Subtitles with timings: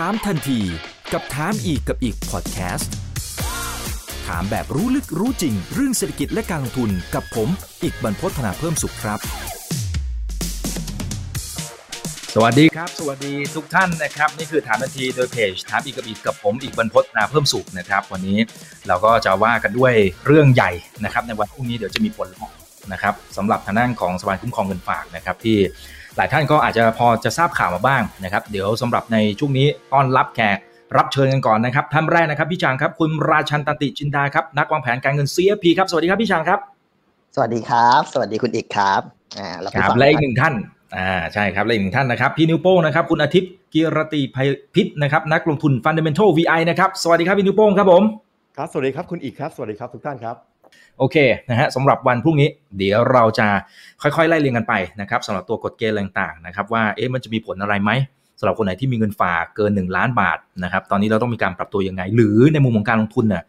[0.00, 0.60] ถามทันที
[1.12, 2.92] กับถามอีกกับอีกพอดแคสต์
[4.26, 7.48] ถามแบบรู้ลึกรู้จริง เรื่องเศรษฐกิจและการลงทุนกับผม
[7.82, 9.18] อีกบรรพฒนาเพิ่มสุขครับ
[12.34, 18.38] สวัสดีครับ สวัสดีทุกท่านนะครับ นี่คือถามทันทีโดยเพจถามอีกกับอีกกับผมอีกบรรพฒนาเพิ่มสุขนะครับ วันนี้
[18.88, 19.92] เราก็จะว่ากันด้วย
[20.26, 20.70] เรื่องใหญ่
[21.04, 22.28] นะครับ ในวันพรุ่งนี้เดี๋ยวจะมีผล
[22.92, 25.58] นะครับสำหรับทางด้านของสภาคุ้มครองเงินฝากนะครับที่
[26.16, 30.58] หลายท่านก็อาจจะพอจะทราบข่าวมาบ้างนะครับ เดี๋ยวสำหรับในช่วงนี้ต้อนรับแขก
[30.96, 36.58] รับเชิญกันก่อนนะครับท่านแรกนะครับพี่จางครับ คุณราชันตติจินดาครับนักวางแผนการเงิน CFP ครับสวัสดีครับพี่จางครับ
[37.34, 39.02] สวัสดีครับ สวัสดีคุณอิกครับ
[39.38, 40.54] อ่าเราครับและอีกหนึ่งท่าน
[40.96, 48.02] อ่าใช่ครับและอีกหนึ่งท่านนะครับพี่นิวโป้งนะครับคุณอาทิตย์กิรติภัยพิษนะครับนักลงทุน Fundamental VI นะครับสวัสดีครับพี่นิวโป้งครับผม
[48.56, 50.53] ครับสวัสดีครับคุณอิกครับ สวัสดีครับทุกท่านครับ
[50.98, 51.16] โอเค
[51.50, 53.46] นะฮะสำหรับวันพรุ่งนี้ เดี๋ยวเราจะ
[54.02, 57.90] ค่อยๆ ไล่เรียงกันไปนะครับสำหรับตัวกฎเกณฑ์ต่างๆนะครับว่าเอ๊ะมันจะมีผลอะไรไหม
[58.38, 63.42] สำหรับคนไหนที่มีเงินฝากเกิน 1 ล้านบาทนะครับตอนนี้เราต้องมีการปรับตัวยังไง หรือในมุมของการลงทุนเนี่ย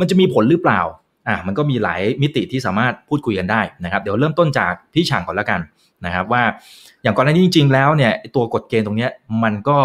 [0.00, 0.80] มันจะมีผลหรือเปล่า
[1.28, 5.60] อะมันก็มีหลายมิติที่สามารถพูดคุยกันได้นะครับเดี๋ยวเริ่มต้นจากพี่ช่างก่อนแล้วกัน
[6.04, 6.42] นะครับว่า
[7.02, 9.08] อย่างก่อนหน้านี้จริง ๆ แล้วเนี่ยตัวกฎเกณฑ์ตรงนี้
[9.42, 9.78] มันก็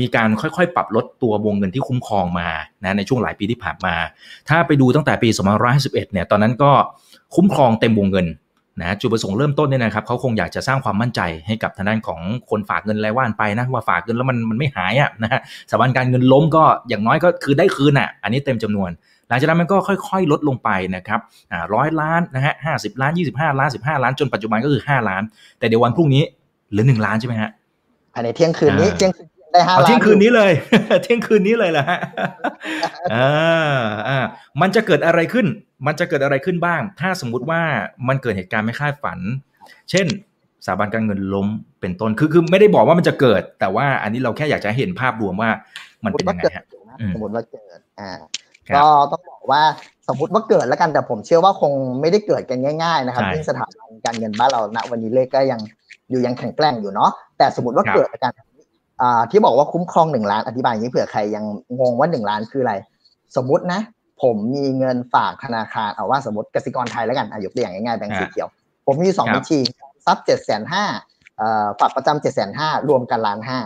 [0.00, 2.48] มีการค่อยๆ ปรับลดตัววงเงินที่คุ้มครองมา
[2.84, 3.94] นะในช่วงหลายปีที่ผ่านมา
[4.48, 5.28] ถ้าไปดูตั้งแต่ปี
[5.70, 6.72] 2551เนี่ยตอนนั้นก็
[7.34, 8.26] คุ้มครองเต็มวงเงิน
[8.80, 18.90] นะจุดประสงค์เริ่มต้นเนี่ยนะครับเขาคงอยากจะสร้างความมั่นใจให้กับทางด้านของคนฝากเงินรายว่านไปนะว่าฝากเงินแล้วมันมันไม่หายอะนะฮะสถาบันการเงินล้มก็อย่างน้อยก็คือได้คืนอะอันนี้เต็มจำนวน
[19.28, 21.20] หลังจากนั้นมันก็ค่อยๆ ลดลงไปนะครับ
[21.52, 25.22] อ่าร้อยล้านนะฮะห้าสิบล้านยี่สิบห้าล้านสิบห้าล้านจนปัจจุบันก็คือห้าล้าน
[25.58, 26.22] แต่เดี๋ยววันพรุ่งนี้
[26.70, 27.50] เหลือหนึ่งล้านใช่ไหมฮะ
[28.14, 30.52] ภายในเที่ยงคืนนี้อ่าเที่ยงคืน ได้ห้าเอาล้านเที่ยงคืนนี้เลย
[31.02, 31.98] เที่ยงคืนนี้เลยเหรอฮะ
[33.14, 33.76] อ่า
[34.08, 34.18] อ่า
[34.60, 35.46] มันจะเกิดอะไรขึ้น
[35.86, 37.60] มันจะเกิดอะไรขึ้นบ้าง ถ้าสมมุติว่า
[38.08, 39.18] มันเกิดเหตุการณ์ไม่คาดฝัน
[39.90, 40.06] เช่น
[40.66, 41.46] สถาบันการเงินล้ม
[41.80, 45.50] เป็นต้นคือคือไม่ได้บอกว่ามันจะเกิด แต่ว่าอันนี้เราแค่อยากจะให้เห็นภาพรวมว่า
[46.04, 46.64] มันเป็นยังไงฮะ
[47.00, 48.10] อืมสมมติว่าเกิดอ่า
[48.68, 49.62] ครับก็ต้องบอกว่า
[50.08, 55.60] สมมติว่าเกิดแล้วกันแต่ผมเชื่อว่าคงไม่ได้เกิดกันง่าย ๆ นะครับใช่ที่งสถาบันการเงินบ้านเราณวันนี้เลขก็ยัง
[56.10, 58.32] อยู่ยังแข็งแกร่งอยู่เนาะแต่สมมติว่าครับเกิดอาการ
[59.02, 61.44] อ่าที่บอกว่าคุ้มครองหนึ่งล้านอธิบายอย่างนี้เผื่อใครยัง
[61.80, 62.74] งงว่าหนึ่งล้านคืออะไร
[63.36, 63.80] สมมตินะ
[64.22, 68.48] ผมมีเงินฝากธนาคารเอาว่าสมมติกสิกรไทยแล้วกันอายกตัวอย่างง่ายๆแบงก์สีเขียว
[68.86, 69.58] ผมมีสองครับบัญชี
[70.06, 70.84] ทรัพย์เจ็ดแสนห้า
[71.80, 73.58] ฝากประจำเจ็ดแสนห้ารวมกันล้านห้า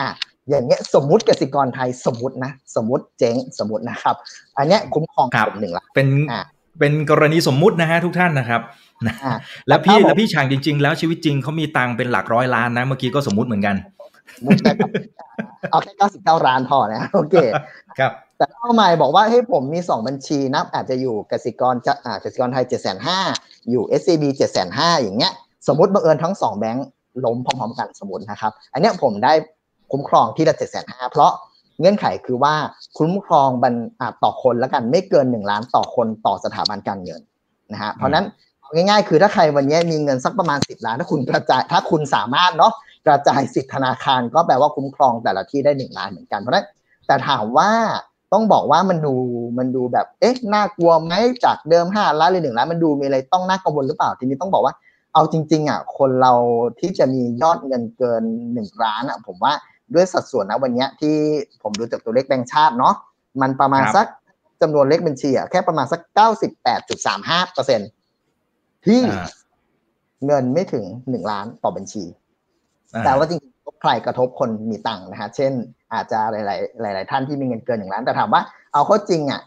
[0.00, 0.08] อะ
[0.48, 4.16] อย่างเงี้ยสมมุติกสิกรไทยสมมตินะสมมติเจ๊งสมมตินะครับ
[4.58, 6.40] อันเนี้ยคุ้มครองครับผมหนึ่งล้านเป็นอ่า
[6.78, 8.60] เป็นกรณีสมมุตินะฮะทุกท่านนะครับ
[9.06, 9.34] นะอ่า
[9.68, 13.76] แล้วพี่ครับผมแล้วพี่ช่างจริง ๆ แล้วชีวิตจริงเขามีตังค์เป็นหลักร้อยล้านนะเมื่อกี้ก็สมมุติเหมือนกัน
[14.36, 14.90] สมมุตินะครับ
[15.70, 17.34] เอาแค่เก้าสิบเก้าล้านพอนะโอเค
[17.98, 23.18] ครับ แต่เข้าใหม่บอกว่าให้ยผมมีสองบัญชีนะอาจจะอยู่กสิกรจะอ่ากสิกรไทยเจ็ดแสนห้า
[23.70, 25.32] อยู่ SCB เจ็ดแสนห้าอย่างเงี้ย
[25.68, 26.86] สมมติบังเอิญทั้งสองแบงค์
[27.24, 29.32] ล้มพร้อมๆกันสมมตินะครับ อันเนี้ยผมได้
[29.92, 31.32] คุ้มครองที่ละเจ็ดแสนห้าเพราะ
[31.80, 32.54] เงื่อนไขคือว่า
[32.98, 37.20] คุ้มครองบันอ่าต่อคนแล้วกันไม่เกินหนึ่งล้านต่อคนต่อสถาบันการเงิน
[37.72, 38.24] นะฮะเพราะฉะนั้น
[38.60, 42.72] เอาง่ายๆ คือถ้าใครวันนี้มีเงินสักประมาณสิบล้าน ถ้าคุณกระจายถ้าคุณสามารถเนาะ
[43.06, 46.66] กระจายสิทธิธนาคารก็แปลว่าคุ้มครองแต่ละที่ได้หนึ่งล้านเหมือนกันเพราะฉะนั้น
[47.06, 47.70] แต่ถามว่า
[48.32, 49.14] ต้องบอกว่ามันดู
[49.58, 51.12] มันดูแบบเอ๊ะน่ากลัวไหม
[51.44, 54.74] จากเดิมห้าล้านเลยหนึ่งล้านมันดูมีอะไรต้องน่ากังวลหรือเปล่าทีนี้ต้องบอกว่า
[55.14, 56.32] เอาจริง ๆอะคนเรา
[56.80, 58.22] ที่จะมียอดเงินเกิน
[58.52, 59.52] หนึ่งล้านอะผมว่า
[59.94, 61.16] ด้วยสัดส่วนนะวันเนี้ยที่
[61.62, 62.94] ผมดูจากตัวเลขแบงก์ชาติเนาะ
[63.40, 64.06] มันประมาณครับสัก
[64.62, 67.80] จำนวนเลขบัญชีอะแค่ประมาณสักเก้าสิบแปดจุดสามห้าเปอร์เซ็น
[68.86, 69.28] ที่อ่า
[70.26, 72.18] เงินไม่ถึงหนึ่งล้านต่อบัญชีอ่า
[73.04, 75.52] แต่ว่าจริงๆใครกระทบคนมีตังค์นะฮะเช่น
[75.94, 76.36] อาจจะห
[76.84, 78.42] ลาย ๆ หลาย ๆ ท่านที่มีเงินเกินหนึ่งล้านแต่ถามว่า
[78.72, 79.40] เอาเข้าจริงอะ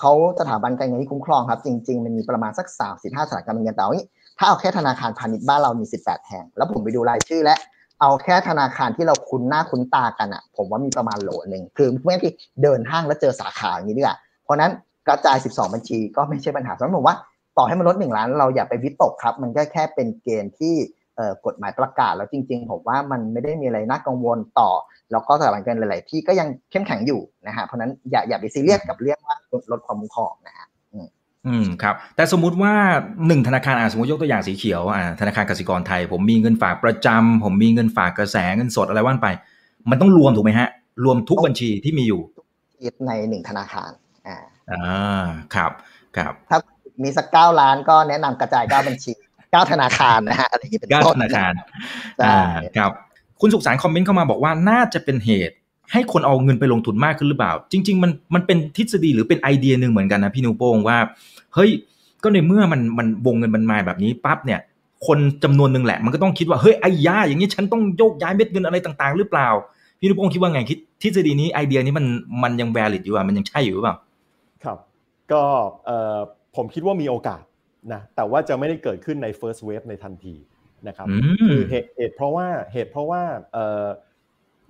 [0.00, 4.06] เขาสถาบันการเงินที่คุ้มครองครับ จริง ๆ มันมีประมาณสักสามสิบห้าสถาบันการเงินแต่เอางี้
[4.38, 7.56] ถ้าเอาแค่ธนาคารพาณิชย์บ้านเรามีสิบแปดแห่งแล้วผมไปดูรายชื่อและ
[8.00, 14.70] เอาแค่ธนาคารที่เราคุ้นหน้าคุ้นตากันอะ ผมว่ามีประมาณโหลหนึ่งคือเมื่อกี้เดินห้างแล้วเจอสาขาอย่างนี้ดีกว่าเพราะนั้น
[15.06, 17.16] กระจาย 12 บัญชีก็ไม่ใช่ปัญหาสำหรับผมว่า
[17.58, 20.74] ต่อให้มันลดหนึ่งล้านเราอย่าไปวิตกครับ มันก็แค่เป็นเกณฑ์ที่
[21.46, 24.70] กฎหมายประกาศแล้วจริง ๆ ผมว่ามันไม่ได้มีอะไรน่ากังวลต่อ
[25.12, 29.36] แล้วก็สถาบันการเงินหลาย ๆ ที่ก็ยังเข้มแข็งอยู่นะฮะเพราะฉะนั้นอย่าอย่าไปซีเรียสกับเรื่องว่า
[29.72, 30.66] ลดความคุ้มครองนะฮะ
[31.46, 32.72] อืมครับแต่สมมุติว่า
[33.26, 39.28] หนึ่งธนาคารอ่าสมมติยกตัวอย่างสีเขียวอ่าธนาคารกสิกรไทย ผมมีเงินฝากประจำผมมีเงินฝากกระแสเงินสดอะไรว่านไป
[39.90, 40.68] มันต้องรวมถูกไหมฮะ
[41.04, 42.20] รวมทุกบัญชีที่มีอยู่
[43.06, 43.90] ในหนึ่งธนาคาร
[44.26, 44.36] อ่า
[44.70, 45.24] อ่า
[45.54, 45.72] ครับ
[46.16, 46.58] ครับถ้า
[47.02, 49.12] มีสักเก้าล้านก็แนะนำกระจายเก้าบัญชี
[49.54, 51.52] เก้าธนาคารนะฮะอะไรอย่างนี้เป็นก้าต้นธนาคาร
[52.18, 52.38] ใช่อ่า
[52.76, 52.90] ครับ
[53.40, 55.54] คุณสุขสารคอมเมนต์เข้ามาบอกว่าน่าจะเป็นเหตุ
[55.92, 60.98] ให้คนเอาเงินไปลงทุนมากขึ้นหรือเปล่า จริง ๆ มันมันเป็นทฤษฎีหรือเป็นไอเดียหนึ่งเหมือนกันนะพี่นิวโป้งว่า
[61.54, 61.70] เฮ้ย
[62.22, 64.60] ก็ในเมื่อมันมันวงเงินมันมาแบบนี้ปั๊บเนี่ย
[65.06, 69.48] คนจำนวนหนึ่งแหละ มันก็ต้องคิดว่าเฮ้ยไอ้ยาอย่างนี้ฉันต้องโยกย้ายเม็ดเงินอะไรต่าง ๆ หรือเปล่า
[70.00, 72.06] พี่นุพงศ์คิดว่าไงคิดทฤษฎีนี้ไอเดียนี้มัน
[72.42, 73.96] มันยังแวลิดอยู่อะมันยังใช่อยู่หรือเปล่า
[74.64, 74.78] ครับ
[75.32, 75.42] ก็
[75.86, 76.18] เอ่อ
[76.56, 77.42] ผมคิดว่ามีโอกาส
[77.92, 80.34] นะแต่ว่าจะไม่ได้เกิดขึ้นใน first wave ในทันที
[80.88, 83.22] นะครับอืมคือเหตุเหตุเพราะว่าเหตุเพราะว่า
[83.52, 83.86] เอ่อ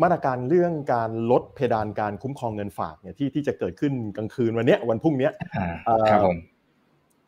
[0.03, 6.37] มาตรการเรื่องการลดเพดานการคุ้มครองเงินฝากเนี่ยที่ที่จะเกิดขึ้นกลางคืนวันเนี้ยวันพรุ่งเนี้ยอ่าเอ่อครับผม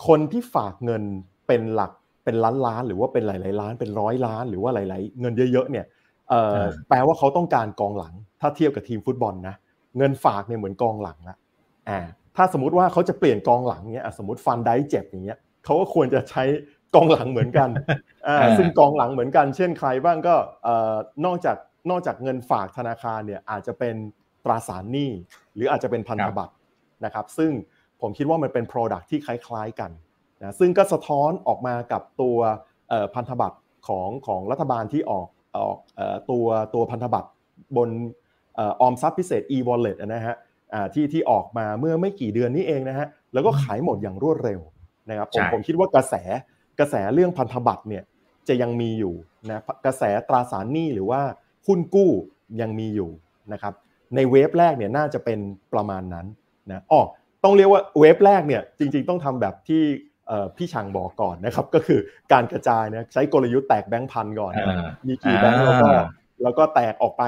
[0.06, 1.02] คนที่ฝากเงิน
[1.46, 1.92] เป็นหลัก
[2.24, 5.86] เป็นล้านล้านๆหรือว่าเป็นหลายๆล้านเป็นร้อยล้าน หรือว่าหลาย ๆ เงินเยอะๆเนี่ย
[6.30, 9.54] เอ่อแปลว่าเขาต้องการกองหลัง ถ้าเทียบกับทีมฟุตบอลนะ
[9.98, 11.36] เงินฝากเนี่ยเหมือนกองหลังละ
[11.88, 11.98] อ่า
[12.36, 16.44] ถ้าสมมติว่าเขาจะเปลี่ยนกองหลังเนี่ยอะสมมติฟันได้เจ็บอย่างเงี้ย เขาก็ควรจะใช้
[16.94, 17.68] กองหลังเหมือนกัน
[18.26, 20.34] อ่าอ่าซึ่งกองหลังเหมือนกัน เช่นใครบ้างก็
[20.64, 21.56] เอ่อนอกจาก
[21.90, 23.94] นอกจากเงินฝากธนาคารเนี่ยอาจจะเป็น
[24.44, 25.10] ตราสารหนี้
[25.54, 26.54] หรืออาจจะเป็นพันธบัตร
[27.04, 27.52] นะครับซึ่ง
[28.00, 29.90] ผมคิดว่ามันเป็น Product ที่คล้ายๆกัน
[30.40, 32.38] นะซึ่งก็สะท้อนออกมากับตัว
[32.88, 33.58] เอ่อพันธบัตร
[33.88, 37.28] ของของรัฐบาลที่ออกออกเอ่อตัวตัวพันธบัตร
[37.76, 37.88] บน
[38.56, 40.36] เออออมทรัพย์พิเศษ e-wallet นะฮะ
[40.74, 44.60] อ่าที่ที่ออกมาเมื่อไม่กี่เดือนนี้เองนะฮะแล้วก็ขายหมดอย่างรวดเร็ว
[45.08, 46.14] นะครับผมใช่ผมคิดว่ากระแส
[46.78, 48.04] กระแสเรื่องพันธบัตรเนี่ย
[48.48, 49.14] จะยังมีอยู่
[49.50, 51.20] นะกระแสตราสารหนี้หรือว่า
[51.66, 52.10] หุ้นกู้
[52.60, 53.10] ยังมีอยู่
[53.52, 53.74] นะครับ
[54.14, 55.38] ในเวฟแรกเนี่ยน่าจะเป็น
[55.72, 56.26] ประมาณนั้น
[56.70, 57.00] นะอ๋อ
[57.44, 59.82] ต้องเรียกว่าเวฟแรกเนี่ยจริง ๆ ต้องทำแบบที่
[60.28, 62.00] เอ่อพี่ช่างบอกก่อนนะครับก็คือ
[62.32, 66.04] การกระจายนะใช้กลยุทธ์แตกแบงค์พันก่อนนะอ่ามีกี่แบงค์แล้วก็อ่า
[66.42, 67.24] แล้วก็แตกออกไป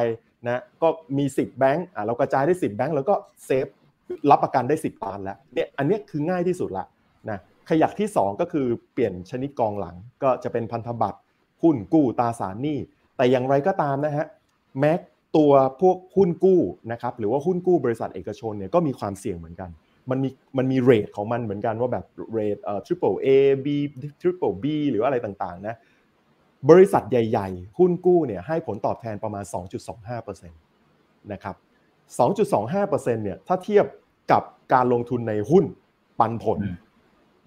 [0.46, 0.88] นะก็
[1.18, 3.14] มี 10 แบงค์อะเรากระจายได้ 10 แบงค์แล้วก็
[3.46, 3.66] เซฟ
[4.30, 6.97] รับประกันได้ 10 ล้านแล้วเนี่ยอันเนี้ยคือง่ายที่สุดละนะ
[7.68, 11.18] ขยักที่ 2 ก็คือเปลี่ยนชนิดกองหลัง ก็จะเป็นพันธบัตร
[11.62, 12.78] หุ้นกู้ตราสารหนี้
[13.16, 14.26] แต่อย่างไรก็ตามนะฮะ
[14.78, 14.92] แม้
[15.36, 16.60] ตัวพวกหุ้นกู้
[16.92, 19.70] นะครับหรือว่าหุ้นกู้บริษัทเอกชนเนี่ยก็มีความเสี่ยงเหมือนกัน
[20.10, 20.28] มันมี
[20.58, 23.28] มันมีเรทของมันเหมือนกันว่าแบบเรทเอ่อ triple A
[23.64, 23.66] B
[24.20, 25.74] triple B หรืออะไรต่างๆนะ
[26.70, 29.44] บริษัทใหญ่ๆ หุ้นกู้เนี่ยให้ผลตอบแทนประมาณ
[29.98, 30.50] 2.25%
[31.32, 31.56] นะครับ
[32.20, 33.86] 2.25%เนี่ยถ้าเทียบ
[34.32, 34.42] กับ
[34.72, 35.64] การลงทุนในหุ้น
[36.18, 36.58] ปันผล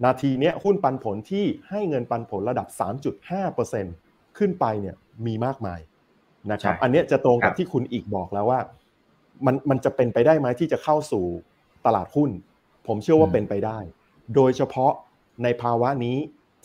[0.04, 2.68] นาทีเนี้ยหุ้นปันผลที่ให้เงินปันผลระดับ
[3.52, 4.96] 3.5%ขึ้นไปเนี่ย
[5.26, 5.80] มีมากมาย
[6.52, 8.60] นะครับใช่อันเนี้ยจะตรงกับครับที่คุณอีกบอกแล้วว่า
[9.46, 11.24] มันมันจะเป็นไปได้ไหมที่จะเข้าสู่
[11.86, 12.30] ตลาดหุ้น
[12.86, 13.78] ผมเชื่อว่าเป็นไปได้
[14.34, 14.92] โดยเฉพาะ
[15.42, 16.16] ในภาวะนี้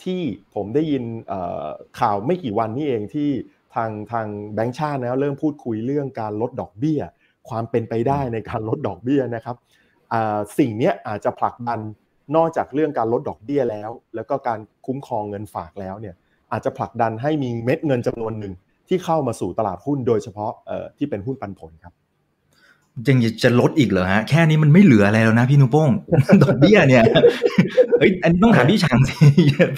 [0.04, 0.22] ที่
[0.54, 1.66] ผมได้ยินเอ่อ
[2.00, 3.30] ข่าวไม่กี่วันนี้เองที่
[3.74, 7.00] ทางทางแบงก์ชาตินะเริ่มพูดคุยเรื่องการลดดอกเบี้ย
[7.48, 9.56] ความเป็นไปได้ในการลดดอกเบี้ยนะครับ
[10.12, 11.80] อ่าสิ่งเนี้ยอาจจะผลักดัน
[12.36, 16.14] นอกจากเรื่องการลดดอกเบี้ยแล้ว แล้วก็การคุ้มครองเงินฝากแล้วเนี่ย
[16.52, 18.54] อาจจะผลักดันให้มีเม็ดเงินจำนวนหนึ่ง
[18.88, 20.52] ที่เข้ามาสู่ตลาดหุ้นโดยเฉพาะ
[20.98, 21.94] ที่เป็นหุ้นปันผลครับ
[23.06, 25.90] ยังจะลดอีกเหรอฮะ แค่นี้มันไม่เหลืออะไรแล้วนะพี่นุโป้ง
[26.42, 27.04] ดอกเบี้ยเนี่ย
[27.98, 29.14] เฮ้ยอันนี้ต้องถามพี่ช่างสิ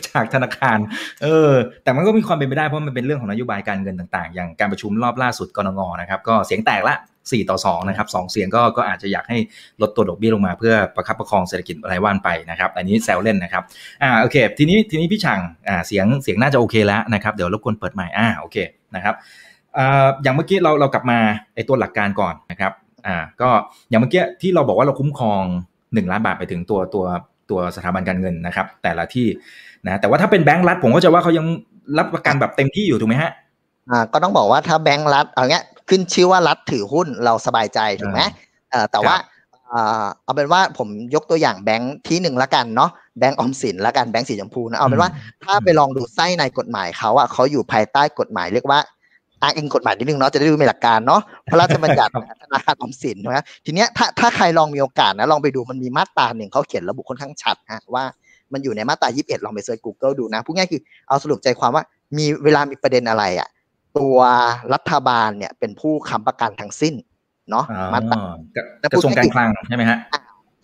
[0.09, 0.79] จากธนาคาร
[1.23, 1.53] เออ
[1.85, 9.39] แต่มันก็มีความเป็นไปได้เพราะมันเป็นเรื่องของนโยบายการเงินต่างๆ อย่างการประชุมรอบล่าสุดกรงงนะครับ ก็เสียงแตกละ4ต่อ2นะครับสองเสียงก็ก็อาจจะอยากให้
[9.83, 13.63] ลดตัวดอกเบี้ยลงมาเพื่อประคับประคองเศรษฐกิจรายวันไปนะครับอันนี้แซวเล่นนะครับ
[14.03, 18.57] อ่าโอเค ทีนี้ทีนี้พี่ช่างอ่าเสียงเสียงน่าจะโอเคแล้วนะครับเดี๋ยวรบกวนเปิดใหม่อ่าโอเค
[18.97, 19.15] นะครับ
[19.79, 21.19] อ่าอย่างเมื่อกี้เราเรากลับมา
[21.55, 22.73] ไอ้ตัวหลักการก่อนนะครับ
[23.07, 23.49] อ่าก็
[23.89, 25.43] อย่างเมื่อกี้ที่เราบอกว่าเราคุ้มครอง
[25.79, 27.05] 1 ล้านบาทไปถึงตัวตัว
[27.51, 29.27] ตัวสถาบันการเงินนะครับ แต่ละที่
[29.85, 31.47] นะแต่ว่าถ้าเป็นแบงก์รัฐผมก็จะว่าเขายัง
[31.99, 33.31] รับประกันแบบเต็มที่อยู่ถูกไหมฮะ
[33.91, 38.31] อ่าก็ต้องบอกว่าถ้าแบงก์รัฐเอาเงี้ยขึ้นชื่อว่ารัฐถือหุ้นเราสบายใจถูกไหมอ่า
[38.71, 39.17] เอ่อแต่ครับว่า
[39.73, 45.11] อ่าเอาเป็นว่าผมยกตัวอย่างแบงก์ที่หนึ่งละกันเนาะแบงก์ออมสินละกันแบงก์สีชมพูนะเอาเป็นว่า
[45.45, 48.81] ถ้าไปลองดูไส้ในกฎหมายเขาอะเขาอยู่ภายใต้กฎหมายเรียกว่า
[49.43, 51.21] อ้างอิงกฎหมายนิดนึงเนาะจะได้ดูมีหลักการเนาะ
[51.51, 58.05] พระราชบัญญัติธนาคารออมสินนะทีเนี้ยถ้าถ้าใครลองมีโอกาสนะลองไปดูมันมีมาตราหนึ่งเขาเขียนระบุค่อนข้างชัดฮะว่า
[58.53, 61.85] มันอยู่ในมาตรา21 ลองไปเซิร์ช Google ดูนะพูดง่ายคือเอาสรุปใจความว่า
[62.19, 63.49] มีเวลามีประเด็นอะไรอะ
[63.99, 64.17] ตัว
[64.75, 66.95] รัฐบาลเนี่ยเป็นผู้ค้ำประกันทั้งสิ้น
[67.51, 68.21] เนาะอ๋อมาตรา
[68.93, 69.99] กระทรวงการคลังใช่ไหมฮะ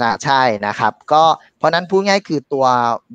[0.02, 1.22] อ่าใช่นะครับ ก็
[1.58, 2.64] เพราะนั้นพูดง่ายคือตัว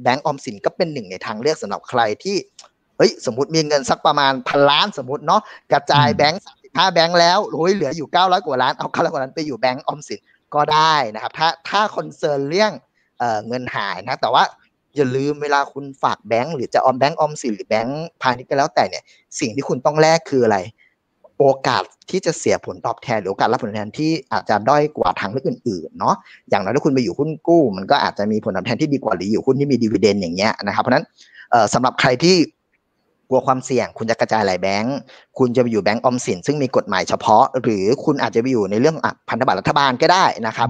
[0.02, 2.36] แบงก์ออมสินก็เป็นหนึ่งในทางเลือกสำหรับใครที่
[3.02, 5.42] เฮ้ยสมมติมีเงินสักประมาณพันล้านสมมติเนาะ
[5.72, 10.20] กระจายอืมแบงก์สามสิบห้าแบงก์แล้วโอ้ยเหลืออยู่เก้าร้อยกว่าล้านเอาเก้าร้อยกว่าล้านไปอยู่แบงก์ออมสิน
[10.56, 12.72] ก็ได้นะครับถ้าถ้า concern เรื่อง
[13.20, 14.44] เอ่อเงินหายนะแต่ว่า
[14.96, 19.04] อย่าลืมเวลาคุณฝากแบงก์หรือจะออมแบงก์ออมสินหรือแบงก์พาณิชย์ก็แล้วแต่เนี่ย
[19.40, 20.58] สิ่งที่คุณต้องแลกคืออะไร
[21.40, 26.16] โอกาสที่จะเสียผลตอบแทนหรือโอกาสรับผลตอบแทนที่อาจจะด้อยกว่าทางเลือกอื่นๆเนาะ
[26.50, 31.06] อย่างน้อยถ้าคุณไปอยู่หุ้นกู้ มันก็อาจจะมีผลตอบแทนที่ดีกว่าหรืออยู่หุ้นที่มีดีเวเดนอย่างเงี้ยนะครับเพราะฉะนั้น
[31.52, 32.61] เอ่อสำหรับใครที่ก
[33.32, 34.98] ลัวความเสี่ยง คุณจะกระจายหลายแบงก์
[35.38, 40.70] คุณจะไปอยู่แบงก์ออมสินซึ่งมีกฎหมายเฉพาะ หรือคุณอาจจะไปอยู่ในเรื่องอะพันธบัตรรัฐบาลก็ได้นะครับ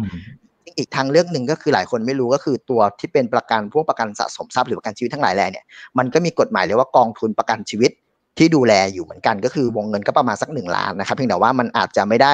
[0.77, 5.65] อีกทางเลือกหนึ่งก็คือหลายคนไม่รู้ก็คือตัวที่เป็นประกันพวกประกันสะสมทรัพย์หรือประกันชีวิตทั้งหลายแหล่เนี่ย
[5.98, 7.91] มันก็มีกฎหมายเรียกว่ากองทุนประกันชีวิต
[8.38, 12.34] ที่ดูแลอยู่เหมือนกันก็คือวงเงินก็ประมาณสักหนึ่งล้านนะครับเพียงแต่ว่ามันอาจจะไม่ได้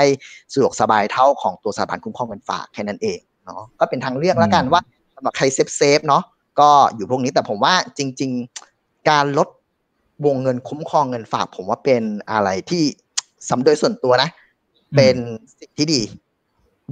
[0.53, 4.81] สะดวกสบายเท่าของตัวสถาบันคุ้มครองเงินฝากแค่นั้นเองเนาะก็เป็นทางเลือกแล้วกันว่า
[5.15, 6.23] สำหรับใคร safe safe เนาะ
[6.59, 8.31] ก็อยู่พวกนี้แต่ผมว่าจริง
[8.69, 9.47] ๆ การลด
[10.25, 12.83] วงเงินคุ้มครองเงินฝาก ผมว่าเป็นอะไรที่
[13.49, 14.29] สำโดยส่วนตัวนะ
[14.95, 15.15] เป็น
[15.59, 16.01] สิ่งที่ดี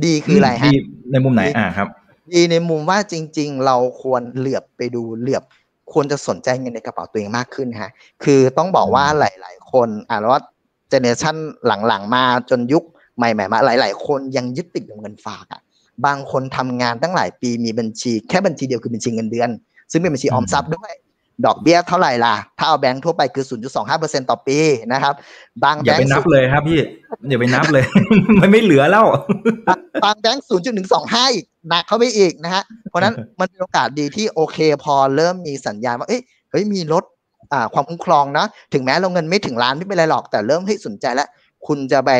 [0.05, 0.71] ดีคืออะไรฮะ
[1.11, 1.87] ในมุมไหนอ่าครับ
[2.33, 5.43] ดีในมุมว่าจริง ๆ เราควรเหลือบไปดูเหลือบ
[5.93, 7.91] ควรจะสนใจเงินในกระเป๋าตัวเองมากขึ้นฮะ
[8.23, 10.41] คือต้องบอกว่าหลาย ๆ คนอ่านว่า
[10.89, 11.35] เจเนอเรชัน
[11.87, 12.83] หลัง ๆ มาจนยุค
[13.17, 15.61] ใหม่ ๆ มา หลาย ๆ คนยังยึดติดกับเงินฝากอะ
[16.05, 19.49] บางคนทำงานตั้งหลายปีมีบัญชี แค่บัญชีเดียวคือบัญชีเงินเดือน
[19.91, 20.91] ซึ่งเป็นบัญชีออมทรัพย์ด้วย
[21.45, 23.45] ดอกเบี้ยเท่าไหร่ล่ะ ถ้าเอาแบงค์ทั่วไปคือ
[23.87, 24.57] 0.25%ต่อปี
[24.93, 25.13] นะครับ
[25.63, 26.79] บางแบงก์อย่าไปนับเลยครับพี่
[27.29, 27.83] อย่าไปนับเลย
[28.41, 29.05] มันไม่เหลือแล้ว
[30.03, 30.43] บางแบงก์
[30.87, 37.03] 0.125 อีกหนักเข้าไปอีกนะฮะ เพราะนั้นมันเป็นโอกาสดีที่โอเคพอเริ่มมีสัญญาณว่า เอ้ย เฮ้ย มีลด
[37.73, 41.27] ความคุ้มครองนะ ถึงแม้เราเงินไม่ถึงล้านไม่เป็นไรหรอก แต่เริ่มให้สนใจแล้ว
[41.67, 42.11] คุณจะไป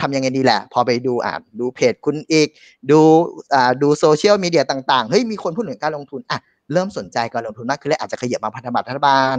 [0.00, 2.48] ทำยังไงดีแหละ พอไปดูอ่าดูเพจคุณอิก
[2.90, 3.00] ดู
[3.54, 6.38] อ่าดูโซเชียลมีเดียต่าง ๆ เฮ้ย มีคนพูดถึงการลงทุนอะ
[6.72, 9.36] เริ่มสนใจการลงทุนมากขึ้นแล้วอาจจะขยับมาพันธบัตรรัฐบาล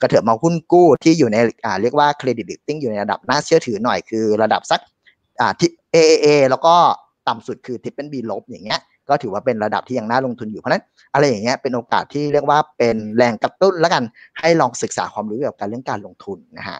[0.00, 4.80] กระเถิบมาหุ้นกู้ที่อยู่ในอ่าเรียกว่า credit rating อยู่ในระดับน่าเชื่อถือหน่อยคือระดับสัก
[5.40, 6.74] อ่าที่ AAA แล้วก็
[7.28, 10.84] ต่ำสุดคือ triple B ลบอย่างเงี้ยก็ถือว่าเป็นระดับที่ยังน่าลงทุนอยู่เพราะนั้น
[11.14, 14.02] อะไรอย่างเงี้ยเป็นโอกาสที่เรียกว่าเป็นแรงกระตุ้นแล้วกัน
[14.40, 16.78] ให้ลองศึกษาความรู้เกี่ยวกับการเรื่องการลงทุนนะฮะ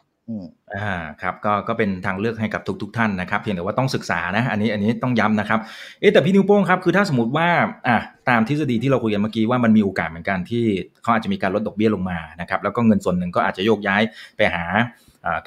[0.74, 5.60] อ่าครับก็ก็เป็นทางเลือกให้กับทุกๆทท่านนะครับ เพียงแต่ว่าต้องศึกษานะอันนี้อันนี้ต้องย้ำนะครับ
[6.00, 7.48] เอ๊แต่พี่นิวโป้งครับคือถ้าสมมติว่า
[7.86, 7.96] อ่า
[8.28, 10.64] ตามทฤษฎีที่เราคุยกันเมื่อกี้ว่ามันมีโอกาสเหมือนกันที่
[11.02, 14.02] เขาอาจจะมีการลดดอกเบี้ยลงมานะครับแล้วก็เงินส่วนหนึ่งก็อาจจะโยกย้าย
[14.36, 14.64] ไปหา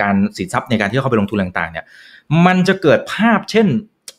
[0.02, 1.86] การสินทรัพย์ในการที่เขาไปลงทุนต่างๆ เนี่ย
[2.46, 3.68] มันจะเกิดภาพเช่น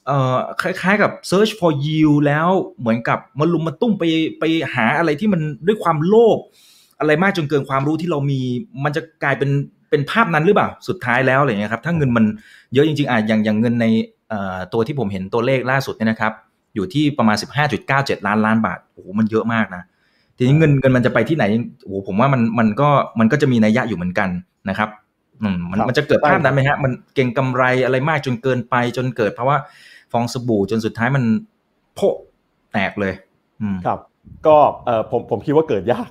[0.06, 2.48] เอ่อคล้ายๆกับ search for yield แล้ว
[2.80, 4.04] เหมือนกับมาลุมมาตุ้มไป
[4.38, 4.44] ไป
[4.74, 6.38] หาอะไรที่มันด้วยความโลภ
[7.00, 8.40] อะไรมากจนเกินความรู้ที่เรามี
[8.84, 9.50] มันจะกลายเป็น
[9.96, 12.24] เป็นภาพนั้นหรือเปล่าสุดท้ายแล้วอะไรเงี้ยครับถ้าเงินมัน
[12.74, 13.86] เยอะจริงๆอะอย่างอย่างเงินใน
[14.72, 16.32] ตัวที่ผมเห็นตัวเลขล่าสุดเนี่ยนะครับ
[16.74, 17.36] อยู่ที่ประมาณ
[17.82, 19.82] 15.97 ล้านล้านบาทโอ้โหมันเยอะมากนะ
[20.36, 21.44] ทีนี้เงินเงินมันจะไปที่ไหน
[21.82, 22.88] โอ้โหผมว่ามันมันก็
[23.20, 24.28] มันก็จะมีนัยยะอยู่เหมือนกัน
[24.68, 24.88] นะครับ
[25.42, 29.56] อืมมันมันจะเกิดภาพนั้นไหมฮะมันเก่งกำไรอะไรมากจนเกินไปจนเกิด เพราะว่า
[30.12, 31.24] ฟองสบู่จนสุดท้ายมัน
[31.94, 32.00] โพ
[32.72, 33.14] แตกเลย
[33.86, 33.98] ครับ
[34.46, 36.10] ก็เออผมผมคิดว่าเกิดยาก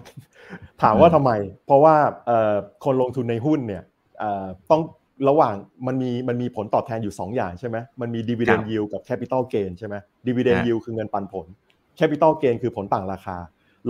[0.84, 1.32] ถามว่าทำไม
[1.66, 1.96] เพราะว่า
[2.28, 2.56] เออ
[2.86, 3.84] คนลงทุนในหุ้นเนี่ย
[4.20, 4.82] เออต้อง
[5.30, 5.56] ระหว่าง
[5.88, 9.96] มันมีมันมีผลตอบแทนอยู่ 2 อย่างใช่ไหมมันมี dividend yield กับ capital gain ใช่ไหม
[10.28, 11.48] dividend yield คือเงินปันผล
[11.98, 13.38] capital gain คือผลต่างราคา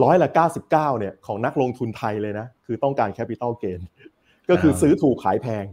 [0.04, 3.80] ร้อยละ99เนี่ยของนักลงทุนไทยเลยนะคือต้องการ capital gain
[4.50, 5.66] ก็คือซื้อถูกขายแพง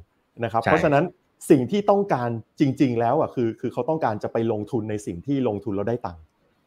[0.45, 1.05] นะครับเพราะฉะนั้น
[1.51, 2.29] สิ่งที่ต้องการ
[2.61, 6.23] จริง ๆ แล้วอะคือคือเขาต้องการจะไปลงทุนในสิ่งที่ลงทุนแล้วได้ตังค์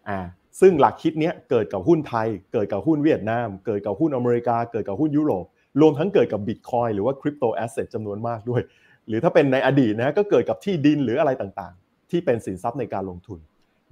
[0.10, 0.20] อ่า
[0.60, 5.46] ซึ่งหลักคิดนี้เกิดกับหุ้นไทย เกิดกับหุ้นเวียดนาม เกิดกับหุ้นอเมริกา เกิดกับหุ้นยุโรป
[5.82, 8.62] รวมทั้งเกิดกับบิตคอยหรือว่าคริปโตแอสเซทจำนวนมากด้วย
[9.08, 13.40] หรือถ้าเป็นในอดีตนะก็เกิดกับที่ดินหรืออะไรต่างๆ ที่เป็นสินทรัพย์ในการลงทุน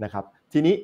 [0.03, 0.75] นะครับ ทีนี้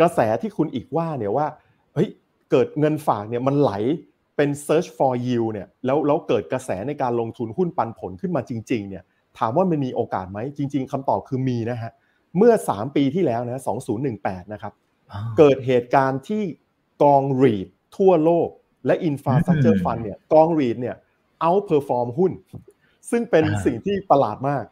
[0.00, 1.46] กระแสที่คุณอีกว่าเนี่ยว่า
[1.94, 2.08] เฮ้ย
[2.50, 3.72] เกิดเงินฝากเนี่ยมันไหล
[4.36, 9.04] เป็น search for yield เนี่ยแล้วแล้วเกิดกระแสในการลงทุนหุ้นปันผลขึ้นมาจริงๆเนี่ย
[9.38, 13.62] ถามว่ามันมีโอกาสไหมจริง ๆคำตอบคือมีนะฮะเเมื่อ 3 ปีที่แล้วนะ
[14.06, 14.72] 2018 นะครับ
[15.38, 16.42] เกิดเหตุการณ์ที่
[17.02, 18.48] กอง REIT ทั่วโลก
[18.86, 20.96] และ Infrastructure Fund เนี่ยกอง REIT เนี่ย
[21.40, 22.32] outperform หุ้น
[23.10, 24.64] ซึ่งเป็นสิ่งที่ประหลาดมาก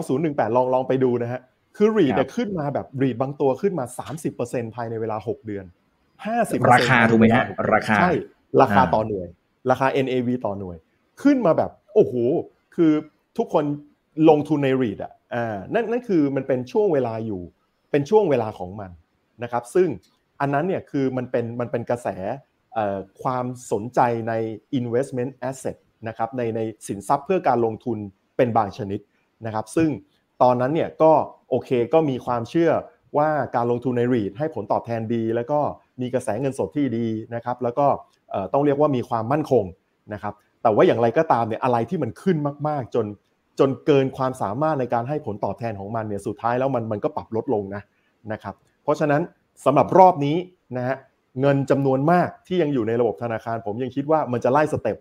[0.00, 1.40] 2018 ลองลองไปดูนะฮะ
[1.76, 3.84] คือ REIT เนี่ยขึ้นมาแบบ REIT บางตัวขึ้นมา
[4.30, 5.64] 30%ภายในเวลา 6 เดือน
[6.18, 7.44] 50%ราคาถูกไหมฮะ
[7.74, 8.12] ราคาใช่
[8.60, 9.26] ราคาต่อหน่วย
[9.70, 10.76] ราคา NAV ต่อหน่วย
[11.22, 12.14] ขึ้นมาแบบ โอ้โห
[12.76, 12.92] คือ
[13.38, 13.64] ทุกคน
[14.28, 17.42] ลงทุนในรีดอะ อ่านั่นนั่นคือมันเป็นช่วงเวลาอยู่
[17.90, 18.90] เป็นช่วงเวลาของมัน
[19.42, 19.88] นะครับ ซึ่ง
[20.40, 22.08] อันนั้นเนี่ยคือมันเป็นมันเป็นกระแส
[23.22, 24.32] ความสนใจใน
[24.78, 25.76] investment asset
[26.08, 27.98] นะครับในในสินทรัพย์เพื่อการลงทุน
[28.36, 29.00] เป็นบางชนิด
[29.46, 29.88] นะครับ ซึ่ง
[30.42, 31.12] ตอนนั้นเนี่ยก็
[31.50, 32.70] โอเคก็มีความเชื่อ
[33.18, 35.60] ว่าการลงทุนในรีดให้ผลตอบแทนดี แล้วก็
[36.00, 37.86] มีกระแสเงินสดที่ดีนะครับ แล้วก็
[38.52, 39.64] ต้องเรียกว่ามีความมั่นคง
[40.12, 42.36] นะครับ แต่ว่าอย่างไรก็ตามเนี่ยอะไรที่มันขึ้น
[42.68, 43.06] มาก ๆ จน
[43.58, 47.82] จนเกินความสามารถในการให้ผลตอบแทนของมันเนี่ยสุดท้ายแล้วมันมันก็ปรับลดลงนะ
[48.32, 49.22] นะครับ เพราะฉะนั้น
[49.64, 50.36] สำหรับรอบนี้
[50.76, 50.96] นะฮะ
[51.40, 54.96] เงินจำนวนมากที่ยังอยู่ในระบบธนาคาร ผมยังคิดว่ามันจะไล่ step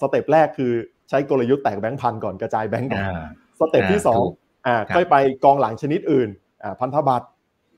[0.00, 0.72] step แรกคือ
[1.08, 3.04] ใช้กลยุทธ์แตกแบงก์พันก่อนกระจายแบงก์ก่อน
[3.58, 4.00] step ที่
[4.32, 6.28] 2อ่าค่อยไปกองหลักชนิดอื่น
[6.62, 7.26] อ่าพันธบัตร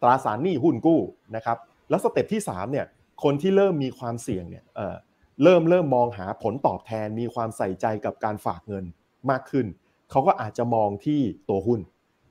[0.02, 1.00] ตราสารหนี้หุ้นกู้
[1.36, 1.58] นะครับ
[1.90, 2.86] แล้ว step ที่3เนี่ย
[3.22, 8.84] คนที่เริ่มมีความเสี่ยงเนี่ยเริ่มเริ่มมองหาผลตอบแทนมีความใส่ใจกับการฝากเงิน
[9.30, 9.66] มากขึ้น
[10.10, 11.80] เขาก็อาจจะมองที่ตัวหุ้น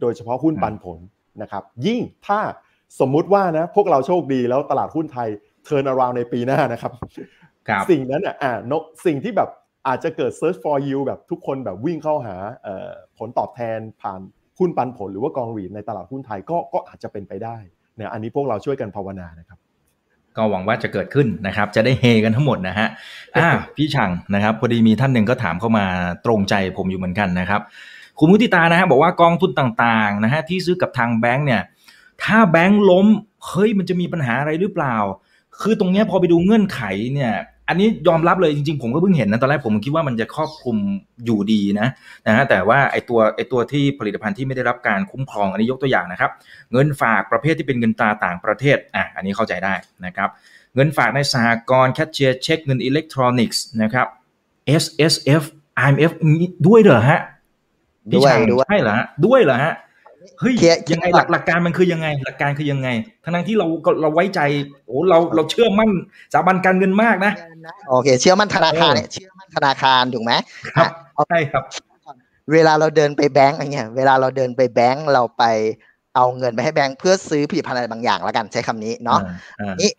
[0.01, 0.99] โดยเฉพาะหุ้นปันผล
[1.41, 2.39] นะครับ ยิ่งถ้า
[2.99, 5.29] สมมุติว่านะพวกเราโชคดีแล้วตลาดหุ้นไทย
[5.65, 6.91] turnaround ในปีหน้านะครับ
[7.89, 8.73] สิ่งนั้นอะอ่าน
[9.05, 9.49] สิ่งที่แบบ
[9.87, 12.35] อาจจะเกิด search for yield แบบทุกคนแบบวิ่งเข้าหา
[13.17, 14.19] ผลตอบแทนผ่าน
[14.59, 17.57] หุ้นปันผลหรือว่ากองรีดในตลาดหุ้นไทยก็ก็อาจจะเป็นไปได้
[17.95, 19.59] เนี่ยอันนี้พวกเราช่วยกันภาวนานะครับ
[20.37, 22.87] ก็หวังว่าจะเกิดขึ้นนะครับ จะได้เฮกันทั้งหมดนะฮะ
[23.37, 25.85] อ่าพี่ชังนะครับ พอดีมีท่านหนึ่งก็ถามเข้ามา
[26.25, 27.61] ตรงใจผมอยู่เหมือนกันนะครับ
[28.19, 31.61] คุณมุติตานะฮะบอกว่ากองทุนต่างๆนะฮะที่ซื้อกับทางแบงก์เนี่ย
[32.23, 33.07] ถ้าแบงก์ล้ม
[33.47, 34.95] เฮ้ยมันจะมีปัญหาอะไรหรือเปล่า
[35.61, 36.81] คือตรงนี้พอไปดูเงื่อนไข
[37.13, 37.33] เนี่ย
[37.69, 40.77] อันนี้ยอมรับเลยจริงๆ ผมก็เพิ่งเห็นนะตอนแรกผมคิดว่ามันจะครอบคลุม
[41.25, 41.87] อยู่ดีนะ
[42.27, 46.31] นะฮะแต่ว่าไอตัวไอตัวที่ผลิตภัณฑ์ที่ไม่ได้รับการคุ้มครองอันนี้ยกตัวอย่างนะครับ
[46.71, 49.73] เงินฝากประเภทที่เป็นเงินตราต่างประเทศอะอันนี้เข้าใจได้
[50.05, 50.29] นะครับ
[50.75, 54.07] เงินฝากในสหกรณ์แคชเชียร์เช็คเงินอิเล็กทรอนิกส์นะครับ
[54.83, 55.43] S S F
[55.85, 56.11] I M F
[56.67, 57.21] ด้วยเหรอฮะ
[58.11, 59.73] พี่ช่างใช่เหรอฮะด้วยเหรอฮะ
[60.39, 60.53] เฮ้ย
[60.91, 62.89] ยังไงหลักหลักการมันคือยังไง หลักการคือยังไง
[63.23, 63.67] ทั้งนั้นที่เรา
[64.01, 64.39] เราไว้ใจ
[64.85, 65.89] โอ้เราเราเชื่อมั่น
[66.33, 67.31] สถาบันการเงินมากนะ
[67.89, 70.33] โอเค เชื่อมั่นธนาคารเนี่ยเชื่อมั่นธนาคารถูกไหม
[70.77, 70.91] ครับ
[71.29, 71.63] ใช่ครับ
[72.53, 75.43] เวลาเราเดินไปแบงก์อะไรเงี้ยเวลาเราเดินไปแบงก์เราไป
[76.15, 79.19] เอาเงินไปให้แบงก์เพื่อซื้อผลิตภัณฑ์อะไรบางอย่างแล้วกันใช้คำนี้เนาะ
[79.81, 79.91] นี่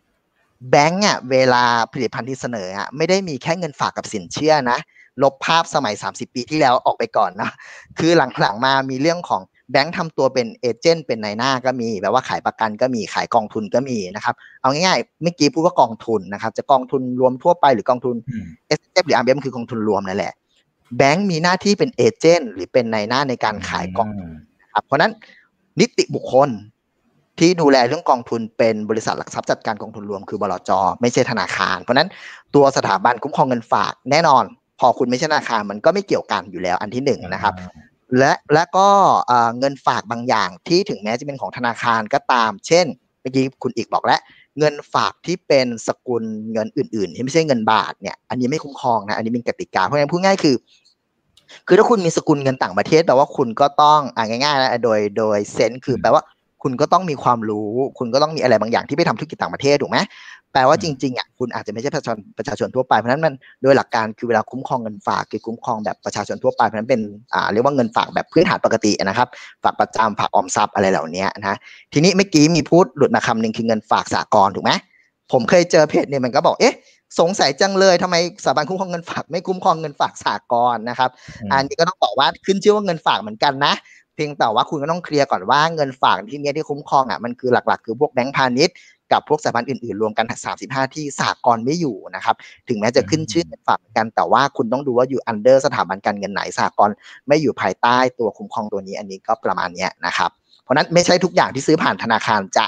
[0.71, 4.79] แบงก์อะเวลาผลิตภัณฑ์ที่เสนออะไม่ได้มีแค่เงินฝากกับสินเชื่อนะ
[5.23, 7.51] ลบภาพสมัย 30 ปีที่แล้วออกไปก่อนนะ
[7.99, 18.17] คือหลังๆมามีเรื่องของ แบงค์ทำตัวเป็นเอเจนต์เป็นนายหน้าก็มีแบบว่าขายประกันก็มีขายกองทุนก็มีนะครับ เอาง่ายๆเมื่อกี้พูดว่ากองทุนนะครับ จะกองทุนรวมทั่วไปหรือกองทุน
[18.79, 20.35] S F หรือ R B M คือกองทุนรวมนั่นแหละ
[20.97, 24.31] แบงค์มีหน้าที่เป็นเอเจนต์หรือเป็นนายหน้าในการขายกองทุน
[24.73, 25.13] ครับเพราะนั้น
[25.81, 26.49] นิติบุคคล
[27.39, 30.71] ที่ดูแลเรื่องกองทุนเป็นบริษัทหลักทรัพย์จัดการกองทุนรวมคือบลจ
[31.01, 32.09] ไม่ใช่ธนาคาร เพราะนั้น
[32.55, 34.45] ตัวสถาบันคุ้มครองเงินฝากแน่นอน
[34.81, 37.55] พอคุณไม่ใช่ธนาคารมันก็ไม่เกี่ยวกันอยู่แล้วอันที่หนึ่งนะครับ
[38.19, 38.89] และและก็
[39.59, 42.87] เงินฝากบางอย่างที่ถึงแม้จะเป็นของธนาคารก็ตาม เช่น
[43.21, 44.21] เมื่อกี้คุณอีกบอกแล้ว
[44.59, 46.23] เงินฝากที่เป็นสกุล
[46.53, 50.57] เงินอื่น ๆ ที่ไม่ใช่เงินบาทเนี่ยอันนี้ไม่คุ้มครองนะอันนี้เป็นกติกาเพราะฉะนั้นพูดง่ายคือ
[51.67, 56.23] คือถ้าคุณมีสกุลเงินต่างประเทศแปลว่าคุณก็ต้องอ่าง่ายๆนะโดยโดยเซนคือแปลว่า
[56.63, 59.99] คุณก็ต้องมีความรู้ คุณก็ต้องมีอะไรบางอย่างที่ไปทำธุรกิจต่างประเทศถูกไหม
[60.53, 67.01] แปลว่าจริงๆอะคุณอาจจะไม่ใช่ประชาชนประชาชนทั่วไปเพราะนั้นมันโดยหลักการคือเวลาคุ้มครองเงินฝากคือคุ้มครองแบบประชาชนทั่วไปเพราะนั้นเป็น
[67.35, 69.29] อ่าเรียกว่าเงินฝากแบบพื้นฐานปกตินะครับ
[69.65, 71.57] ฝากประจำฝากออมทรัพย์อะไรเหล่านี้นะ
[71.93, 74.73] ทีนี้เมื่อกี้มีพูดหลุดมาคำหนึ่งคือเงินฝากสากลถูกไหม
[75.33, 76.75] ผมเคยเจอเพจเนี่ยมันก็บอกเอ๊ะ
[77.21, 81.11] สงสัยจังเลยทำไมสถาบันคุ้มครองเงินฝากไม่คุ้มครองเงินฝากสากลนะครับ
[81.53, 83.75] อันนี้ก็ต้องบอกว่าขึ้นชื่อว่าเงินฝากเหมือนกันนะ
[84.19, 88.77] พียงแต่ว่าคุณก็ต้องเคลียร์ก่อนว่าเงินฝากที่นี้ที่คุ้มครองอะมันคือหลักๆ คือพวกแบงก์พาณิชย์
[89.13, 90.27] กับพวกสถาบันอื่นๆ รวมกัน
[90.61, 92.37] 35 ที่สากลไม่อยู่นะครับ
[92.69, 96.91] ถึงแม้จะขึ้นชื่อเงินฝากกัน แต่ว่าคุณต้องดูว่าอยู่อันเดอร์สถาบันการเงินไหนสากล
[97.29, 100.31] ไม่อยู่ภายใต้ตัวคุ้มครองตัวนี้อันนี้ก็ประมาณนี้นะครับ
[100.63, 102.67] เพราะนั้นไม่ใช่ทุกอย่างที่ซื้อผ่านธนาคารจะ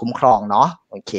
[0.00, 1.12] คุ้มครองเนาะโอเค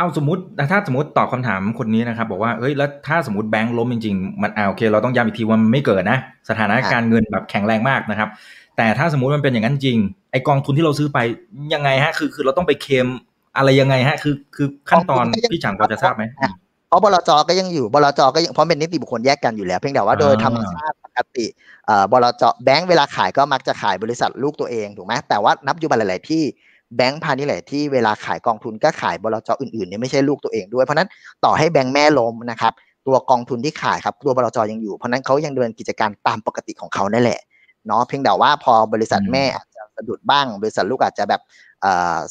[0.00, 8.28] เอาสมมติถ้าสมมติตอบคาถามคนนี้นะครับ บอกว่าเฮ้ยแล้วถ้าสมมติแบงค์ล้มจริงๆมันเอาโอเค เราต้องย้ำอีกทีว่ามันไม่เกิดนะ สถานะการเงินแบบแข็งแรงมากนะครับ
[8.76, 9.98] แต่ถ้าสมมุติมันเป็นอย่างนั้นจริง
[10.32, 11.18] ไอกองทุนที่เราซื้อไป
[11.74, 13.06] ยังไงฮะ คือคือเราต้องไปเคม
[13.56, 16.24] อะไรยังไงฮะ คือคือขั้นตอนพี่จังพอจะทราบไหม
[16.88, 21.46] เพราะบลจก็ยังอยู่บลจก็ยังเพราะเป็นนิติบุคคลแยกกันอยู่แล้วเพียงแต่ว่าโดยธรรมชาติปกติ
[22.12, 26.42] บลจแบงก์เวลาขายก็มักจะขายบริษัทลูกตัวเองถูกไหมแต่ว่านับยุบันหลาย ๆ ที่
[26.96, 31.08] แบงก์พาณิชย์หลายที่เวลาขายกองทุนก็ขายบลจอื่นๆเนี่ยไม่ใช่ลูกตัวเองด้วย เพราะนั้น
[31.44, 32.72] ต่อให้แบงก์แม่ล้มนะครับ
[33.06, 37.40] ตัวกองทุนที่ขายครับตัวบลจยังอยู่ เพราะนั้นเขายังดำเนินกิจการตามปกติของเขานั่นแหละ
[37.86, 41.40] เนาะเพียงแต่ว่าพอบริษัทแม่อาจจะสะดุดบ้าง บริษัทลูกอาจจะแบบ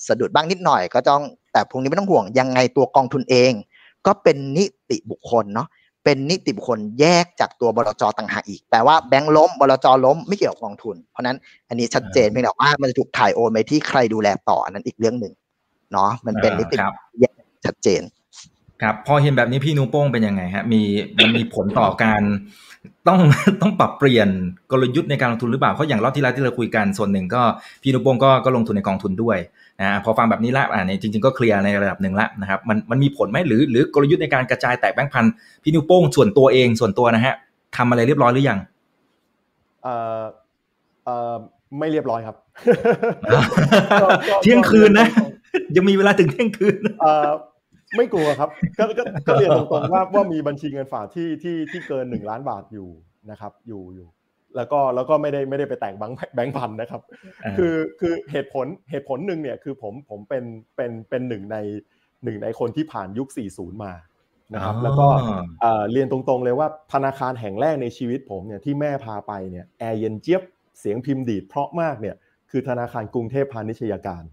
[0.08, 1.22] สะดุดบ้างนิดหน่อย ก็ต้อง
[1.54, 3.52] แต่พวกนี้ไม่ต้องห่วงยังไงตัวกองทุนเอง
[4.06, 5.68] ก็เป็นนิติบุคคลเนาะ
[6.04, 11.38] เป็นนิติบุคคลแยกจากตัวบลจต่างหากอีกแปลว่าแบงค์ล้มบลจล้มไม่เกี่ยวกับกองทุน เพราะนั้น
[11.70, 15.34] อันนี้ชัดเจนเพียงแต่ว่ามันจะถูกถ่ายโอนไปที่ใครดูแลต่ออันนั้นอีกเรื่องหนึ่ง
[15.94, 16.78] เนาะมันเป็นนิติ
[17.20, 17.34] แยก
[17.66, 18.02] ชัดเจน
[18.82, 20.82] ครับ พอเห็นแบบนี้พี่นูโป้งเป็นยังไงฮะมี
[21.18, 22.22] มันมีผลต่อการ
[23.08, 23.20] ต้อง
[23.62, 24.30] ต้องปรับเปลี่ยน
[24.72, 27.42] กลยุทธ์ในการลงทุนหรือเปล่าเพราะอย่างรอบที่แล้วที่เราคุยกันส่วนหนึ่งก็
[27.82, 29.38] พี่นุพงก็ก็ลงทุนในกองทุนด้วย
[29.82, 35.26] นะพอฟังแบบนี้ละอ่าเนี่ยจริง ๆก็เคลียร์ในระดับหนึ่งละนะครับมันมันมีผลไหมหรือหรือกลยุทธ์ในการกระจายแตกแบงค์พัน
[35.64, 37.36] พี่นุโป้งส่วนตัวเองส่วนตัวนะฮะ
[37.78, 38.60] ทำอะไรเรียบร้อยหรือยัง
[39.84, 40.22] เอ่อ
[41.06, 41.36] เอ่อ
[41.80, 42.36] ไม่เรียบร้อยครับ
[44.42, 45.08] เที่ยงคืนนะ
[45.76, 47.30] ยังมีเวลาถึงเที่ยงคืนเอ่อ
[47.98, 48.84] ไม่กลัวครับก็
[49.28, 52.90] ก็เรียนตรงๆว่าว่ามีบัญชีเงินฝากที่ที่ที่เกินหนึ่งล้านบาทอยู่
[53.32, 54.08] นะครับ อยู่อยู่
[54.56, 57.02] แล้วก็แล้วก็ไม่ได้ไม่ได้ไปแต่งแบงค์แบงค์พันนะครับ
[57.58, 60.44] คือคือเหตุผลเหตุผลหนึ่งเนี่ยคือผมผมเป็น
[60.76, 61.58] เป็นเป็นหนึ่งใน
[62.24, 63.94] หนึ่งในคนที่ผ่านยุค 40 มา
[64.54, 65.08] นะครับ แล้วก็
[65.92, 70.42] เรียนตรงๆเลยว่าธนาคารแห่งแรกในชีวิตผมเนี่ยที่แม่พาไปเนี่ยแอร์เย็นเจี๊ยบ
[70.80, 72.16] เสียงพิมพ์ดีดเพราะมากเนี่ย
[72.52, 74.24] คือธนาคารกรุงเทพพาณิชยการ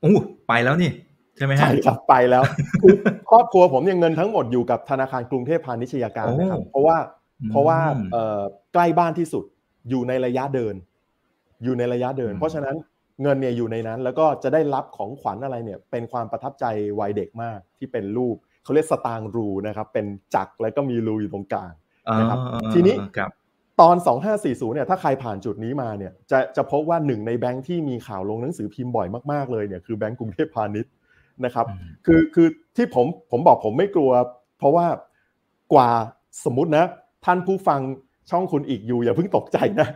[0.00, 0.14] โอ้
[0.48, 0.90] ไปแล้วนี่
[1.36, 2.42] ใช่ไหมฮะใช่ครับไปแล้ว
[2.82, 2.94] คือ
[3.30, 7.78] ครอบครัวผมเนี่ยเงินทั้งหมดอยู่กับธนาคารกรุงเทพพาณิชยการนะครับโอ้เพราะว่าอืม เพราะว่า
[8.12, 8.40] เอ่อ
[8.74, 9.44] ใกล้บ้านที่สุด
[9.90, 10.74] อยู่ในระยะเดิน
[11.64, 12.76] อยู่ในระยะเดินอืมเพราะฉะนั้น
[13.22, 16.64] เงินเนี่ยอยู่ในนั้น แล้วก็จะได้รับของขวัญอะไรเนี่ย เป็นความประทับใจ
[17.00, 21.72] วัยเด็กมากที่เป็นรูปเขาเรียกสตางค์รูนะครับ เป็นจักรแล้วก็มีรูอยู่ตรงกลาง
[22.18, 23.30] นะครับอ่าทีนี้ครับ
[23.80, 23.96] ตอน
[24.34, 30.92] 2540เนี่ยถ้าใครผ่านจุดนี้มาเนี่ยจะจะพบว่าหนึ่งในแบงค์ที่มีข่าวลงหนังสือพิมพ์บ่อยมากๆเลยเนี่ยคือแบงค์กรุงเทพพาณิชย์
[31.44, 34.10] นะครับอืมคือคือที่ผมผมบอกผมไม่กลัว
[34.58, 34.86] เพราะว่า
[35.72, 35.90] กว่า
[36.44, 36.84] สมมตินะ
[37.26, 37.80] ท่านผู้ฟัง
[38.30, 39.88] ช่องคุณอีกอยู่ อย่าเพิ่งตกใจนะ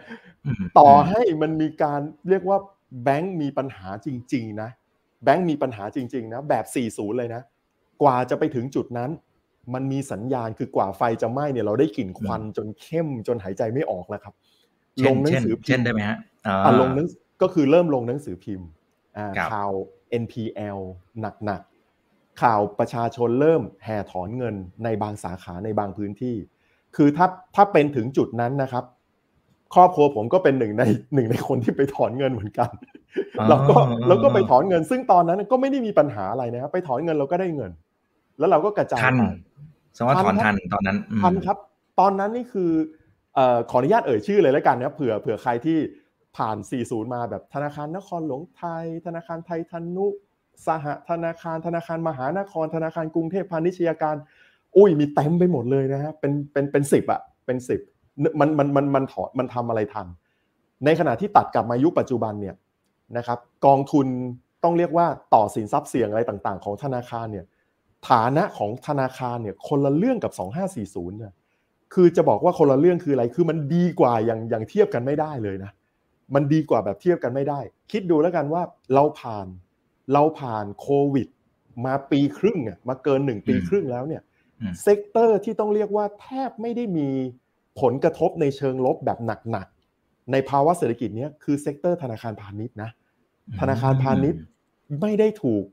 [0.62, 2.58] มต่อให้มันมีการเรียกว่า
[3.04, 4.70] แบงค์มีปัญหาจริง ๆ นะ
[5.24, 7.42] แบงค์มีปัญหาจริง ๆ นะ แบบ 40 เลยนะ
[8.02, 9.10] กว่าจะไปถึงจุดนั้น
[9.74, 14.34] มันมีสัญญาณคือกว่าไฟจะไหม้เนี่ยเราได้กลิ่นควันจนเข้มจนหายใจไม่ออกแล้วครับ
[14.98, 17.06] เช่ลนงหนัเช่งนสือพิเช่นมพ์ได้ไหมฮะอ่าอะลงหนัง
[17.42, 18.68] ก็คือเริ่มลงหนังสือพิมพ์
[19.16, 19.72] อ่าครับข่าว
[20.22, 20.78] NPL
[21.20, 26.36] หนักๆข่าวประชาชนเริ่มแห่ถอนเงินในบางสาขาในบางพื้นที่
[26.96, 28.84] คือถ้าถ้าเป็นถึงจุดนั้นนะครับ
[29.74, 30.82] ครอบครัวผมก็เป็นหนึ่งใน
[31.14, 32.70] หนึ่งในคนที่ไปถอนเงินเหมือนกัน
[33.38, 33.74] อ๋อเราก็
[34.08, 37.70] เราก็ไปถอนเงิน ซึ่งตอนนั้นก็ไม่ได้มีปัญหาอะไรนะครับไปถอนเงินเราก็ได้เงิน
[38.38, 39.24] แล้วเราก็กระจายทันไป
[39.96, 41.56] สมมติว่าถอนทัทันนครับตอนนั้นอืมทันครับ
[42.00, 42.70] ตอนนั้นนี่คือ
[43.34, 45.78] เอ่อขออนุญาตเอ่ยชื่อเลยแล้วกันนะเผื่อเผื่อใครที่
[46.36, 50.06] ผ่าน 40 มาแบบธนาคารนครหลวงไทย ธนาคารไทยธนุ
[50.66, 54.16] สหธนาคารธนาคารมหานคร ธนาคารกรุงเทพพาณิชยการ
[54.76, 57.80] อุ้ยมีเต็มไปหมดเลยนะฮะเป็นเป็นเป็นสิบอะเป็นสิบ
[58.40, 60.06] มันมันมันมันถอนมันทำอะไรทัน
[60.84, 62.56] ในขณะที่ตัดกลับมายุคปัจจุบันเนี่ย
[63.16, 64.06] นะครับ กองทุน
[64.64, 67.46] ต้องเรียกว่าต่อสินทรัพย์เสี่ยงอะไรต่างๆ ของธนาคารเนี่ย
[68.08, 70.32] ฐานะของธนาคารเนี่ยคนละเรื่องกับ
[70.96, 71.32] 2540เนี่ย
[71.94, 75.70] คือจะบอกว่าคนละเรื่องคืออะไรคือมันดีกว่าอย่างอย่างเทียบกันไม่ได้เลยนะ
[76.34, 77.60] มันดีกว่าแบบเทียบกันไม่ได้
[77.92, 78.62] คิดดูแล้วกันว่า
[78.94, 79.46] เราผ่าน
[80.12, 81.28] เราผ่านโควิด
[81.84, 84.22] มาปีครึ่งอะมาเกินหนึ่งปีครึ่งแล้วเนี่ย
[84.82, 87.08] sector ที่ต้องเรียกว่าแทบไม่ได้มี
[87.80, 89.18] ผลกระทบในเชิงลบแบบ
[89.50, 92.90] หนักๆ ในภาวะเศรษฐกิจเนี้ยคือ sector ธนาคารพาณิชย์นะ
[93.60, 94.40] ธนาคารพาณิชย์
[95.00, 95.64] ไม่ได้ถูก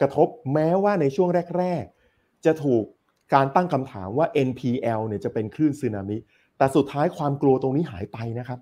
[0.00, 1.28] กระทบแม้ว่าในช่วง
[1.58, 2.84] แรก ๆ จะถูก
[3.34, 6.16] การตั้งคำถามว่า NPL เนี่ยจะเป็นคลื่นสึนามิ
[6.58, 8.60] แต่สุดท้ายความกลัวตรงนี้หายไปนะครับ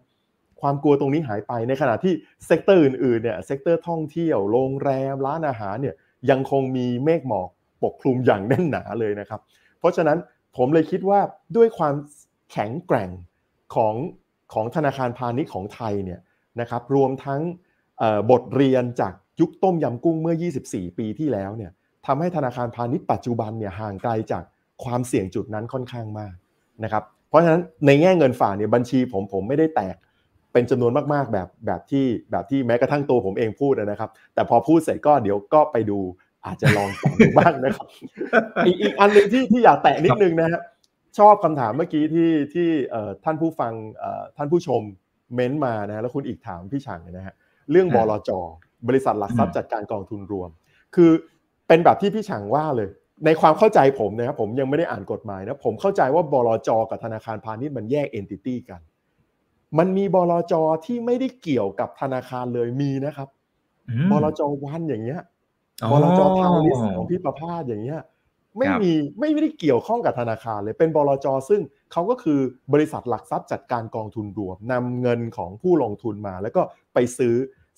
[0.60, 2.14] ความกลัวตรงนี้หายไปในขณะที่
[2.46, 5.94] sector อื่นๆ เนี่ย sector ท่องเที่ยว โรงแรม ร้านอาหารเนี่ย
[6.30, 7.48] ยังคงมีเมฆหมอก
[7.82, 9.40] ปกคลุมอย่างแน่นหนาเลยนะครับ
[9.84, 10.18] เพราะฉะนั้น
[10.56, 11.20] ผมเลยคิดว่า
[11.56, 11.94] ด้วยความ
[12.52, 13.10] แข็งแกร่ง
[13.74, 13.94] ของ
[14.52, 16.20] ของธนาคารพาณิชย์ของไทยเนี่ย
[16.60, 17.40] นะครับรวมทั้ง
[18.30, 21.72] บทเรียนจากยุคต้มยำกุ้งเมื่อ 24 ปีที่แล้วเนี่ย
[22.06, 24.44] ทำให้ธนาคารพาณิชย์ปัจจุบันเนี่ยห่างไกลจาก
[24.84, 26.34] ความเสี่ยงจุดนั้นค่อนข้างมาก
[26.84, 29.96] นะครับเพราะฉะนั้นในแง่เงินฝากเนี่ยบัญชีผมผมไม่ได้แตก
[30.52, 35.98] เป็นจำนวนมากๆแบบแบบที่แบบที่แม้กระทั่งตัวผมเองพูดนะครับ แต่พอพูดเสร็จก็เดี๋ยวก็ไปดู
[36.46, 37.86] อาจจะลองแตะดูบ้างนะครับ
[38.66, 40.60] อีกอีกอันหนึ่งที่ที่อยากแตะนิดนึงนะฮะ
[41.18, 44.82] ชอบคำถามเมื่อกี้ที่ที่เอ่อท่านผู้ฟังเอ่อท่านผู้ชม
[45.34, 47.34] comment มานะฮะแล้วคุณอิกถามพี่จังเนี่ยนะฮะ
[47.70, 48.30] เรื่องบลจ
[48.88, 50.50] บริษัทหลักทรัพย์จัดการกองทุนรวม
[50.94, 51.10] คือ
[51.68, 52.88] เป็นแบบที่พี่จังว่าเลย
[53.26, 58.80] ในความเข้าใจผมนะครับผมยังไม่ได้อ่านกฎหมายนะผมเข้าใจว่าบลจกับธนาคารพาณิชย์มันแยก entity กัน
[59.78, 60.54] มันมีบลจ
[60.86, 63.28] ที่ไม่ได้เกี่ยวกับธนาคารเลยมีนะครับ
[63.88, 65.33] อืมบลจวันอย่างเงี้ยอ๋อ
[65.90, 68.00] บลจทาลิสของพี่ประภาสอย่างเงี้ย
[68.56, 71.60] ไม่ครับมีไม่ได้เกี่ยวข้องกับธนาคารเลยเป็นบลจซึ่ง
[71.92, 72.40] เขาก็คือ
[72.72, 76.62] บริษัทหลักทรัพย์จัดการกองทุนรวมนำเงินของผู้ลงทุนมา แล้วก็
[76.94, 77.34] ไปซื้อ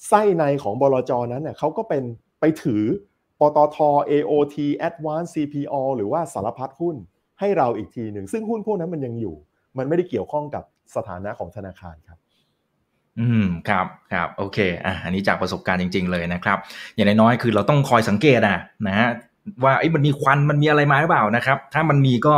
[0.09, 2.05] ไส้ในของบลจนั้นเนี่ยเขาก็เป็น
[2.41, 2.83] ไปถือ
[3.41, 3.79] ปตท
[4.11, 4.57] AOT
[4.89, 6.97] Advance CPO หรือว่าสารพัดหุ้น
[7.41, 9.37] ให้เราอีกทีหนึ่ง ซึ่งหุ้นพวกนั้นมันยังอยู่
[9.79, 10.65] มันไม่ได้เกี่ยวข้องกับ
[10.97, 12.19] สถานะของธนาคารครับ
[13.21, 16.59] อืมครับครับโอเคอะอันนี้จากประสบการณ์จริง ๆ เลยนะครับ
[16.95, 19.09] อย่างน้อยๆคือเราต้องคอยสังเกตอะนะฮะ
[19.65, 22.35] ว่าเอ้มันมีควันมันมีอะไรมาหรือเปล่านะครับ ถ้ามันมีก็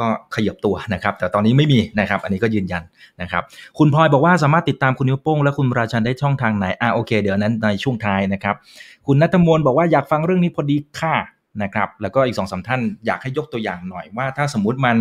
[0.00, 2.82] ก็ขยับตัวนะครับ แต่ตอนนี้ไม่มีนะครับ อันนี้ก็ยืนยัน
[3.22, 3.42] นะครับ
[3.78, 8.54] คุณพลอยบอกว่าสามารถติดตามคุณนิ้วโป้ง และคุณราชันได้ช่องทางไหนอะโอเค เดี๋ยวนั้นในช่วงท้ายนะครับ
[9.06, 11.16] คุณนัทมนบอกว่าอยากฟังเรื่องนี้พอดีค่ะ
[11.62, 14.96] นะครับ แล้วก็อีกสองสามท่านอยากให้ยกตัวอย่างหน่อยว่า ถ้าสมมุติมัน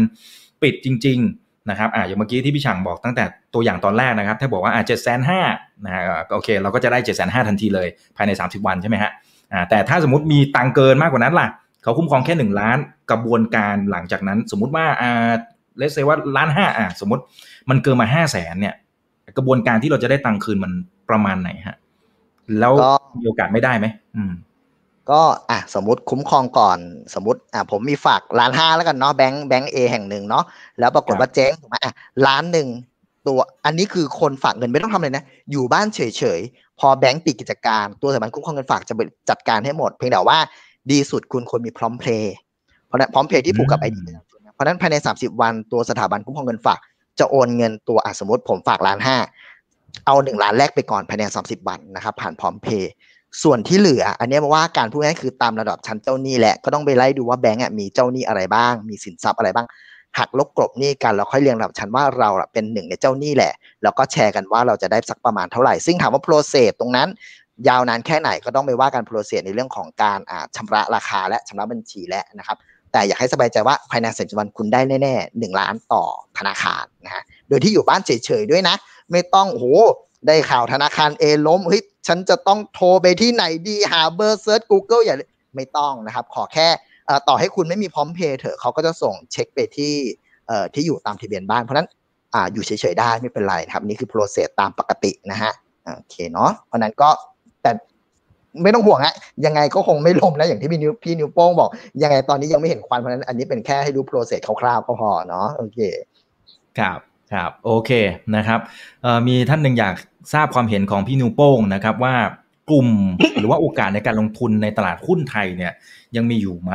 [0.62, 5.42] ปิดจริง ๆ นะครับอ่าอย่างเมื่อกี้ที่พี่ฉ่างบอกตั้งแต่ตัวอย่างตอนแรกนะครับ ถ้าบอกว่าอ่าเจ็ดแสนห้า
[5.86, 9.12] นะฮะก็โอเค เราก็จะได้เจ็ดแสนห้าทันทีเลยภายใน 30 วันใช่ไหมฮะ
[9.54, 11.48] อ่าแต่ถ้าสมมติมีตังเกินมากกว่านั้นล่ะ
[11.84, 12.78] เขาคุ้มครองแค่หนึ่งล้าน
[13.12, 15.32] กระบวนการหลังจากนั้น สมมุติว่าอ่า
[15.78, 17.24] เลสเซว่าล้านห้าอ่าสมมติ
[17.70, 18.76] มันเกินมาห้าแสนเนี่ย
[19.38, 20.72] กระบวนการที่เราจะได้ตังคืนมัน
[21.10, 21.78] ประมาณไหนฮะ
[22.60, 24.32] แล้วก็มีโอกาสไม่ได้ไหมอืม
[25.10, 26.78] ก็อะสมมติคุ้มครองก่อน
[27.16, 30.44] สมมติอะผมมีฝากล้านห้าแล้วกันเนาะแบงค์แบงค์เอแห่งหนึ่งเนาะ
[30.80, 31.94] แล้วปรากฏว่าเจ๊งถูกไหมอะ
[32.28, 32.68] ล้านหนึ่ง
[33.28, 40.38] ตัวอันนี้คือคนฝากเงินไม่ต้องทำอะไรนะ อยู่บ้านเฉยๆ พอแบงค์ปิดกิจการตัวสถาบันคุ้มครองเงินฝากจะไปจัดการให้หมด เพียงแต่ว่า
[40.92, 42.34] ดีสุดคุณควรมีพร้อมเพย์
[42.88, 44.04] เพราะนั้นพร้อมเพย์ที่ผูกกับ ID
[44.54, 46.80] เพราะนั้นภายใน 30 วันตัวสถาบันคุ้มครองเงินฝาก
[47.20, 49.18] จะโอนเงินตัวอะสมมติผมฝากล้านห้า
[50.06, 52.92] เอาหนึ่งล้านแรกไปก่อนภายใน 30 วันนะครับผ่านพร้อมเพย์
[53.44, 59.68] ส่วนที่เหลือ อันนี้มาว่ากันพูดง่ายคือตามระดับชั้นเจ้าหนี้แหละก็ต้องไปไล่ดูว่าแบงก์มีเจ้าหนี้อะไรบ้าง มีสินทรัพย์อะไรบ้าง
[60.20, 67.08] หักลบกลบหนี้กันแล้วค่อยเรียงลำดับชั้นว่าเราเป็นหนึ่งในเจ้าหนี้แหละ แล้วก็แชร์กันว่าเราจะได้สักประมาณเท่าไหร่ ซึ่งถามว่า process ตรงนั้น
[67.68, 70.20] ยาวนานแค่ไหนก็ต้องไปว่ากัน process ในเรื่องของการ
[70.56, 72.58] ชำระราคาและชำระบัญชีและนะครับ
[72.92, 76.04] แต่อยากให้สบายใจว่าภายในสามสิบวันคุณได้แน่ๆหนึ่งล้านต่อ
[76.38, 78.76] ธนาคารนะฮะโดยที่อยู่บ้านเฉยๆด้วยนะ
[79.12, 79.66] ไม่ต้องโอ้โห
[80.28, 85.16] ได้ข่าวธนาคาร A ล้มเฮ้ย ฉันจะต้องโทรไปที่ไหนดีหาเบอร์ search Google อย่า
[85.56, 86.68] ไม่ต้องนะครับ ขอแค่
[87.28, 89.96] ต่อให้คุณไม่มีพร้อมเพย์เถอะเขาก็จะส่งเช็คไปที่
[90.74, 91.88] ที่อยู่ตามทะเบียนบ้านเพราะนั้น
[92.34, 95.52] ออยู่เฉยๆได้ไม่เป็นไรครับนี่คือโปรเซสตามปกตินะฮะ
[95.98, 97.10] โอเคเนาะเพราะนั้นก็
[97.62, 97.72] แต่
[98.64, 101.70] ไม่ต้องห่วงฮะยังไงก็คงไม่ลมนะอย่างที่พี่นิวพี่นิวโป้งบอก
[102.04, 105.80] ยังไงตอนนี้ยังไม่เห็นควันเพราะนั้นอันนี้เป็นแค่ให้ดูโปรเซสคร่าวๆก็พอเนาะโอเค
[106.80, 107.00] ครับ
[107.34, 107.92] ครับโอเค
[108.36, 108.60] นะครับ
[109.28, 109.96] มีท่านหนึ่งอยาก
[110.34, 112.16] ทราบความเห็นของพี่นิวโป้งนะครับ ว่า
[112.72, 112.88] กลุ่ม
[113.40, 115.74] หรือว่าโอกาสในการลงทุนในตลาดหุ้นไทยเนี่ย
[116.16, 116.74] ยังมีอยู่ไหม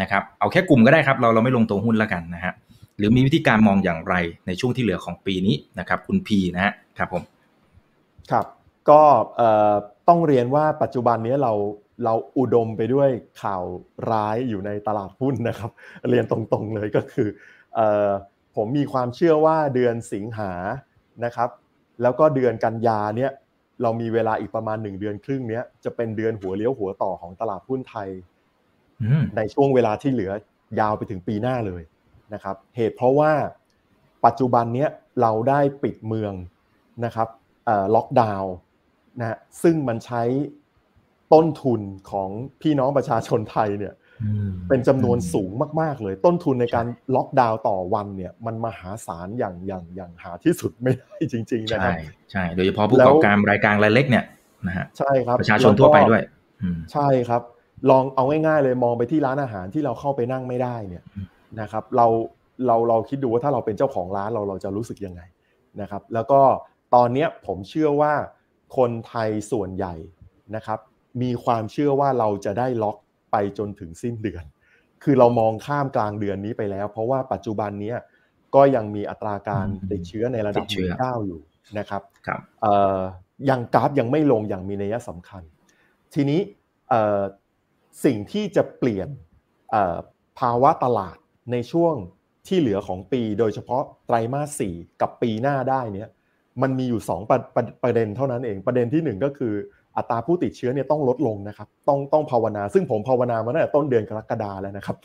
[0.00, 2.52] นะครับ เอาแค่กลุ่มก็ได้ครับ เราเราไม่ลงตัวหุ้นแล้วกันนะฮะ
[2.98, 4.14] หรือมีวิธีการมองอย่างไร
[4.46, 7.22] ในช่วงที่เหลือของปีนี้นะครับ คุณพีนะฮะครับผม
[8.30, 8.46] ครับ
[8.90, 9.02] ก็
[10.08, 11.52] ต้องเรียนว่าปัจจุบันนี้เรา
[12.04, 13.08] เราอุดมไปด้วย
[13.42, 13.62] ข่าว
[14.10, 15.70] ร้ายอยู่ในตลาดหุ้นนะครับ
[16.10, 17.28] เรียนตรงๆเลยก็คือ
[18.56, 20.52] ผมมีความเชื่อว่าเดือนสิงหา
[21.24, 21.50] นะครับ
[22.02, 23.32] แล้วก็เดือนกันยาเนี่ย
[23.82, 28.08] เรามีเวลาอีกประมาณหนึ่งเดือนครึ่งเนี้ยจะเป็นเดือนหัวเลี้ยวหัวต่อของตลาดหุ้นไทย
[29.36, 30.32] ในช่วงเวลาที่เหลือ
[30.80, 31.82] ยาวไปถึงปีหน้าเลย
[32.34, 33.32] นะครับ เหตุเพราะว่า
[34.24, 34.86] ปัจจุบันนี้
[35.20, 36.32] เราได้ปิดเมือง
[37.04, 37.28] นะครับ
[37.94, 38.54] ล็อกดาวน์
[39.20, 40.22] นะซึ่งมันใช้
[41.32, 41.80] ต้นทุน
[42.10, 42.28] ของ
[42.62, 43.94] พี่น้องประชาชนไทยเนี่ย
[44.68, 45.50] เป็นจำนวนสูง
[45.80, 51.98] มาก ๆ เลย ต้นทุนในการล็อกดาวน์ต่อวันเนี่ย มันมหาศาลอย่างอย่างอย่างหาที่สุดไม่ได้จริง ๆ นะครับ ใช่
[52.32, 54.24] ใช่โดยเฉพาะผู้ประกอบการรายการรายเล็กเนี่ย
[54.66, 56.22] นะฮะใช่ครับประชาชนทั่วไปด้วย
[56.92, 57.42] ใช่ครับ
[57.90, 61.04] ลองเอาง่ายๆเลยมองไปที่ร้านอาหารที่เราเข้าไปนั่งไม่ได้เนี่ย
[61.60, 62.06] นะครับ เรา
[62.66, 65.22] เราเราคิดดูว่าถ้าเราเป็นเจ้าของร้านเราเราจะรู้สึกยังไง
[65.80, 66.40] นะครับ แล้วก็
[66.94, 68.12] ตอนนี้ผมเชื่อว่า
[68.76, 69.94] คนไทยส่วนใหญ่
[70.56, 70.78] นะครับ
[71.22, 72.96] มีความเชื่อว่าเราจะได้ล็อก
[73.30, 74.44] ไปจนถึงสิ้นเดือน
[75.02, 77.94] คือเรามองข้ามกลางเดือนนี้ไปแล้ว เพราะว่าปัจจุบันนี้
[78.54, 81.40] ก็ยังมีอัตราการติดเชื้อในระดับหมื่นเก้าอยู่
[81.78, 82.40] นะครับครับ
[83.50, 85.42] ยังกราฟยังไม่ลงอย่างมีนัยสำคัญ
[86.14, 86.40] ทีนี้
[88.04, 89.08] สิ่งที่จะเปลี่ยน
[90.38, 91.16] ภาวะตลาด
[91.52, 91.94] ในช่วง
[92.46, 96.08] ที่เหลือของปี โดยเฉพาะไตรมาสสี่กับปีหน้าได้เนี่ย
[96.62, 99.54] มันมีอยู่2ประประประเด็นเท่านั้นเองประเด็นที่ 1 ก็คือ
[99.98, 104.96] อัตราผู้ติดเชื้อเนี่ยต้องลดลงนะครับ ต้องต้องภาวนา ซึ่งผมภาวนามาตั้งแต่ต้นเดือนกรกฎาแล้วนะครับ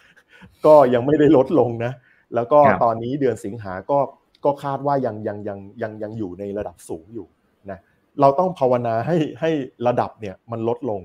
[0.66, 1.92] ก็ยังไม่ได้ลดลงนะ
[2.36, 4.00] แล้วก็ตอนนี้เดือนสิงหาก็
[4.46, 7.28] ก็คาดว่ายังยังยังยังยังอยู่ในระดับสูงอยู่
[7.72, 7.80] นะ
[8.22, 9.52] เราต้องภาวนาให้ให้
[9.88, 11.02] ระดับเนี่ยมันลดลง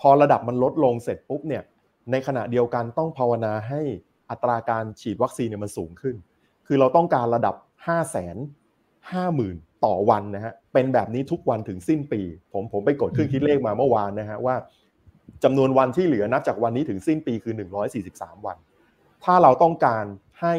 [0.00, 1.62] พอระดับมันลดลงเสร็จปุ๊บเนี่ย
[2.10, 3.80] ในขณะเดียวกันต้องภาวนาให้
[4.30, 6.16] อัตราการฉีดวัคซีนเนี่ยมันสูงขึ้น
[6.66, 7.54] คือเราต้องการระดับ
[7.86, 8.16] 5 5 0
[9.12, 12.20] 0 0 0 ต่อวันนะฮะเป็นแบบนี้ทุกวันถึงสิ้นปี
[12.52, 14.56] ผมผมไปกดเครื่องคิดเลขมาเมื่อวานนะฮะว่า
[15.44, 17.54] จำนวนวันที่เหลือนับจากวันนี้ถึงสิ้นปีคือ
[18.00, 18.56] 143 วัน
[19.24, 20.04] ถ้าเราต้องการ
[20.42, 20.54] ให้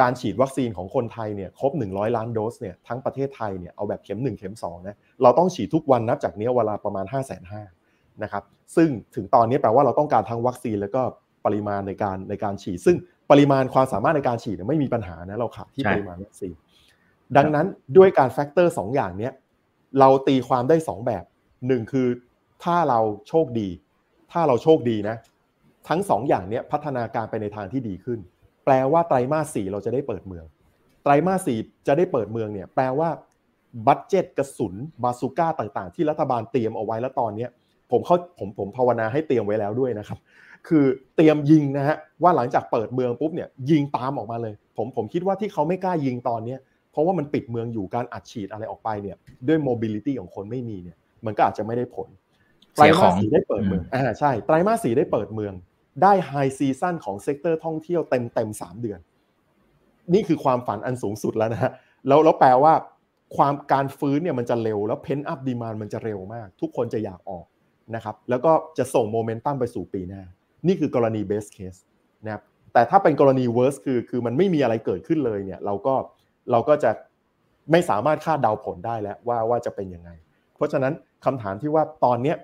[0.00, 7.40] การฉีดวัคซีนของคนไทยเนี่ยครบ 100 ล้านโดสเนี่ยทั้งประเทศไทยเนี่ยเอาแบบเข็ม 1 เข็ม2นะเราต้องฉีดทุกวันนับจากนี้เวลาประมาณ 5 5 0 0
[7.82, 8.42] 0นะครับ
[8.76, 11.02] ซึ่งถึงตอนนี้แปลว่าเราต้องการทั้งวัคซีนแล้วก็
[11.44, 12.96] ปริมาณในการในการฉีด ซึ่ง
[13.30, 16.54] ปริมาณความสามารถในการฉีดไม่มีปัญหานะเราขาดที่ปริมาณวัคซีน
[17.36, 19.30] ดังนั้นด้วยการ factor สองอย่างนี้
[19.98, 21.24] เราตีความได้สองแบบ
[21.66, 22.08] หนึ่งคือ
[22.64, 23.68] ถ้าเราโชคดี
[24.32, 25.16] ถ้าเราโชคดีนะ
[25.88, 28.18] ทั้งสองอย่างนี้พัฒนาการไปในทางที่ดีขึ้น
[28.64, 30.44] แปลว่าไตรมาสสี่เราจะได้เปิดเมือง
[31.02, 33.08] ไตรมาสสี่จะได้เปิดเมืองเนี่ยแปลว่า
[33.86, 37.46] budget กระสุนบาซูก้าต่างๆ ที่รัฐบาลเตรียมเอาไว้แล้วตอนนี้
[37.90, 40.18] ผมเขาผมผมภาวนาให้เตรียมไว้แล้วด้วยนะครับ
[40.68, 40.84] คือ
[41.16, 49.16] เตรียมยิงนะฮะว่าหลังจากเปิดเมืองปุ๊บเนี่ยยิงตามออกมาเลย ผมผมคิดว่าที่เขาไม่กล้ายิงตอนเนี้เพราะว่ามันปิดเมืองอยู่การอัดฉีดอะไรออกไปเนี่ย
[49.48, 52.08] ด้วย mobility ของคนไม่มีเนี่ยมันก็อาจจะไม่ได้ผล
[52.74, 55.54] ไตรมาสสี่ได้เปิดเมืองอ่าใช่ไตรมาสสี่ได้เปิดเมือง
[56.02, 59.00] ได้ high season ของ sector ท่องเที่ยวเต็มเต็มสามเดือน
[60.14, 61.72] นี่คือความฝันอันสูงสุดแล้วนะฮะ
[62.08, 62.74] แล้วแล้วแปลว่า
[63.36, 67.46] ความการฟื้นเนี่ยมันจะเร็วแล้ว pent-up demand มันจะเร็วมาก ทุกคนจะอยากออก
[67.94, 70.22] นะครับแล้วก็จะส่งโมเมนตัมไปสู่ปีหน้า
[70.66, 71.74] นี่คือกรณีเบสเคส
[72.24, 75.94] นะครับแต่ถ้าเป็นกรณีเว r ร์สคือคือมันไม่มีอะไรเกิดขึ้นเลยเนี่ยเราก็
[76.50, 76.90] เราก็จะ
[77.70, 80.10] ไม่สามารถคาดเดาผลได้แล้วว่าว่าจะเป็นยังไง
[80.54, 80.92] เพราะฉะนั้น
[81.24, 82.36] คำถามที่ว่าตอนเนี้ย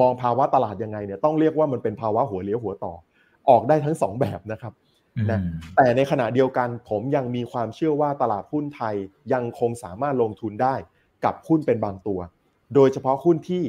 [0.00, 2.94] มองภาวะตลาดยังไงเนี่ยต้องเรียกว่ามันเป็นภาวะหัวเลี้ยวหัวต่อ
[3.50, 4.72] ออกได้ทั้งสองแบบนะครับ
[5.30, 5.40] นะ
[5.76, 8.94] แต่ในขณะเดียวกันผมยังมีความเชื่อว่าตลาดหุ้นไทย
[9.32, 10.74] ยังคงสามารถลงทุนได้
[11.24, 12.20] กับหุ้นเป็นบางตัว
[12.74, 13.64] โดยเฉพาะหุ้นที่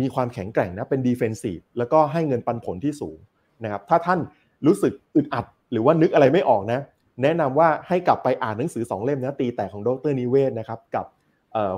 [0.00, 3.18] มีความแข็งแกร่งนะเป็นดีเฟนซีฟแล้วก็ให้เงินปันผลที่สูง
[3.64, 4.18] นะครับถ้าท่าน
[4.66, 6.80] รู้สึกอึดอัด หรือว่านึกอะไรไม่ออกนะ
[7.22, 11.06] แนะนำว่าให้กลับไปอ่านหนังสือ 2 เล่มนะตีแต่ของดรนิเวศนะครับกับ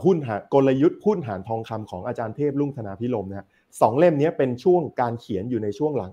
[0.04, 3.46] หุ้นหากลยุทธ์หุ้นหานทองคำของอาจารย์เทพลุ่งธนาพิลมนะ
[3.80, 6.12] สองเล่มนี้เป็นช่วงการเขียนอยู่ในช่วงหลัง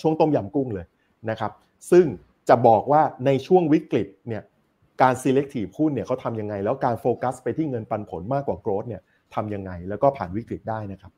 [0.00, 0.86] ช่วงต้มยำกุ้งเลย
[1.30, 1.52] นะครับ
[1.90, 2.06] ซึ่ง
[2.48, 4.42] จะบอกว่าในช่วงวิกฤตเนี่ย
[5.02, 9.02] การ selective หุ้นเนี่ยเขาทำยังไง แล้วการโฟกัสไปที่เงินปันผลมากกว่า growth เนี่ย
[9.34, 11.12] ทำยังไง แล้วก็ผ่านวิกฤตได้นะครับ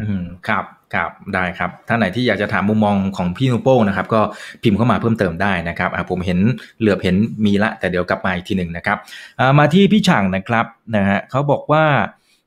[0.00, 4.20] อืมครับครับได้ครับท่านไหนที่อยากจะถามมุมมองของพี่นุโป้นะครับ ก็
[4.62, 6.38] พิมพ์เข้ามาเพิ่มเติมได้นะครับอ่าผมเห็น
[6.80, 8.98] เหลือบเห็นมีละ แต่เดี๋ยวกลับมาอีกทีหนึ่งนะครับ
[9.40, 11.84] อ่ามาที่พี่ช่างนะครับนะฮะเขาบอกว่า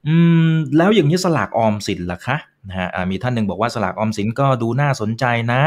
[0.08, 0.16] อื
[0.48, 2.38] มแล้วอย่างนี้สลากออมสินล่ะคะ
[2.70, 5.62] นะฮะมีท่านหนึ่งบอกว่าสลากออมสินก็ดูน่าสนใจนะ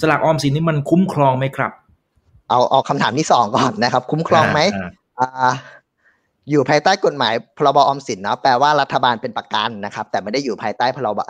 [0.00, 1.72] สลากออมสินนี่มันคุ้มครองไหมครับ
[2.50, 4.60] เอาเอาคำถามที่สองก่อนนะครับ คุ้มครองไหม
[5.18, 5.52] อ่า
[6.50, 11.20] อยู่ภายใต้กฎหมายพรบออมสินนะแปลว่ารัฐบาลเป็นประกันนะครับ แต่ไม่ได้อยู่ภายใต้พรบ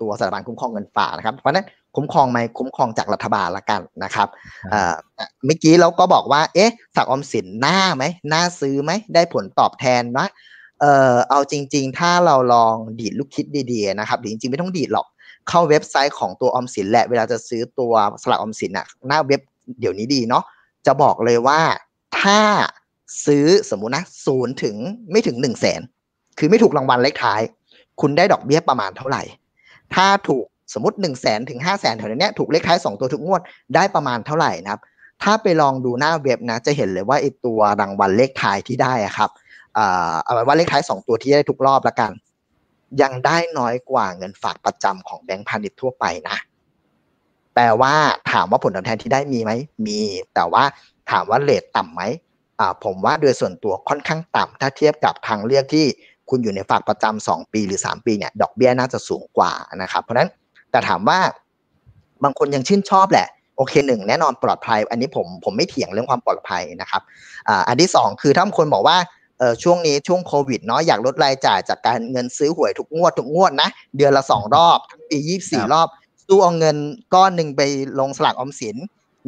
[0.00, 4.28] ตัวสถาบันคุ้มครองเงินฝากนะครับ เพราะนั้นคุ้มครองไหมคุ้มครองจากรัฐบาลละกันนะครับ
[4.70, 10.26] เมื่อกี้เราก็บอกว่า เอ๊ะฝากออมสินหน้าไหมหน้าซื้อไหมได้ผลตอบแทนนะ
[10.80, 15.06] เออเอาจริง ๆ ถ้าเราลองดีดลูกคิดดีๆนะครับจริงๆไม่ต้องดีดหรอก
[15.48, 19.40] เข้าเว็บไซต์ของตัวออมสินแหละเวลาจะซื้อตัวสลากออมสินอะหน้าเว็บ
[19.80, 20.44] เดี๋ยวนี้ดีเนาะ
[20.86, 21.60] จะบอกเลยว่า
[22.20, 22.38] ถ้า
[23.26, 24.76] ซื้อสมมุตินะศูนย์ถึง
[25.10, 25.80] ไม่ถึงหนึ่งแสน
[26.38, 27.40] คือไม่ถูกรางวัลเลขท้าย
[28.00, 29.22] คุณได้ดอกเบี้ยประมาณเท่าไหร่
[29.94, 30.44] ถ้าถูก
[30.74, 33.40] สมมติหนึ่งแสนถึงห้าแสนแถวนี้ถูกเลขท้ายสองตัวทุกงวด
[33.74, 34.80] ได้ประมาณเท่าไหร่นะครับ
[35.22, 39.30] ถ้าไปลองดูหน้าเว็บนะจะเห็นเลยว่าไอตัวรางวัลเลขท้ายที่ได้อะครับ
[40.24, 42.12] เอาไว้ว่าเลขท้ายสองตัวที่ได้ทุกรอบละกัน
[43.02, 46.36] ยังได้น้อยกว่าเงินฝากประจำของแบงก์พาณิชย์ทั่วไปนะ
[47.54, 47.94] แปลว่า
[48.32, 49.52] ถามว่าผลตอบแทนที่ได้มีไหม
[49.86, 50.00] มี
[50.34, 50.64] แต่ว่า
[51.10, 52.02] ถามว่าเลทต่ำไหม
[52.84, 55.86] ผมว่าโดยส่วนตัวค่อนข้างต่ำถ้าเทียบกับทางเลือกที่
[56.30, 60.28] คุณอยู่ในฝากประจำสองปีหรือสามปีเนี่ยดอกเบี้ยน่าจะสูงกว่านะครับ เพราะนั้น
[60.70, 61.18] แต่ถามว่า
[62.24, 67.02] บางคนยังชื่นชอบแหละ โอเคหนึ่งแน่นอนปลอดภัย อันนี้ผมผมไม่เถียงเรื่องความปลอดภัยนะครับ
[67.48, 68.96] อ่าอันที่สองคือถ้าคนบอกว่า
[69.38, 75.88] เออช่วงนี้ช่วงโควิดเนาะอยากลดรายจ่ายจากการเงินซื้อหวยทุกงวดทุกงวดนะ เดือนละสองรอบทั้งปียี่สี่รอบ
[76.26, 76.76] สู้เอาเงิน
[77.14, 77.60] ก้อนหนึ่งไป
[78.00, 78.76] ลงสลากออมสิน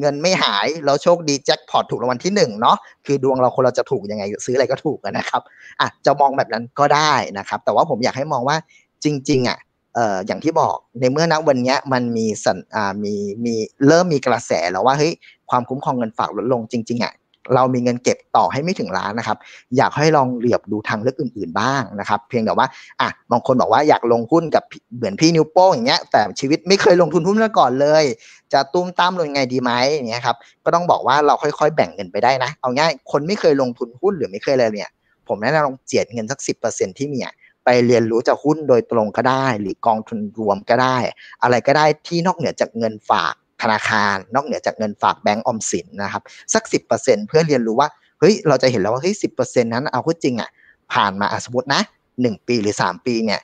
[0.00, 5.42] เงินไม่หายเราโชคดีแจ็คพอตถูกรางวัลที่หนึ่งเนาะคือดวงเราคนเราจะถูกยังไงซื้ออะไรก็ถูกนะครับ
[5.80, 8.56] อะจะมองแบบนั้นก็ได้นะครับ แต่ว่าผมอยากให้มองว่า
[9.04, 9.58] จริง ๆอะ
[9.94, 13.54] เอ่ออย่างที่บอกในเมื่อนัวันนี้มันมีสันอ่ามีมี
[13.86, 15.12] เริ่มมีกระแสแล้วว่าเฮ้ย
[15.50, 17.14] ความคุ้มครองเงินฝากลดลงจริงๆอะ
[17.54, 19.38] เรามีเงินเก็บต่อให้ไม่ถึงล้านนะครับ
[19.76, 22.66] อยากให้ลองเหลือบดูทางเลือกอื่น ๆบ้างนะครับ เพียงแต่ว่า
[23.00, 24.64] อะบางคนบอกว่าอยากลงหุ้นกับ
[24.96, 28.04] เหมือนพี่นิวโป้งอย่างเงี้ย แต่ชีวิตไม่เคยลงทุนหุ้นมาก่อนเลย
[28.52, 34.90] จะตุ้มตามลงยังไงดีไหมอย่างเงี้ยครับก็ต้องบอกว่าเราค่อยๆแบ่งเงินไปได้นะ เอาง่ายคนไม่เคยลงทุนหุ้นหรือไม่เคยอะไรเนี่ย
[35.28, 37.20] ผมแนะนำลองเจียดเงินสักสิบเปอร์เซ็นที่มี
[37.64, 40.96] ไปเรียนรู้จากหุ้นโดยตรงก็ได้ หรือกองทุนรวมก็ได้
[41.42, 46.22] อะไรก็ได้ที่นอกเหนือจากเงินฝาก ธนาคาร นอกเหนือจากเงินฝากแบงก์อมสินนะครับ
[46.54, 47.88] สักสิบเปอร์เซ็นเพื่อเรียนรู้ว่า
[48.20, 50.50] เฮ้ยเราจะเห็นแล้วว่าเฮ้ยสิบเปอร์เซ็นนั้นเอาข้อจริงอะ
[50.92, 51.82] ผ่านมาสมมตินะ
[52.20, 53.40] หนึ่งปีหรือสามปีเนี่ย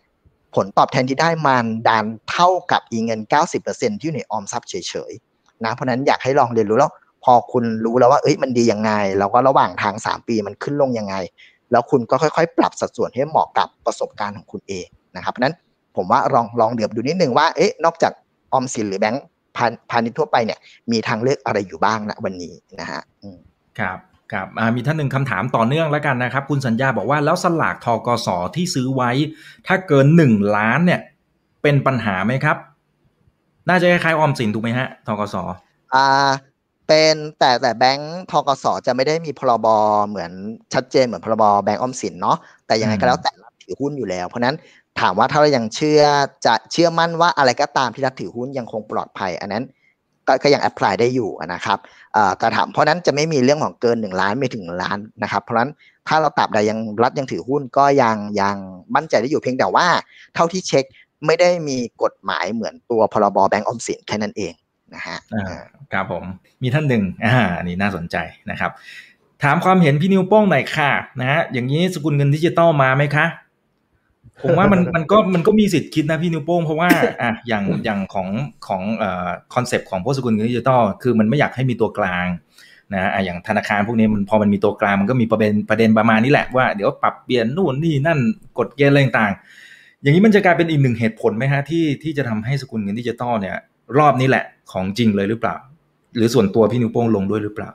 [0.54, 4.74] ผลตอบแทนที่ได้มันดันเท่ากับอีเงินเก้าสิบเปอร์เซ็นที่อยู่ในออมทรัพย์เฉ
[5.10, 6.92] ยๆนะเพราะนั้นอยากให้ลองเรียนรู้แล้ว
[7.24, 11.14] พอคุณรู้แล้วว่าเอ้ยมันดียังไง แล้วก็ระหว่างทางสามปีมันขึ้นลงยังไง
[11.72, 15.54] แล้วคุณก็ค่อยๆ ปรับสัดส่วนให้เหมาะกับประสบการณ์ของคุณเองนะครับเพราะนั้น
[15.96, 18.12] ผมว่าลองลองเดือบดูนิดนึงว่าเอ๊ะนอกจาก
[18.52, 19.24] ออมสินหรือแบงก์
[19.90, 20.58] พาณิชย์ทั่วไปเนี่ย
[20.92, 23.02] มีทางเลือกอะไรอยู่บ้างนะวันนี้นะฮะ
[23.78, 23.98] ครับ
[24.32, 29.10] ครับมีท่านหนึ่งคำถามต่อเนื่องแล้วกันนะครับ คุณสัญญาบอกว่าแล้วสลากทกสที่ซื้อไว้
[29.66, 31.00] ถ้าเกินหนึ่งล้านเนี่ย
[31.62, 32.56] เป็นปัญหาไหมครับ
[33.68, 35.36] น่าจะคล้ายๆออมสินถูกไหมฮะทกส
[35.94, 36.06] อ่า
[36.88, 39.66] เป็นแต่แต่แบงก์ทกสจะไม่ได้มีพรบ
[40.08, 40.30] เหมือน
[40.74, 44.56] ชัดเจนเหมือนพรบแบงก์ออมสินเนาะแต่ยังไงก็แล้วแต่รับถือหุ้นอยู่แล้ว เพราะนั้น
[45.00, 46.02] ถามว่าถ้าเรายังเชื่อ
[46.46, 49.64] จะเชื่อมั่นว่าอะไรก็ตามที่รับถือหุ้นยังคงปลอดภัย อันนั้น
[50.42, 51.78] ก็ยังแอพพลายได้อยู่นะครับ
[52.38, 55.72] แต่ถามเพราะนั้นจะไม่มีเรื่องของเกินหนึ่งล้านไม่ถึงล้านนะครับ เพราะนั้น
[56.08, 58.56] ถ้าเราตับใดยังรัฐยังถือหุ้นก็ยังยัง
[58.94, 59.86] มั่นใจได้อยู่เพียงแต่ว่า
[60.34, 60.84] เท่าที่เช็ค
[61.26, 64.52] ไม่ได้มีกฎหมายเหมือนตัวพรบแบงก์ออมสินแค่นั้นเอง
[64.94, 65.18] นะฮะ
[65.92, 66.24] ครับผม
[66.62, 68.16] มีท่านหนึ่งอ่านี่น่าสนใจ
[68.50, 68.70] นะครับ
[69.42, 70.90] ถามความเห็นพี่นิ้วโป้งหน่อยค่ะ
[71.20, 73.26] นะฮะอย่างนี้สกุลเงินดิจิตอลมาไหมคะ
[74.42, 76.88] ผมว่ามันมันก็มันก็มีสิทธิ์คิดนะพี่นิ้วโป้งเพราะว่า
[77.22, 78.28] อะอย่างอย่างของ
[78.66, 82.26] ของเอ่อ concept ของพวกสกุลเงินดิจิตอลคือมันไม่อยากให้มีตัวกลาง
[82.94, 88.18] นะอะอย่างธนาคารพวกนี้มันพอมันมีตัวกลางมันก็มีประเด็นประเด็นประมาณนี้แหละว่าเดี๋ยวปรับเปลี่ยนนู่นนี่นั่น
[88.58, 89.32] กฎเกณฑ์อะไรต่าง
[90.02, 93.56] อย่างนี้มันจะกลายเป็นอีกหนึ่งเหตุผลไหมฮะที่ที่จะทำให้สกุลเงินดิจิตอลเนี่ย
[93.98, 95.56] รอบนี้แหละของจริงเลยหรือเปล่า
[96.16, 97.70] หรือส่วนตัวพี่นิวโป้งลงด้วยหรือเปล่า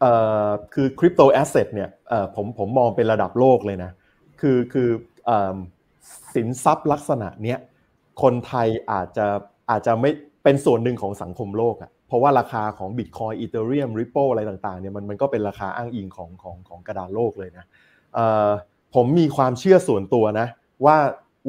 [0.00, 0.12] เอ่
[0.44, 3.90] อคือคริปโตแอสเซทเนี่ยเอ่อผมผมมองเป็นระดับโลกเลยนะ
[4.40, 4.88] คือคือ
[6.34, 7.58] สินทรัพย์ลักษณะเนี้ย
[8.22, 9.26] คนไทยอาจจะ
[9.70, 10.10] อาจจะไม่
[10.44, 17.64] เป็นส่วนหนึ่งของสังคมโลกอะ่ะเพราะว่าราคาของบิตคอยอีเทเรียมริปโปอะไรต่างๆเนี่ยมันมันก็เป็นราคาอ้างอิงของของของกระดานโลกเลยนะ
[18.94, 20.48] ผมมีความเชื่อส่วนตัวนะ
[20.84, 20.96] ว่า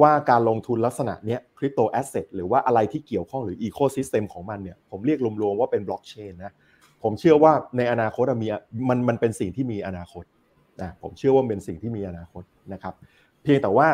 [0.01, 6.53] ว่าการลงทุนลักษณะเนี้ย crypto asset หรือว่าอะไรที่เกี่ยวข้องหรือ ecosystem ของมันเนี่ยผมเรียกรวมๆว่าเป็นบล็อกเชนนะ
[7.03, 8.47] ผมเชื่อว่าในอนาคตมี
[8.89, 10.23] มันมันเป็นสิ่งที่มีอนาคต
[10.81, 12.93] นะผมเชื่อว่าเป็นสิ่งที่มีอนาคตนะครับ
[13.45, 13.87] เพียงแต่ว่า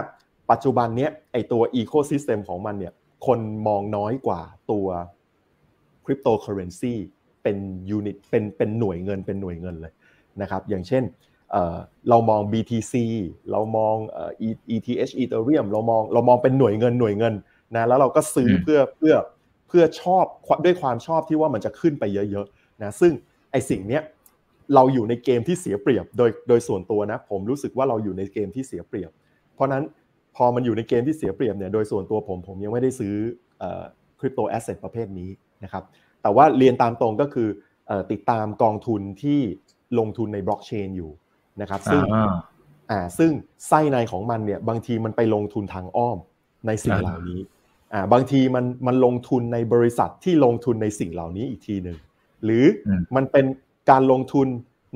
[0.52, 2.93] ปัจจุบันเนี้ยไอตัว ecosystem ของมันเนี่ย
[3.26, 4.41] คนมองน้อยกว่า
[4.72, 4.88] ตัว
[6.06, 6.93] คริปโตเคอเรนซี
[7.43, 7.58] เป็น
[7.89, 9.93] unit เป็นเป็นหน่วยเงินเป็นหน่วยเงินเลย
[10.41, 11.04] นะครับอย่างเช่น
[12.10, 12.93] เรามอง BTC
[13.52, 13.95] เรามอง
[14.76, 17.34] ETH Ethereum เรามองเรามองเป็นหน่วยเงินหน่วยเงิน
[17.76, 19.16] นะแล้วเราก็ซื้อเพื่อเพื่อ
[19.68, 20.26] เพื่อชอบ
[20.66, 23.14] ด้วยความชอบที่ว่ามันจะขึ้นไปเยอะๆนะซึ่ง
[23.52, 24.04] ไอสิ่งเนี้ย
[24.76, 29.20] เราอยู่ในเกมที่เสียเปรียบโดยโดยส่วนตัวนะผมรู้สึกว่าเราอยู่ในเกมที่เสียเปรียบเพ
[29.62, 29.84] ราะนั้น
[30.36, 33.14] พอมันอยู่ในเกมที่เสียเปรียบเนี่ยโดยส่วนตัวผมผมยังไม่ได้ซื้อ
[34.20, 35.30] คริปโตแอสเซทประเภทนี้
[35.64, 35.84] นะครับ
[36.22, 37.49] แต่ว่าเรียนตามตรงก็คือ
[38.12, 39.39] ติดตามกองทุนที่
[39.99, 41.12] ลงทุนในบล็อกเชนอยู่
[41.62, 42.01] นะครับซึ่ง
[42.91, 43.32] อ่าซึ่ง
[43.68, 46.18] ไส้ในของมันเนี่ยบางทีมันไปลงทุนทางอ้อม
[46.68, 47.39] ในสิ่งเหล่านี้
[47.93, 51.97] อ่าบางทีมันมันลงทุนในบริษัทที่ลงทุนในสิ่งเหล่านี้อีกทีหนึ่ง
[52.43, 52.66] หรือ
[53.16, 53.45] มันเป็น
[53.89, 54.47] การลงทุน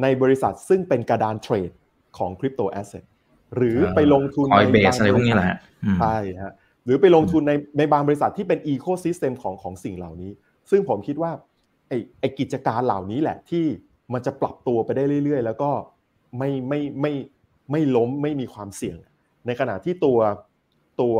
[0.01, 1.72] ในบริษัทซึ่งเป็นกระดานเทรด
[2.18, 3.03] ของ crypto asset
[3.55, 5.57] หรือไปลงทุนในบางอะไรพวกนี้แหละ
[5.99, 6.53] ใช่ฮะ
[6.85, 10.31] หรือไปลงทุนในในบางบริษัทที่เป็น ecosystem ของของสิ่งเหล่านี้
[10.69, 11.31] ซึ่งผมคิดว่า
[11.89, 13.65] ไอไอกิจการเหล่านี้แหละที่
[14.13, 15.71] มันจะปรับตัวไปได้เรื่อย ๆ แล้วก็
[16.37, 17.13] ไม่ไม่ไม่
[17.71, 18.97] ไม่ล้มไม่มีความเสี่ยง
[19.45, 20.19] ในขณะที่ตัว
[21.01, 21.15] ตัว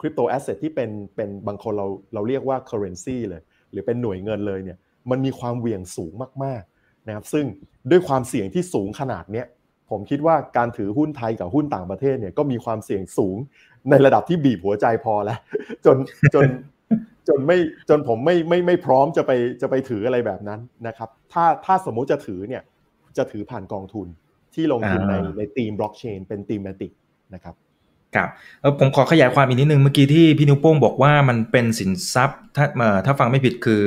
[0.00, 4.78] คริปโตแอสเซทที่เป็นเป็นบางคนเราเราเรียกว่า currency เลย หรือเป็นหน่วยเงินเลยเนี่ย
[5.10, 6.12] มันมีความเหวี่ยงสูง
[6.44, 7.44] มากๆนะครับซึ่ง
[7.90, 9.46] ด้วยความเสี่ยงที่สูงขนาดเนี้ย
[9.90, 13.36] ผมคิดว่าการถือหุ้นไทยกับหุ้นต่างประเทศเนี่ยก็มีความเสี่ยงสูง
[13.90, 15.38] ในระดับที่บีบหัวใจพอแล้ว
[15.84, 15.96] จน
[16.34, 16.44] จน
[17.28, 17.58] จนไม่
[17.88, 22.62] จนผมไม่ไม่ไม่พร้อมจะไปจะไปถืออะไรแบบนั้นนะครับ ถ้าถ้าสมมุติจะถือเนี่ย
[23.16, 24.06] จะถือผ่านกองทุน
[24.54, 26.92] ที่ลงทุนในในทีมบล็อกเชนเป็นทีมแมติก
[27.34, 27.54] นะครับ
[28.14, 28.28] ครับ
[28.60, 32.66] เออผมขอขยายความอีกนิดนึงเมื่อกี้ที่พี่นิวโป้งบอกว่ามันเป็นสินทรัพย์ถ้า
[33.06, 33.82] ถ้าฟังไม่ผิดคือ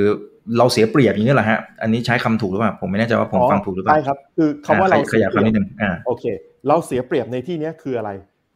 [0.58, 6.24] เราเสียเปรียบอย่างนี้แหละฮะ อันนี้ใช้คำถูกหรือเปล่า ผมไม่แน่ใจว่าผมฟังถูกหรือเปล่าใช่ครับ คือคำว่าเราขยายความนิดนึงอ่าโอเค
[6.68, 8.10] เราเสียเปรียบในที่นี้คืออะไร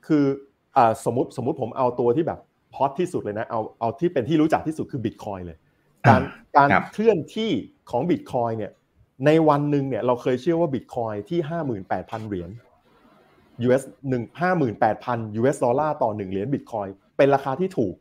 [0.06, 0.24] คือ
[0.76, 2.38] อ่าสมมติสมมติผมเอาตัวที่แบบ
[2.76, 5.56] ฮอตที่สุดเลยนะ เอาเอาที่เป็นที่รู้จักที่สุดคือบิตคอยเลย
[6.08, 6.22] การ
[6.56, 7.50] การเคลื่อนที่
[7.90, 8.72] ของบิตคอยเนี่ย
[9.26, 12.50] ในวันหนึ่งเนี่ยเราเคยเชื่อว่าบิตคอยที่ห้าหมื่นแปดพันเหรียญ
[13.66, 16.86] US หนึ่งห้าหมื่นแปดพัน US ดอลลาร์ต่อหนึ่งเหรียญบิตคอย
[17.16, 17.94] เป็นราคาที่ถูก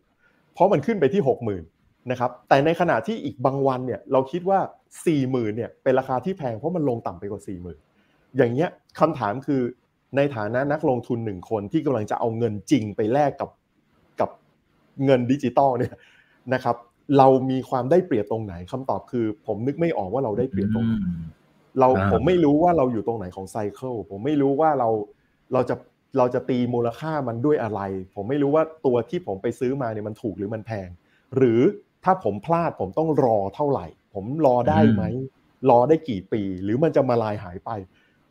[0.53, 1.63] เพราะมันขึ้นไปที่หกหมื่น
[2.09, 4.59] นะครับแต่ในขณะที่อีกบางวันเนี่ยเราคิดว่า
[5.05, 7.79] สี่หมื่นเนี่ยเป็นราคาที่แพงเพราะมันลงต่ำไปกว่าสี่หมื่น
[8.37, 9.61] อย่างเงี้ยคำถามคือ
[10.15, 13.49] ในฐานะนักลงทุนหนึ่งคนที่กำลังจะเอาเงินจริงไปแลกกับ
[14.19, 14.29] กับ
[15.05, 15.93] เงินดิจิตอลเนี่ย
[16.53, 16.75] นะครับ
[17.17, 20.95] เรามีความได้เปรียบตรงไหนคำตอบคือ ผมนึกไม่ออกว่าเราได้เปรียบตรงไหน
[21.79, 24.89] เราผมไม่รู้ว่าเราอยู่ตรงไหนของไซเคิลผมไม่รู้ว่าเรา
[25.53, 25.75] เราจะ
[26.17, 27.81] เราจะตีมูลค่ามันด้วยอะไร
[28.15, 30.89] ผมไม่รู้ว่าตัวที่ผมไปซื้อมาเนี่ยมันถูกหรือมันแพง
[31.37, 31.61] หรือ
[32.03, 35.03] ถ้าผมพลาดผมต้องรอเท่าไหร่ ผมรอได้ไหม
[35.69, 37.69] รอได้กี่ปี หรือมันจะมาลายหายไป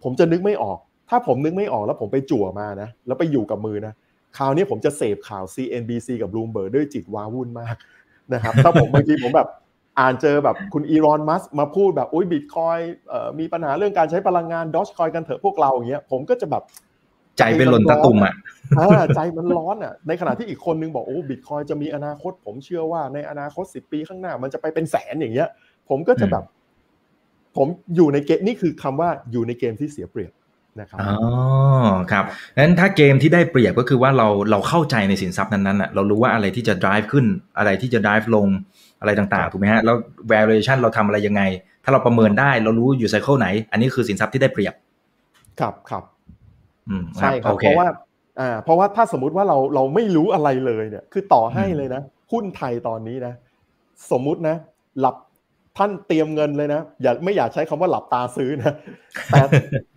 [0.03, 0.79] ผมจะนึกไม่ออก
[1.11, 3.95] ถ้าผมนึกไม่ออกแล้วผมไปจั่วมานะ แล้วไปอยู่กับมือนะ
[4.37, 7.77] คราวนี้ผมจะเสพข่าว CNBC กับ Bloomberg ด้วยจิตว้าวุ่นมาก
[8.35, 9.49] นะครับ ถ้าผมบางทีผมแบบ
[9.99, 12.79] อ่านเจอแบบคุณอีรอนมัสมาพูดแบบอุ้ยบิตคอย
[13.39, 16.63] มีปัญหาเรื่องการใช้พลังงานดอชคอยกันเถอะพวกเราอย่างเงี้ยผมก็จะแบบ
[17.39, 18.35] ใจเป็นหล่นตะตุ่มอะ
[19.17, 25.49] ใจมันร้อนอะ ในขณะที่อีกคนนึงบอกโอ้บิตคอยจะมีอนาคต ผมเชื่อว่าในอนาคตสิบปีข้างหน้า มันจะไปเป็นแสนอย่างเงี้ย
[25.89, 26.45] ผมก็จะแบบ
[27.57, 30.33] ผมอยู่ในเกมนี่คือคำว่าอยู่ในเกมที่เสียเปรียบ
[30.81, 31.17] นะครับอ๋อ
[32.11, 32.25] ครับ
[32.57, 37.27] งั้นถ้าเกมที่ได้เปรียบก็คือว่าเราเราเข้าใจในสินทรัพย์นั้นๆอะเรารู้ว่าอะไรที่จะ drive ขึ้น
[37.59, 38.47] อะไรที่จะ drive ลง
[39.01, 39.97] อะไรต่างๆถูกไหมฮะแล้ว
[40.33, 41.43] valuation เราทำอะไรยังไง
[41.85, 44.75] ถ้าเราประเมินได้เรารู้อยู่ไซเคิลไหน อันนี้คือสินทรัพย์ที่ได้เปรียบ
[45.61, 46.05] ครับครับ
[47.17, 47.89] ใช่ครับเพราะว่า
[48.41, 52.03] อ่าเพราะว่าถ้าสมมุติว่าเราเราไม่รู้อะไรเลยเนี่ย คือต่อให้เลยนะ
[52.33, 53.35] หุ้นไทยตอนนี้นะ
[54.11, 54.57] สมมุตินะ
[55.01, 55.17] หลับ
[55.79, 58.75] ท่านเตรียมเงินเลยนะอย่าไม่อยากใช้คำว่าหลับตาซื้อนะ
[59.31, 59.41] แต่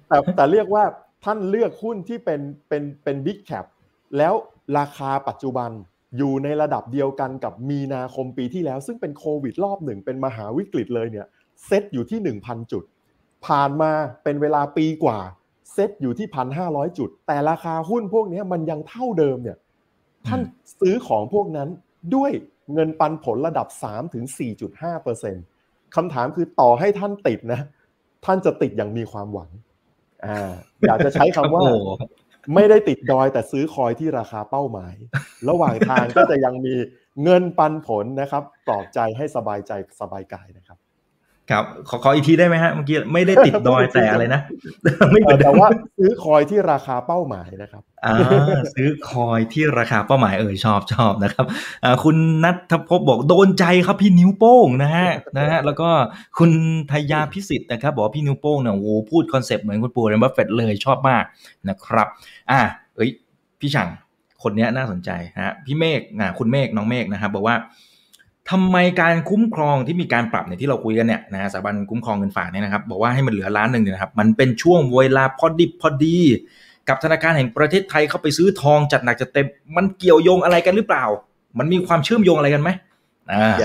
[0.08, 0.84] แต่แต่เรียกว่า
[1.26, 3.66] ท่านเลือกหุ้นที่เป็นเป็นเป็นบิ๊กแคป
[4.18, 4.34] แล้ว
[4.78, 5.72] ราคาปัจจุบัน
[6.18, 11.28] อยู่ในระดับเดียวกันกับมีนาคมปีที่แล้ว ซึ่งเป็นโควิดรอบหนึ่งเป็นมหาวิกฤตเลยเนี่ย
[11.66, 12.84] เซ็ตอยู่ที่ 1,000 จุด
[13.46, 13.92] ผ่านมา
[14.24, 15.20] เป็นเวลาปีกว่า
[15.74, 19.58] เซ็ตอยู่ที่พันห้าร้อยจุด แต่ราคาหุ้นพวกนี้มันยังเท่าเดิมเนี่ย
[20.28, 20.42] ท่าน
[20.80, 21.70] ซื้อของพวกนั้น
[22.16, 22.32] ด้วย
[22.74, 24.26] เงินปันผลระดับ3ถึง
[24.64, 25.36] 4.5เปอร์เซ็น
[25.96, 27.62] คำถามคือต่อให้ท่านติดนะ
[28.26, 29.50] ท่านจะติดอย่างมีความหวัง
[30.26, 30.52] อ่า
[30.88, 31.62] อยากจะใช้คำว่า
[32.56, 34.96] ไม่ได้ติดดอยแต่ซื้อคอยที่ราคาเป้าหมาย
[35.50, 36.76] ระหว่างทางก็จะยังมี
[37.24, 39.72] เงินปันผลนะครับปลอบใจให้สบายใจ
[40.02, 40.78] สบายกายนะครับ
[41.52, 44.42] ครับขอขออีกทีได้ไหมฮะเมื่อกี้ไม่ได้ติดดอยแต่อะไรนะ
[45.12, 45.68] ไม่แต่ว่า
[45.98, 48.16] ซื้อคอยที่ราคาเป้าหมายนะครับอ่า
[48.76, 51.46] ซื้อคอยที่ราคาเป้าหมายเออชอบชอบนะครับ
[51.84, 55.90] อ่าคุณนัทพบบอกโดนใจครับพี่นิ้วโป้งนะฮะนะฮะแล้วก็
[56.40, 56.52] คุณ
[56.92, 61.24] ทยาพิสิทธิ์นะครับบอกพี่นิ้วโป้งเนี่ยโอ้พูดคอนเซปต์เหมือนคุณปู่เรนบัฟเฟตเลยชอบมาก
[61.70, 62.08] นะครับ
[62.52, 62.62] อ่า
[62.96, 63.10] เอ้ย
[63.60, 63.90] พี่ฉัง
[64.44, 67.56] คนนี้น่าสนใจฮะพี่เมฆอ่าคุณเมฆน้องเมฆนะครับบอกว่า
[68.52, 76.18] ทำไมการคุ้มครองที่มีการปรับเนี่ยที่เราคุยกันเนี่ยนะฮะสถาบันคุ้มครองเงินฝากเนี่ยนะครับบอกว่าให้มันเหลือล้านหนึ่งเนี่ยนะครับมันเป็นช่วงเวลาพอดิบพอดี
[76.90, 81.06] กับธนาคารแห่งประเทศไทยเข้าไปซื้อทองจัดหนักจัดเต็มมันเกี่ยวโยงอะไรกันหรือเปล่า
[81.60, 82.70] มันมีความเชื่อมโยงอะไรกันไหม
[83.32, 83.56] อ่า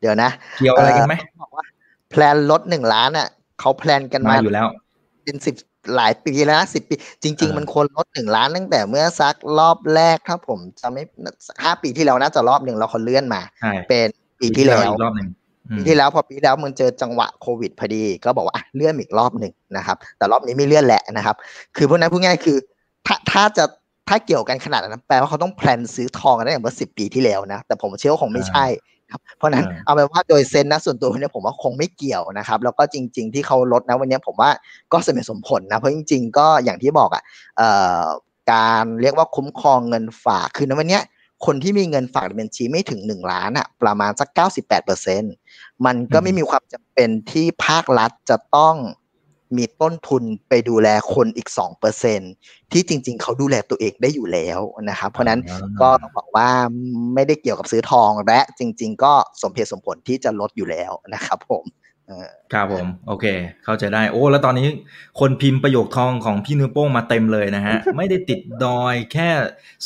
[0.00, 1.64] เดี๋ยวนะ เกี่ยวอะไรกันไหมบอกว่า
[2.10, 3.28] plan ลดหนึ่งล้านอะ
[3.60, 4.66] เขา plan กันมาอยู่แล้ว
[5.24, 5.54] เป็นสิบ
[5.96, 11.02] หลายปีแล้วนะสิบปี จริง ๆ มันควรลดหนึ่งล้านตั้งแต่เมื่อซักรอบแรกถ้าผมจะไม่
[11.62, 13.42] ห้าปีที่แล้วน่าจะรอบหนึ่งเราคนเลื่อนมา
[13.88, 14.08] เป็น
[14.40, 15.30] ปีที่แล้วรอบหนึ่ง
[15.76, 21.36] ปีที่แล้วพอปีแล้วมันเจอจังหวะโควิดพอดี ก็บอกว่าเลื่อนอีกรอบหนึ่งนะครับ แต่รอบนี้ไม่เลื่อนแหละนะครับ
[21.76, 22.56] คือพวกนั้นพูดง่ายคือ
[23.06, 23.64] ถ้าถ้าจะ
[24.08, 28.64] ถ้าเกี่ยวกันขนาดนั้นแปลว่าเขาต้องแพลนซื้อทองกันตั้งแต่เมื่อสิบปีที่แล้วนะ แต่ผมเชื่อว่าคงไม่ใช่
[29.14, 34.50] ครับ เพราะนั้นเอาเป็นว่าโดยเซนนะส่วนตัวเนี่ยผมว่าคงไม่เกี่ยวนะครับ แล้วก็จริง ๆ ที่เขาลดนะวันนี้ผมว่า
[34.92, 37.22] ก็สมเหตุสมผลนะ เพราะจริง ๆ ก็อย่างที่บอกอะ
[38.52, 41.00] การเรียกว่าคุ้มครองเงินฝากคือในวันนี้
[41.46, 45.22] คนที่มีเงินฝากในบัญชีไม่ถึงหนึ่งล้านอะประมาณสักเก้าสิบแปดเปอร์เซ็น
[45.86, 48.76] มันก็ไม่มีความจำเป็นที่ภาครัฐจะต้อง
[49.56, 52.20] มีต้นทุนไปดูแลคนอีกสองเปอร์เซ็น
[52.72, 55.40] ที่จริง ๆ เขาดูแลตัวเองได้อยู่แล้วนะครับ เพราะนั้น
[55.80, 56.48] ก็ต้องบอกว่า
[57.14, 61.64] ไม่ได้เกี่ยวกับซื้อทองและจริง ๆ ก็สมเหตุสมผลที่จะลดอยู่แล้วนะครับ ผม
[62.52, 63.26] ครับผม โอเค
[63.64, 64.68] เข้าใจได้โอ้ แล้วตอนนี้
[65.20, 69.28] คนพิมพ์ประโยคทองของพี่นิ้วโป้งมาเต็มเลยนะฮะ ไม่ได้ติดดอยแค่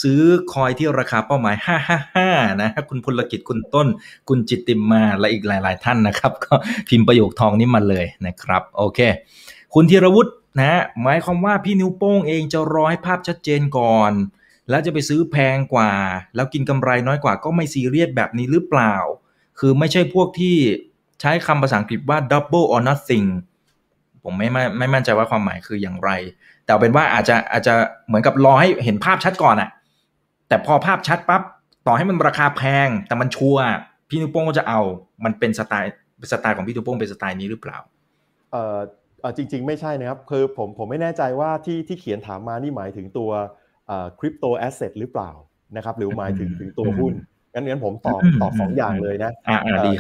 [0.03, 0.21] ซื้อ
[0.53, 2.29] คอยที่ราคาเป้าหมายห้าห้าห้า
[2.63, 3.87] นะคุณพลกิจคุณต้น
[4.29, 6.55] คุณจิตติมมาและอีกหลาย ๆ ท่านนะครับ ก็
[6.89, 9.01] พิมพ์ประโยคทองนี้มาเลยนะครับ โอเค
[9.75, 14.13] คุณธีรวุฒินะหมายความว่าพี่นิ้วโป้งเองจะรอให้ภาพชัดเจนก่อน
[14.71, 15.93] แล้วจะไปซื้อแพงกว่า
[16.35, 18.95] แล้วกินกำไรน้อยกว่าก็ไม่ซีเรียสแบบนี้หรือเปล่า
[19.59, 20.57] คือไม่ใช่พวกที่
[21.21, 23.29] ใช้คำภาษาอังกฤษว่า double or nothing
[24.25, 26.11] ผมไม่ไม่ไม่มั่นใจว่าความหมายคืออย่างไร
[26.65, 27.75] แต่เป็นว่าอาจจะอาจจะ
[28.07, 29.71] เหมือนกับรอให้เห็นภาพชัดก่อนอะ
[30.49, 31.43] แต่พอภาพชัดปั๊บ
[31.87, 33.65] ต่อให้มันราคาแพง แต่มันชัวร์
[34.09, 34.81] พี่นิ้วโป้งก็จะเอา
[35.25, 35.93] มันเป็นสไตล์
[36.33, 37.79] สไตล์ของพี่นิ้วโป้งเป็นสไตล์นี้หรือเปล่า
[38.53, 38.79] เอ่อ
[39.37, 43.31] จริง ๆ ไม่ใช่นะครับคือผมผมไม่แน่ใจว่าที่ที่เขียนถามมานี่หมายถึงตัว
[44.19, 45.31] crypto asset หรือเปล่า
[45.77, 47.15] นะครับหรือหมายถึงถึงตัวหุ้น
[47.53, 49.33] งั้นงั้นผมตอบตอบสองอย่างเลยนะ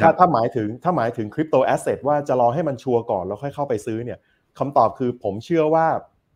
[0.03, 4.19] ถ้าถ้าหมายถึงถ้าหมายถึง crypto asset ว่าจะรอให้มันชัวร์ก่อนแล้วค่อยเข้าไปซื้อเนี่ย
[4.59, 5.87] คำตอบคือผมเชื่อว่า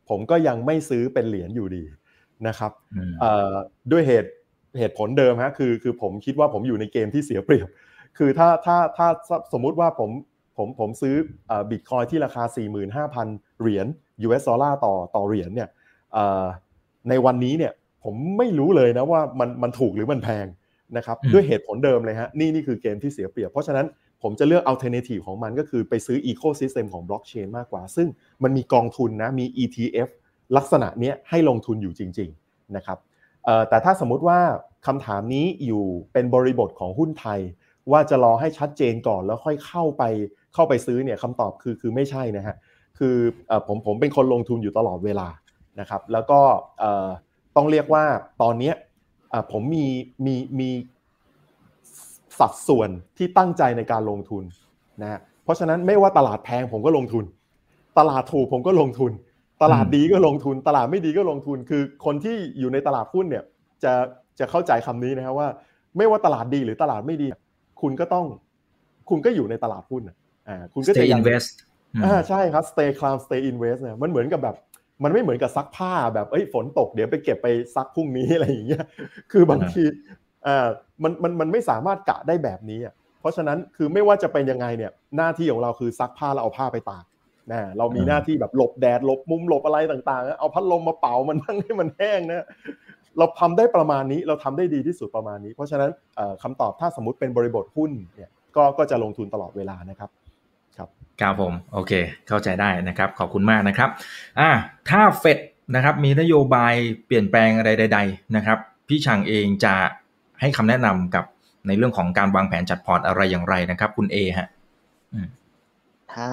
[0.09, 1.85] ผมก็ยังไม่ซื้อเป็นเหรียญอยู่ดี
[2.49, 2.72] นะครับ
[3.93, 4.30] ด้วยเหตุ
[4.78, 7.68] เหตุผลเดิมฮะคือคือผมคิดว่าผมอยู่ในเกมที่เสียเปรียบ
[8.18, 9.09] คือถ้าถ้าถ้า
[9.53, 10.11] สมมุติว่าผม
[10.57, 11.14] ผมผมซื้อ
[11.70, 12.42] บิตคอยน์ที่ราคา
[13.03, 13.86] 45,000 เหรียญ
[14.26, 15.68] US ดอลลาร์ต่อต่อเหรียญเนี่ย
[17.09, 17.72] ในวันนี้เนี่ย
[18.05, 20.46] ผมไม่รู้เลยนะว่ามันมันถูกหรือมันแพง
[20.96, 23.86] นะครับด้วยเหตุผลเดิมเลยฮะนี่นี่คือเกมที่เสียเปรียบ เพราะฉะนั้น
[24.22, 28.09] ผมจะเลือก alternative ของมันก็คือไปซื้อ ecosystem ของบล็อกเชนมากกว่า ซึ่ง
[28.42, 30.09] มันมีกองทุนนะมี ETF
[30.57, 32.98] ลักษณะนี้ให้ลงทุนอยู่จริงๆนะครับ
[33.68, 34.40] แต่ถ้าสมมุติว่า
[34.86, 37.40] คำถามนี้อยู่เป็นบริบทของหุ้นไทย
[37.91, 40.03] ว่าจะรอให้ชัดเจนก่อนแล้วค่อยเข้าไป
[40.55, 42.57] เข้าไปซื้อเนี่ยคำตอบคือคือไม่ใช่นะฮะ
[42.99, 43.16] คือ
[43.66, 45.28] ผมผมเป็นคนลงทุนอยู่ตลอดเวลา
[45.80, 46.41] นะครับแล้วก็
[47.57, 48.05] ต้องเรียกว่า
[48.43, 48.72] ตอนนี้
[49.53, 49.87] ผมมี
[50.26, 50.70] มีมี
[52.39, 54.45] สัดส่วนที่ตั้งใจในการลงทุน
[55.03, 57.24] นะเพราะฉะนั้นไม่ว่าตลาดแพงผมก็ลงทุน
[57.99, 59.12] ตลาดถูกผมก็ลงทุน
[59.62, 63.45] ตลาดดีก็ลงทุน ตลาดไม่ดีก็ลงทุน คือคนที่อยู่ในตลาดหุ้นเนี่ย
[63.85, 63.93] จะ
[64.39, 65.49] จะเข้าใจคำนี้นะครับว่า
[65.97, 67.28] ไม่ว่าตลาดดีหรือตลาดไม่ดี
[67.83, 68.26] คุณก็ต้อง
[69.11, 70.03] คุณก็อยู่ในตลาดหุ้น
[70.49, 71.49] อ่าคุณก็จะ invest
[72.05, 74.57] อ่าใช่ครับ stay calm stay invest เนี่ยมันเหมือนกับแบบ
[75.05, 78.85] มันไม่เหมือนกับซักผ้าแบบเอ้ยฝนตกเดี๋ยวไปเก็บไปซักพรุ่งนี้อะไรอย่างเงี้ย
[79.33, 79.83] คือบางที
[80.47, 80.66] อ่า
[81.03, 87.05] มันมันมันไม่สามารถกะได้แบบนี้อะเพราะฉะนั้นคือไม่ว่าจะเป็นยังไงเนี่ยหน้าที่ของเราคือซักผ้าแล้วเอาผ้าไปตาก
[87.53, 92.47] นะเรามีหน้าที่แบบหลบแดดหลบมุมหลบอะไรต่างๆ เอาพัดลมมาเป่ามันทั้งให้มันแห้งนะ
[93.18, 95.90] เราทำได้ประมาณนี้เราทำได้ดีที่สุดประมาณนี้ เพราะฉะนั้น
[96.42, 100.10] คำตอบถ้าสมมติเป็นบริบทหุ้นเนี่ยก็ก็จะลงทุนตลอดเวลานะครับ
[101.20, 101.92] ครับผมโอเค
[102.28, 103.90] เข้าใจได้นะครับ ขอบคุณมากนะครับ
[104.40, 104.50] อ่า
[104.90, 105.38] ถ้าเฟด
[105.74, 106.74] นะครับมีนโยบาย
[107.06, 108.58] เปลี่ยนแปลงอะไรใด ๆ นะครับ
[108.88, 109.74] พี่ชังเองจะ
[110.40, 111.24] ให้คำแนะนำกับ
[111.66, 114.48] ในเรื่องของการวางแผนจัดพอร์ตอะไรอย่างไรนะครับ คุณเอฮะ
[116.12, 116.26] ถ้า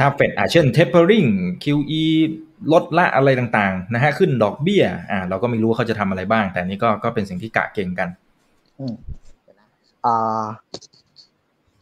[0.00, 1.28] ถ้าเฟดอ่าเช่น tapering
[1.62, 2.02] QE
[2.72, 8.08] ลดละอะไรต่างๆ นะฮะ ขึ้นดอกเบี้ย อ่า เราก็ไม่รู้ว่าเขาจะทำอะไรบ้าง แต่นี้ก็ก็เป็นสิ่งที่กะเก่งกัน
[8.78, 8.94] อืม
[10.06, 10.44] อ่า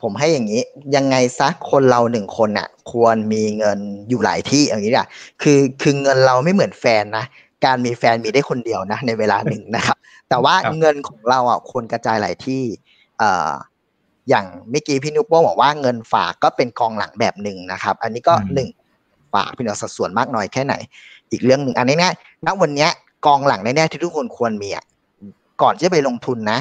[0.02, 0.62] ผมให้อย่างนี้
[0.96, 5.08] ยังไงซักคนเราหนึ่งคนอะ ควรมีเงินอยู่หลายที่อย่างนี้อะ
[5.42, 7.24] คือคือเงินเราไม่เหมือนแฟนนะ
[7.64, 9.96] การมีแฟนมีได้คนเดียวนะในเวลาหนึ่งนะครับ
[10.28, 12.62] แต่ว่าเงินของเราอะควรกระจายหลายที่
[13.18, 13.50] เอ่อ
[14.28, 18.68] อย่างเมื่อกี้พี่นุ๊กบอกว่าเงินฝากก็เป็นกองหลังแบบหนึ่งนะครับ อันนี้ก็หนึ่ง
[19.34, 20.74] ฝากพี่น้องสัดส่วนมากน้อยแค่ไหน
[21.30, 22.12] อีกเรื่องหนึ่งอันนี้เนี่ย
[22.46, 22.88] ณวันนี้
[23.26, 24.84] กองหลังแน่ๆที่ทุกคนควรมีอะ
[25.62, 26.60] ก่อนที่จะไปลงทุนนะ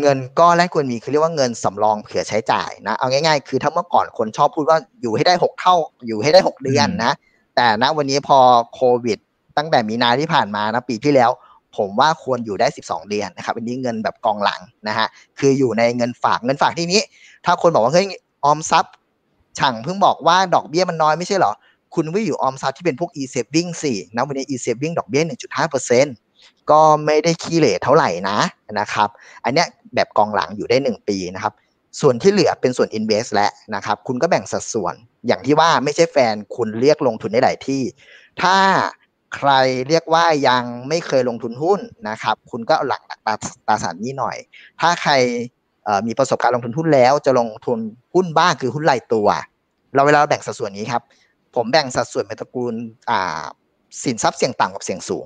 [0.00, 5.74] เงินก้อนแรกควรมีคือเรียกว่าเงินสำรองเผื่อใช้จ่ายนะเอาง่าย ๆ คือถ้าเมื่อก่อนคนชอบพูดว่าอยู่ให้ได้หกเท่า
[6.06, 7.12] อยู่ให้ได้หกเดือนนะ
[7.56, 8.38] แต่ณวันนี้พอ
[8.74, 9.18] โควิด
[9.56, 11.30] ตั้งแต่มีนาที่ผ่านมานะปีที่แล้ว
[11.76, 15.06] ผมว่าควรอยู่ได้ 12 เดือนนะครับอันนี้เงินแบบกองหลังนะฮะ
[15.38, 17.00] คืออยู่ในเงินฝากเงินฝากที่นี้
[17.44, 18.06] ถ้าคนบอกว่าเฮ้ย
[18.44, 18.94] ออมทรัพย์
[19.58, 21.52] ช่างเพิ่งบอกว่าดอกเบี้ยมันน้อยไม่ใช่เหรอ
[21.94, 25.22] คุณไม่อยู่ออมทรัพย์ที่เป็นพวก e-saving สินะวันนี้ e-saving ดอกเบี้ย
[25.96, 28.38] 1.5%ก็ไม่ได้ขี้เหร่เท่าไหร่นะ
[28.80, 29.08] นะครับ
[29.44, 31.52] อันเนี้ยแบบกองหลังอยู่ได้ 1 ปีนะครับ
[32.00, 34.94] ส่วนที่เหลือเป็นส่วน invest และนะครับคุณก็แบ่งสัดส่วน
[35.26, 37.82] อย่างที่ว่าไม่ใช่แฟนคุณเรียกลงทุนได้หลายที่
[38.42, 38.54] ถ้า
[39.34, 39.50] ใคร
[39.88, 43.34] เรียกว่ายังไม่เคยลงทุนหุ้นนะครับ คุณก็หลักตา
[43.68, 44.36] ตาสารนี้หน่อย
[44.80, 45.12] ถ้าใคร
[46.06, 47.78] มีประสบการณ์ลงทุนหุ้นแล้ว จะลงทุน
[48.14, 49.28] หุ้นบ้างคือหุ้นรายตัว
[49.94, 51.02] เราเวลาแบ่งสัดส่วนนี้ครับ
[51.54, 52.74] ผมแบ่งสัดส่วนเป็นตระกูล
[54.02, 55.24] สินทรัพย์เสี่ยงต่ำกับเสี่ยงสูง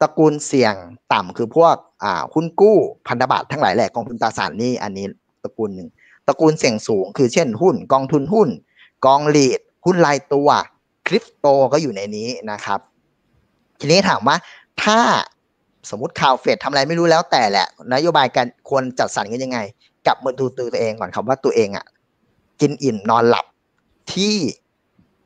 [0.00, 0.74] ตระกูลเสี่ยง
[1.12, 2.76] ต่ำคือพวกอ่าหุ้นกู้
[3.06, 5.06] พันธบัตรทั้งหลายแหละกองทุนตราสารนี่อันนี้
[5.44, 5.88] ตระกูลหนึ่ง
[6.26, 8.48] ตระกูลเสี่ยงสูง คือเช่นหุ้น กองทุนหุ้น
[9.06, 10.48] กองลีดหุ้นรายตัว
[11.06, 12.80] คริปโตก็อยู่ในนี้นะครับ
[13.82, 14.36] ทีนี้ถามว่า
[14.82, 14.98] ถ้า
[15.90, 19.58] สมมติข่าวเฟดทำอะไรไม่รู้แล้วแต่แหละ นโยบายการควรจัดสรรกันยังไง
[20.06, 21.86] กลับมาดูตัวเองก่อนครับว่าตัวเองอะ
[22.60, 23.46] กินอิ่มนอนหลับ
[24.12, 24.34] ที่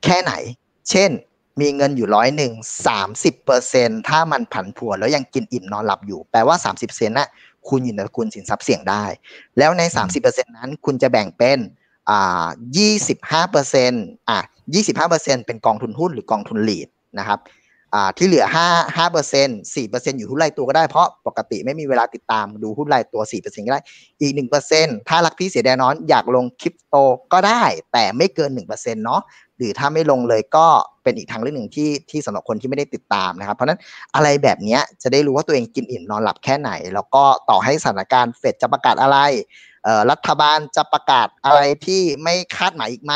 [0.04, 0.32] แค่ไหน
[0.90, 1.10] เช่น
[1.60, 2.52] มีเงินอยู่ร้อยหนึ่ง
[2.86, 7.28] สามสิบเปอร์เซ็นถ้ามันผันผวนแล้วยังกินอิ่มนอนหลับอยู่ แปลว่าสามสิบเซนน่ะ
[7.68, 9.04] คุณอยู่ในตระกูลสินทรัพย์เสี่ยงได้
[9.58, 11.58] แล้วในสามสิบเปอร์เซ็นนั้น คุณจะแบ่งเป็น
[12.10, 12.46] อ่า
[12.76, 13.92] ยี่สิบห้าเปอร์เซ็น
[14.30, 14.38] อะ
[14.74, 16.88] ยี่สิบห้าเปอร์เซ็นเป็นกองทุนหุ้นหรือกองทุนหลีด
[17.18, 17.38] นะครับ
[18.18, 23.80] ที่เหลือห้าห้าเปอร์เซ็นสี่เปอร์เซ็นอยู่หุ้นรายตัวก็ได้ เพราะปกติไม่มีเวลาติดตามดูหุ้นรายตัวสี่เปอร์เซ็นก็ได้
[24.20, 26.96] อีกหนึ่งเปอร์เซ็นถ้ารักพี่เสียดายน้อนอยากลงคริปโต
[27.32, 29.20] ก็ได้ แต่ไม่เกินหนึ่งเปอร์เซ็นเนาะ
[29.58, 30.66] หรือถ้าไม่ลงเลยก็
[31.02, 33.80] เป็นอีกทางเรื่องหนึ่งที่ที่สำหรับคนที่ไม่ได้ติดตามนะครับ เพราะนั้น
[34.14, 39.18] อะไรแบบนี้จะได้รู้ว่าตัวเองกินอิ่มนอนหลับแค่ไหน แล้วก็ต่อให้สถานการณ์เฟดจะประกาศอะไร
[40.10, 43.14] รัฐบาลจะประกาศอะไรที่ไม่คาดหมายอีกไหม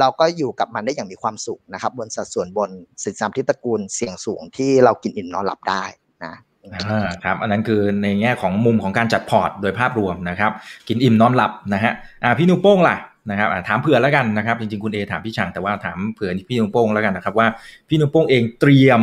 [0.00, 2.70] เราก็อยู่กับมันได้อย่างมีความสุขนะครับ บนสัดส่วนบน
[3.04, 5.84] สินทรัพย์ที่ตระกูลเสี่ยงสูงที่เรากินอิ่มนอนหลับได้
[6.24, 6.34] นะ
[6.74, 10.52] อ่าครับอันนั้นคือในแง่ของมุมของการจัดพอร์ตโดยภาพรวมนะครับ
[10.88, 11.92] กินอิ่มนอนหลับนะฮะ
[12.24, 12.96] อ่าพี่นุโป้งล่ะ
[13.30, 17.46] นะครับถามเผื่อแล้วกันนะครับ จริงๆคุณเอถามพี่ช่างแต่ว่าถามเผื่อพี่นุโป้งแล้วกันนะครับว่า
[17.88, 19.00] พี่นุโป้งเองเตรียม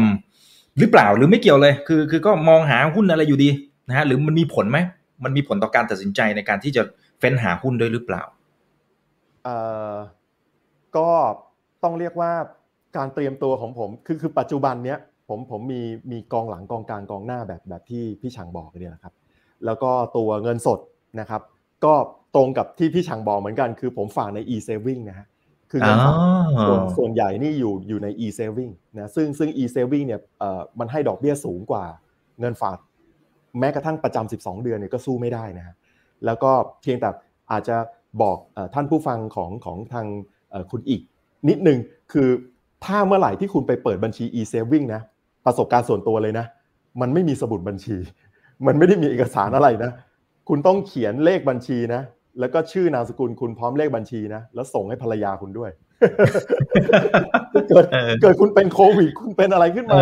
[0.79, 3.49] หรือเปล่าหรือไม่เกี่ยวเลยคือ คือก็มองหาหุ้นอะไรอยู่ดี
[3.87, 4.77] นะฮะหรือมันมีผลไหม
[5.23, 6.83] มันมีผลต่อการตัดสินใจในการที่จะ
[7.19, 8.21] เฟ้นหาหุ้นด้วยหรือเปล่า
[9.43, 9.55] เอ่
[9.93, 9.95] อ
[10.97, 11.09] ก็
[11.83, 12.31] ต้องเรียกว่า
[12.97, 15.81] การเตรียมตัวของผมคือคือปัจจุบันเนี้ยผมผมมี
[16.11, 19.13] มีกองหลังกองกลางกองหน้าแบบแบบที่พี่ช่างบอกเนี่ยนะครับ
[19.65, 20.79] แล้วก็ตัวเงินสด
[21.19, 21.41] นะครับ
[21.85, 21.93] ก็
[22.35, 25.27] ตรงกับที่พี่ช่างบอกเหมือนกัน คือผมฝากใน e-saving นะฮะ
[25.71, 26.17] คือเงินฝาก
[26.67, 31.85] ส่วนส่วนใหญ่นี่อยู่อยู่ใน e-saving นะซึ่งซึ่ง e-saving เนี่ยเอ่อมันให้ดอกเบี้ยสูงกว่า
[32.39, 32.77] เงินฝาก
[33.59, 35.75] แม้กระทั่งประจำ12 เดือนเนี่ยก็สู้ไม่ได้นะฮะ
[36.25, 37.09] แล้วก็เพียงแต่
[37.51, 37.77] อาจจะ
[38.21, 38.37] บอก
[38.73, 40.07] ท่านผู้ฟังของของทาง
[40.71, 41.01] คุณอีก
[41.49, 41.77] นิดนึง
[42.11, 42.29] คือ
[42.85, 45.01] ถ้าเมื่อไหร่ที่คุณไปเปิดบัญชี e-saving นะ
[45.45, 46.45] ประสบการณ์ส่วนตัวเลยนะ
[47.01, 47.97] มันไม่มีสมุดบัญชี
[48.67, 49.91] มันไม่ได้มีเอกสารอะไรนะ
[50.49, 52.01] คุณต้องเขียนเลขบัญชีนะ
[52.39, 55.71] แล้วก็ชื่อนามสกุลคุณพร้อมเลขบัญชีนะ แล้วส่งให้ภรรยาคุณด้วย
[57.69, 57.85] เกิด
[58.21, 59.99] เกิดคุณเป็นโควิด คุณเป็นอะไรขึ้นมา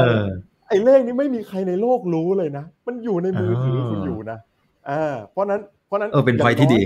[0.68, 4.38] ไอ้เลขนี้ไม่มีใครในโลกรู้เลยนะ มันอยู่ในมือถือคุณอยู่นะ
[4.90, 6.82] อ่าเพราะนั้น เพราะนั้นเออเป็นไฟที่ดี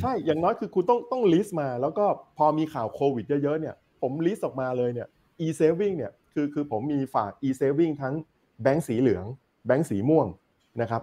[0.00, 2.04] ใช่อย่างน้อยคือคุณต้องต้องลิสต์มา แล้วก็
[2.38, 5.08] พอมีข่าวโควิดเยอะๆเนี่ย ผมลิสต์ออกมาเลยเนี่ย
[5.46, 8.14] e-saving เนี่ยคือคือผมมีฝาก e-saving ทั้ง
[8.62, 9.24] แบงก์สีเหลือง
[9.66, 10.26] แบงก์สีม่วง
[10.80, 11.02] นะครับ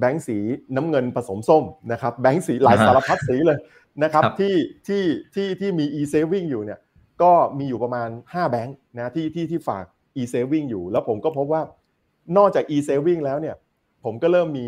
[0.00, 0.38] แบงก์สี
[0.76, 3.58] น้ำเงินผสมส้มนะครับแบงก์สีหลายสารพัดสีเลย
[4.02, 4.54] นะครับที่
[4.88, 5.02] ที่
[5.34, 6.78] ที่ที่มี e-saving อยู่เนี่ย
[7.22, 9.84] ก็มีอยู่ประมาณ 5 แบงค์นะที่ที่ที่ฝาก
[10.20, 11.62] e-saving อยู่ แล้วผมก็พบว่า
[12.36, 13.56] นอกจาก e-saving แล้วเนี่ย
[14.04, 14.66] ผมก็เริ่มมี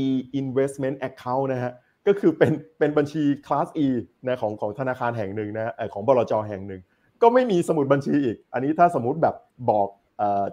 [0.00, 1.72] e-investment account นะฮะ
[2.06, 3.88] ก็คือเป็นเป็นบัญชีคลาส E
[4.26, 6.80] นะของของธนาคารแห่งหนึ่งนะของบลจแห่งหนึ่ง
[7.22, 9.34] ก็ไม่มีสมุดบัญชีอีก อันนี้ถ้าสมมติแบบ
[9.70, 9.88] บอก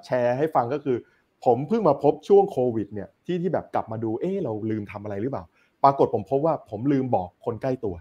[0.05, 0.97] แชร์ให้ฟังก็คือ
[1.45, 5.43] ผมเพิ่งมาพบช่วงโควิดเนี่ยที่ที่แบบกลับมาดูเออเราลืมทำอะไรหรือเปล่า
[5.83, 7.95] ปรากฏผมพบว่าผมลืมบอกคนใกล้ตัว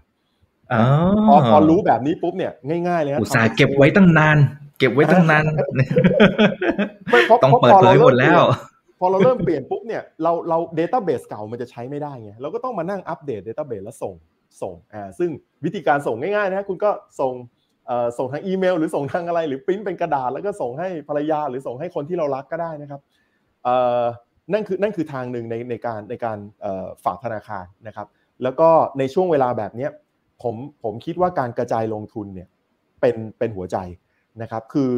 [0.71, 0.83] อ๋อ
[1.27, 2.51] พอพอรู้แบบนี้ปุ๊บเนี่ย
[2.87, 4.37] ง่ายๆเลยนะอุตส่าห์เก็บไว้ตั้งนาน
[4.79, 5.43] เก็บไว้ตั้งนาน
[7.11, 8.41] ไม่เพราะต้องพราะเปิดพเผยราหมดแล้ว
[8.99, 14.13] พอเราเริ่มเปลี่ยนปุ๊บเนี่ยเราเราเดต้าเบสเก่ามันจะใช้ไม่ได้ไงเราก็ต้องมานั่งอัปเดตเดต้าเบสแล้วส่ง
[14.61, 15.29] ส่งอ่าซึ่ง
[15.65, 17.33] วิธีการส่งง่ายๆนะคุณก็ส่ง
[17.87, 23.01] เอ่อส่งทางอีเมล หรือส่งทางอะไรหรือปริ้นเป็นกระดาษแล้วก็ส่งให้ภรรยาหรือส่งให้คนที่เรารักก็ได้นะครับ
[23.63, 24.03] เอ่อ
[24.53, 28.07] นั่นคือนั่นคือทางหนึ่งในในการในการเอ่อฝากธนาคารนะครับ
[28.43, 28.69] แล้วก็
[28.99, 29.91] ในช่วงเวลาแบบเนี้ย
[30.41, 32.47] ผมผมคิดว่าการกระจายลงทุนเนี่ย
[33.01, 33.77] เป็นเป็นหัวใจ
[34.41, 34.89] นะครับ คือ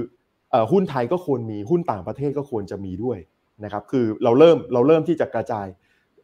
[0.53, 3.17] อหุ้นไทยก็ควรมีหุ้นต่างประเทศก็ควรจะมีด้วย
[3.63, 5.67] นะครับคือเราเริ่มเราเริ่มที่จะกระจาย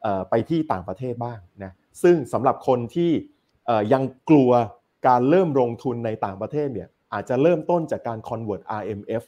[0.01, 1.71] เอ่อไปที่ต่างประเทศบ้างนะ
[2.03, 3.11] ซึ่งสำหรับคนที่
[3.65, 4.51] เอ่อยังกลัว
[5.07, 9.23] การเริ่มลงทุนในต่างประเทศเนี่ยอาจจะเริ่มต้นจากการ convert RMF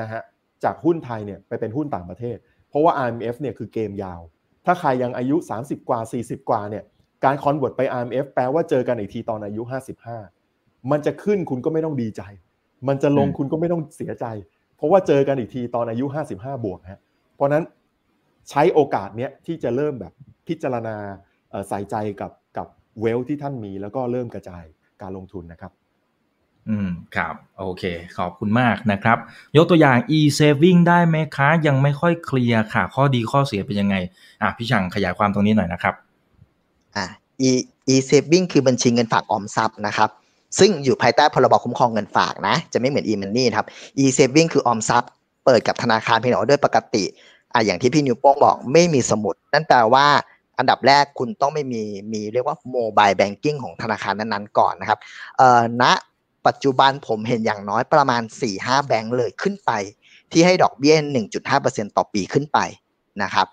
[0.00, 0.22] นะฮะ
[0.64, 2.36] จากหุ้นไทยเนี่ยไปเป็นหุ้นต่างประเทศ
[2.68, 4.20] เพราะว่า RMF เนี่ยคือเกมยาว
[4.66, 6.84] ถ้าใครยังอายุ 30 กว่า 40 กว่าเนี่ย
[7.24, 9.62] การคอนเวิร์ตไป RMF แปลว่าเจอกันอีกทีตอนอายุ
[10.26, 12.22] 55 มันจะขึ้นคุณก็ไม่ต้องดีใจ
[12.88, 14.26] มันจะลงอืมคุณก็ไม่ต้องเสียใจ
[14.76, 16.04] เพราะว่าเจอกันอีกทีตอนอายุ
[16.36, 17.00] 55 บวกฮะ
[17.40, 17.64] เพราะนั้น
[18.50, 20.12] ใช้โอกาสเนี้ยที่จะเริ่มแบบ
[20.48, 20.96] พิจารณา
[21.50, 22.66] เอ่อใส่ใจกับกับ
[23.00, 24.64] เวลที่ท่านมีแล้วก็เริ่มกระจาย
[25.02, 25.72] การลงทุนนะครับ
[26.68, 27.84] อืมครับ โอเค
[28.18, 29.18] ขอบคุณมากนะครับ
[29.56, 33.96] ยกตัวอย่าง e-saving ได้ไหมคะยังไม่ค่อยเคลียร์ค่ะ ข้อดีข้อเสียเป็นยังไง
[34.42, 35.94] อะพี่ช่างขยายความตรงนี้หน่อยนะครับ
[36.96, 37.04] อ่า
[37.48, 37.50] e
[37.92, 40.10] e saving คือบัญชีเงินฝากออมทรัพย์นะครับ
[40.58, 43.66] ซึ่งอยู่ภายใต้พรบคุ้มครองเงินฝากนะ จะไม่เหมือน e money ครับ
[44.02, 45.10] e saving คือออมทรัพย์
[45.44, 47.04] เปิดกับธนาคารเพียงแต่ว่าโดยปกติ
[47.52, 50.06] อ่าอย่างที่พี่นิวโป้งบอกไม่มีสมุด นั่นแปลว่า
[50.58, 51.82] อันดับแรกคุณต้องไม่มี
[52.12, 54.98] มีเรียกว่าโมบายแบงกิ้งของธนาคารนั้นๆก่อนนะครับ
[55.38, 55.84] เอ่อณ
[56.46, 58.22] ปัจจุบันผมเห็นอย่างน้อยประมาณ
[58.54, 59.70] 4-5 แบงก์เลยขึ้นไป
[60.32, 60.94] ที่ให้ดอกเบี้ย
[61.46, 62.58] 1.5%ต่อปีขึ้นไป
[63.22, 63.46] นะครับ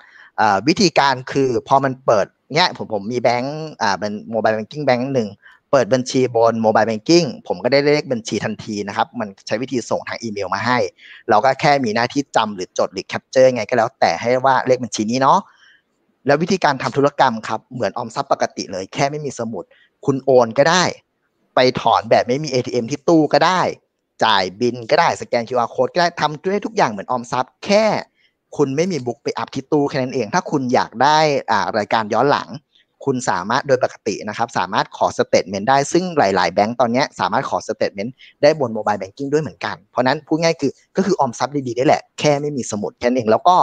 [0.67, 5.29] วิธีการคือพอมันเปิดเนี้ยผมผมมีแบงก์อ่าเป็น mobile banking แบงก์หนึ่ง
[5.71, 10.77] เปิดบัญชีบน mobile banking ผมก็ได้เลขบัญชีทันทีนะครับ มันใช้วิธีส่งทางอีเมลมาให้
[11.29, 15.39] เราก็แค่มีหน้าที่จำหรือจดหรือ capture ไงก็แล้วแต่ให้ว่าเลขบัญชีนี้เนาะ
[16.25, 19.63] แล้ววิธีการทำธุรกรรมครับ เหมือนออมทรัพย์ปกติเลย แค่ไม่มีสมุด
[20.05, 20.83] คุณโอนก็ได้
[21.55, 23.61] ไปถอนแบบไม่มี ATM ที่ตู้ก็ได้
[24.23, 27.85] จ่ายบิลก็ได้สแกน QR code ก็ได้ทำด้วยทุกอย่างเหมือนออมทรัพย์ แค่
[28.57, 31.17] คุณไม่มี book ไป up ที่ตู้แค่นั้นเอง ถ้าคุณอยากได้
[31.51, 32.47] อ่ารายการย้อนหลัง
[33.05, 43.55] คุณสามารถโดยปกตินะครับ สามารถขอ statement ได้ซึ่งหลายๆแบงก์ตอนเนี้ยสามารถขอ statement ได้บน mobile banking ด้วยเหมือนกัน เพราะนั้นพูดง่ายคือก็คือออมทรัพย์ดีๆนี่แหละ แค่ไม่มีสมุดแค่นั้นเองแล้วก็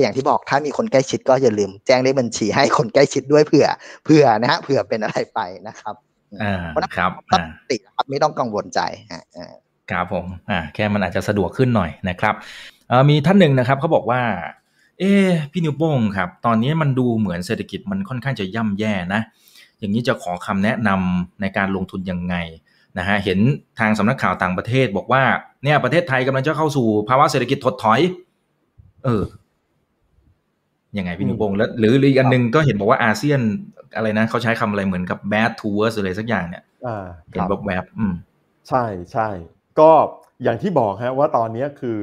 [0.00, 3.66] อย่างที่บอกถ้ามีคนใกล้ชิดก็อย่าลืมแจ้งเลขบัญชีให้คนใกล้ชิดด้วยเผื่อ
[4.04, 5.94] เผื่อนะฮะเผื่อเป็นอะไรไปนะครับ
[6.42, 8.80] อ่าเพราะฉะนั้นครับปอ่ากติครับไม่ต้องกังวลใจ
[9.12, 9.54] ฮะอ่า
[9.90, 12.34] ครับผมอ่าแค่มันอาจจะสะดวกขึ้นหน่อยนะครับ
[12.88, 14.20] เอ่อมีท่านหนึ่งนะครับเขาบอกว่า
[14.98, 19.20] เอ๊ะพี่นิวโป้งครับ ตอนนี้มันดูเหมือนเศรษฐกิจมันค่อนข้างจะย่ำแย่นะ
[19.78, 22.36] อย่างนี้จะขอคำแนะนำในการลงทุนยังไง
[22.98, 23.38] นะฮะเห็น
[23.78, 25.22] ทางสำนักข่าวต่างประเทศบอกว่า
[25.64, 28.00] เนี่ยประเทศไทยกำลังจะเข้าสู่ภาวะเศรษฐกิจถดถอย
[29.04, 29.24] เออ
[30.98, 33.40] ยังไงพี่นิวโป้งแล้วหรือหรืออีกอันหนึงก็เห็นบอกว่าอาเซียน
[33.96, 38.14] อะไรนะเขาใช้คำอะไรเหมือนกับ bad to worse อะไรสักอย่างเนี่ยอ่าคเห็นรับแบบแวบๆอืม
[38.68, 39.28] ใช่ใช่
[39.80, 39.90] ก็
[40.42, 41.98] อย่างที่บอกฮะว่าตอนนี้คือ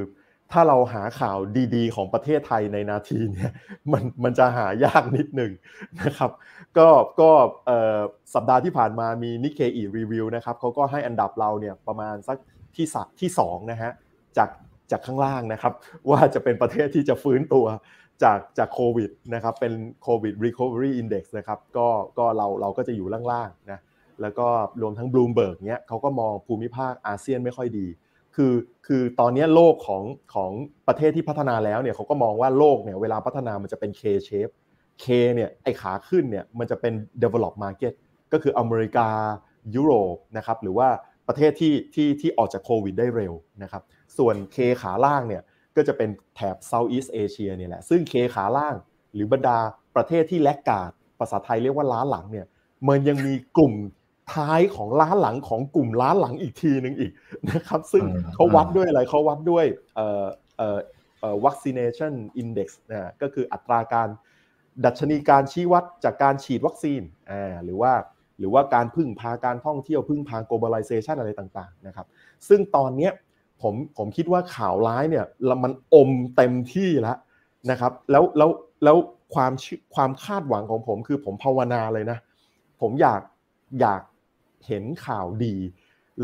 [0.55, 1.37] ถ้าเราหาข่าว
[1.75, 3.51] ดีๆ ของประเทศไทยในนาทีเนี่ย
[3.91, 5.51] มันมันจะหายากนิดหนึ่ง
[6.01, 6.31] นะครับ
[6.77, 6.87] ก็
[7.21, 7.31] ก็
[8.33, 12.37] สัปดาห์ที่ผ่านมามีนิเคอีรีวิวนะครับเขาก็ให้อันดับเราเนี่ยประมาณสัก
[12.75, 13.91] ที่สักที่สองนะฮะ
[14.37, 14.49] จาก
[14.91, 15.73] จากข้างล่างนะครับ
[16.09, 17.65] ว่าจะเป็นประเทศที่จะฟื้นตัว
[18.23, 21.87] จากจากโควิดนะครับเป็นโควิด Recovery Index นะครับก็
[22.17, 23.79] ก็เราเราก็จะอยู่ล่างๆนะ
[24.21, 24.47] แล้วก็
[24.81, 27.87] รวมทั้งบลูมเบิร์กเนี้ยเขาก็มองภูมิภาคอาเซียนไม่ค่อยดี
[28.35, 28.53] คือ
[28.87, 30.51] คือตอนนี้โลกของของ
[30.87, 34.53] ประเทศที่พัฒนาแล้วเนี่ยเขาก็มองว่าโลกเนี่ยเวลาพัฒนามันจะเป็น K shape
[35.03, 35.05] K
[35.35, 37.93] เนี่ยไอขาขึ้นเนี่ยมันจะเป็น develop market
[38.33, 39.07] ก็คืออเมริกา
[39.75, 40.89] ยุโรปนะครับหรือว่า
[41.27, 43.33] ประเทศที่ที่ที่ออกจากโควิดได้เร็ว
[43.63, 43.83] นะครับ
[44.17, 45.43] ส่วน K ขาล่างเนี่ย
[45.75, 48.75] ก็จะเป็นแถบ Southeast Asia เนี่ยแหละซึ่ง K ขาล่าง
[49.13, 49.57] หรือบรรดา
[49.95, 52.45] ประเทศที่แลกกาดภาษาไทยเรียกว่าล้าหลังเนี่ย
[52.87, 53.73] มันยังมีกลุ่ม
[54.33, 57.11] ท้ายของล้านหลังของกลุ่มล้านหลังอีกทีหนึ่งอีก
[57.51, 59.65] นะครับ ซึ่งอืมเขาวัดด้วยอะไรเขาวัดด้วย
[59.95, 60.25] เอ่อ
[60.57, 60.79] เอ่อ
[61.19, 64.09] เอ่อ vaccination index นะก็คืออัตราการ
[64.85, 67.01] ดัชนีการชี้วัดจากการฉีดวัคซีน
[67.31, 67.93] อ่าหรือว่า
[68.39, 72.07] หรือว่าการพึ่งพาการท่องเที่ยวพึ่งพา globalization อะไรต่างๆนะครับ
[72.47, 73.11] ซึ่งตอนเนี้ย
[73.61, 75.25] ผมผมคิดว่าข่าวร้ายเนี่ย
[75.63, 77.17] มันอมเต็มที่แล้ว
[77.71, 78.49] นะครับแล้วแล้ว
[78.83, 78.97] แล้ว
[79.35, 82.17] ความชื่อความคาดหวังของผมคือผมภาวนาเลยนะ
[82.81, 83.21] ผมอยาก
[83.81, 84.01] อยาก
[84.67, 85.55] เห็นข่าวดี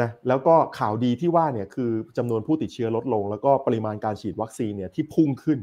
[0.01, 5.59] นะแล้วก็ข่าวดีที่ว่าเนี่ยคือจำนวนผู้ติดเชื้อลดลง แล้วก็ปริมาณการฉีดวัคซีนเนี่ยที่พุ่งขึ้น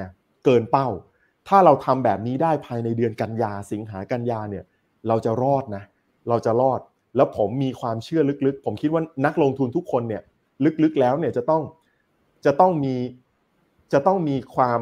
[0.00, 0.08] นะ
[0.44, 0.88] เกินเป้า
[1.48, 4.64] ถ้าเราทำแบบนี้ได้ภายในเดือนกันยาสิงหากันยาเนี่ย
[5.08, 5.84] เราจะรอดนะ
[6.28, 6.80] เราจะรอด
[7.16, 10.22] แล้วผมมีความเชื่อลึกๆ ผมคิดว่านักลงทุนทุกคนเนี่ย
[10.82, 11.62] ลึกๆแล้วเนี่ยจะต้อง
[12.44, 12.94] จะต้องมี
[13.92, 14.80] จะต้องมีความ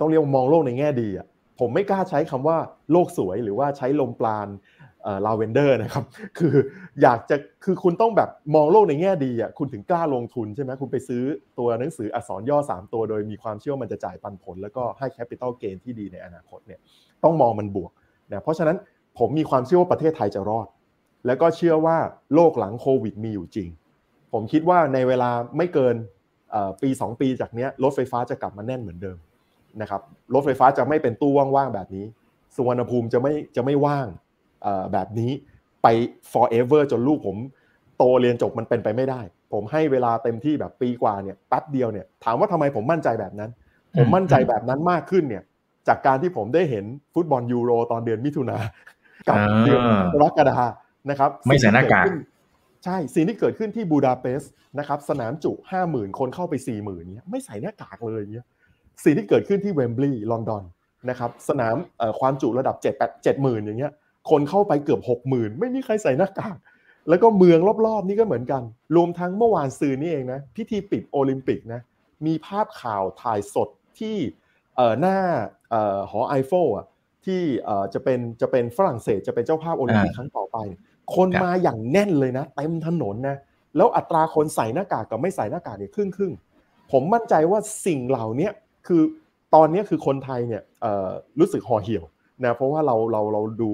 [0.00, 1.26] ต้องเรียกมองโลกในแง่ดีอะ
[1.60, 2.58] ผมไม่กล้าใช้คำว่า
[2.92, 4.48] โลกสวยหรือว่าใช้ลมปราณ
[5.26, 6.04] ลาเวนเดอร์นะครับ
[6.38, 6.54] คือ
[7.02, 11.22] อยากจะคือคุณต้องแบบมองโลกในแง่ดีอะคุณถึงกล้าลงทุนใช่ไหมคุณไปซื้อ
[11.58, 16.80] ตัวหนังสืออักษรย่อ 3 ตัวโดยมีความเชื่อมันจะจ่ายปันผล แล้วก็ให้ capital gain ที่ดีในอนาคตเนี่ย
[17.24, 17.92] ต้องมองมันบวก
[18.32, 18.76] นะเพราะฉะนั้น
[19.18, 20.68] ผมมีความเชื่อว่าประเทศไทยจะรอด
[21.26, 21.96] แล้วก็เชื่อว่า
[22.34, 23.68] โลกหลังโควิดมีอยู่จริง
[24.32, 25.96] ผมคิดว่าในเวลาไม่เกิน
[26.82, 29.18] ปี 2 ปีจากนี้รถไฟฟ้าจะกลับมาแน่นเหมือนเดิม
[29.80, 30.02] นะครับ
[30.34, 32.04] รถไฟฟ้าจะไม่เป็นตู้ว่างๆแบบนี้
[32.54, 34.06] สุวรรณภูมิจะไม่จะไม่ว่าง
[34.92, 35.30] แบบนี้
[35.82, 35.86] ไป
[36.32, 37.36] forever จนลูกผม
[37.96, 39.20] โตเรียนจบมันเป็นไปไม่ได้
[39.52, 43.50] ผมให้เวลาเต็มที่แบบปีกว่าเนี่ยแป๊บเดียวเนี่ยถามว่าทำไมผมมั่นใจแบบนั้น
[43.98, 45.42] ผมมั่นใจแบบนั้นมากขึ้นเนี่ย
[45.88, 46.84] จากการที่ผมได้เห็น
[47.14, 48.58] ฟุตบอลยูโรตอนเดือนมิถุนา
[49.28, 49.80] กับเดือน
[50.12, 50.60] กรกฎา
[51.10, 52.06] นะครับไม่ใส่หน้ากาก
[52.84, 58.46] ใช่สิ่งที่เกิดขึ้นที่บูดาเปสต์นะครับสนามจุห้าหมื่นคนเข้าไปสี่หมื่นเนี้ยไม่ใส่หน้ากากเลยเนี้ย
[59.04, 60.64] สิ่งที่เกิดขึ้นที่เวมบลีย์ลอนดอน
[61.10, 61.76] นะครับสนาม
[62.20, 63.92] ความจุระดับเจ็ดแปดเจ็ดหมื่นอย่างเงี้ย
[64.30, 66.58] คนเข้าไปเกือบหกหมื่นไม่มีใครใส่หน้ากาก
[67.08, 68.62] แล้วก็เมืองรอบๆ นี่ก็เหมือนกัน
[68.96, 71.80] รวมทั้งเมื่อวานซืนนี่เองนะพิธีปิดโอลิมปิกนะ
[72.26, 73.68] มีภาพข่าวถ่ายสด
[73.98, 74.16] ที่
[75.00, 75.18] หน้า
[76.10, 76.86] หอไอเฟลอะ
[77.24, 77.42] ที่
[77.94, 80.56] จะเป็นจะเป็นฝรั่งเศสจะเป็นเจ้าภาพโอลิมปิกครั้งต่อไป
[81.14, 83.36] คนมาอย่างแน่นเลยนะเต็มถนนนะ
[83.76, 86.32] แล้วอัตราคนใส่หน้ากากกับไม่ใส่หน้ากากเนี่ยครึ่งครึ่ง
[86.92, 88.48] ผมมั่นใจว่าสิ่งเหล่านี้
[88.86, 89.02] คือ
[89.54, 90.62] ตอนนี้คือคนไทยเนี่ย
[91.38, 92.04] รู้สึกห่อเหี่ยว
[92.44, 93.70] นะเพราะว่าเราเราเราดู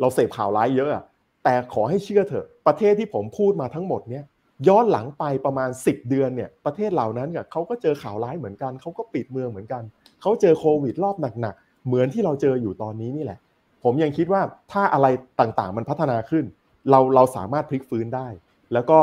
[0.00, 1.04] เราเสพข่าวร้ายเยอะอะ
[1.44, 4.24] แต่ขอให้เชื่อเถอะประเทศที่ผมพูดมาทั้งหมดเนี่ย
[4.68, 9.82] ย้อนหลังไปประมาณ 10 เดือนเนี่ยประเทศเหล่านั้นเนี่ยเขาก็เจอข่าวร้ายเหมือนกันเขาก็ปิดเมืองเหมือนกัน
[10.22, 13.38] เขาเจอโควิดรอบหนักๆเหมือนที่เราเจออยู่ตอนนี้นี่แหละ
[13.84, 14.42] ผมยังคิดว่า
[14.72, 15.06] ถ้าอะไร
[15.40, 16.44] ต่างๆ มันพัฒนาขึ้น
[16.90, 18.28] เราเราสามารถพลิกฟื้นได้
[18.72, 18.98] แล้วก็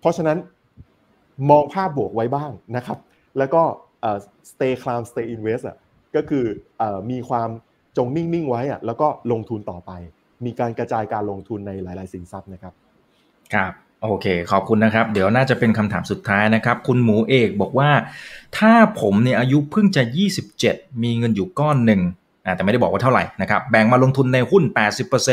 [0.00, 0.38] เพราะฉะนั้น
[1.50, 2.98] มองภาพบวกไว้บ้างนะครับ
[3.38, 3.62] แล้วก็
[4.50, 5.76] stay calm stay invest อะ
[6.16, 6.44] ก็คือ
[7.10, 7.48] มีความ
[7.96, 9.92] จงนิ่ง ๆ ไว้อะแล้วก็ลงทุนต่อไป
[10.44, 12.72] มีการกระจายการลงทุนในหลาย ๆ สินทรัพย์นะครับ
[13.54, 13.72] ครับ
[14.02, 17.90] โอเค ขอบคุณนะครับ เดี๋ยวน่าจะเป็นคำถามสุดท้ายนะครับ คุณหมูเอกบอกว่า
[18.58, 20.02] ถ้าผมเนี่ยอายุเพิ่งจะ
[20.52, 22.00] 27 มีเงินอยู่ก้อนหนึ่ง
[22.56, 24.62] แต่ไม่ได้บอกว่าเท่าไหร่นะครับ แบ่งมาลงทุนในหุ้น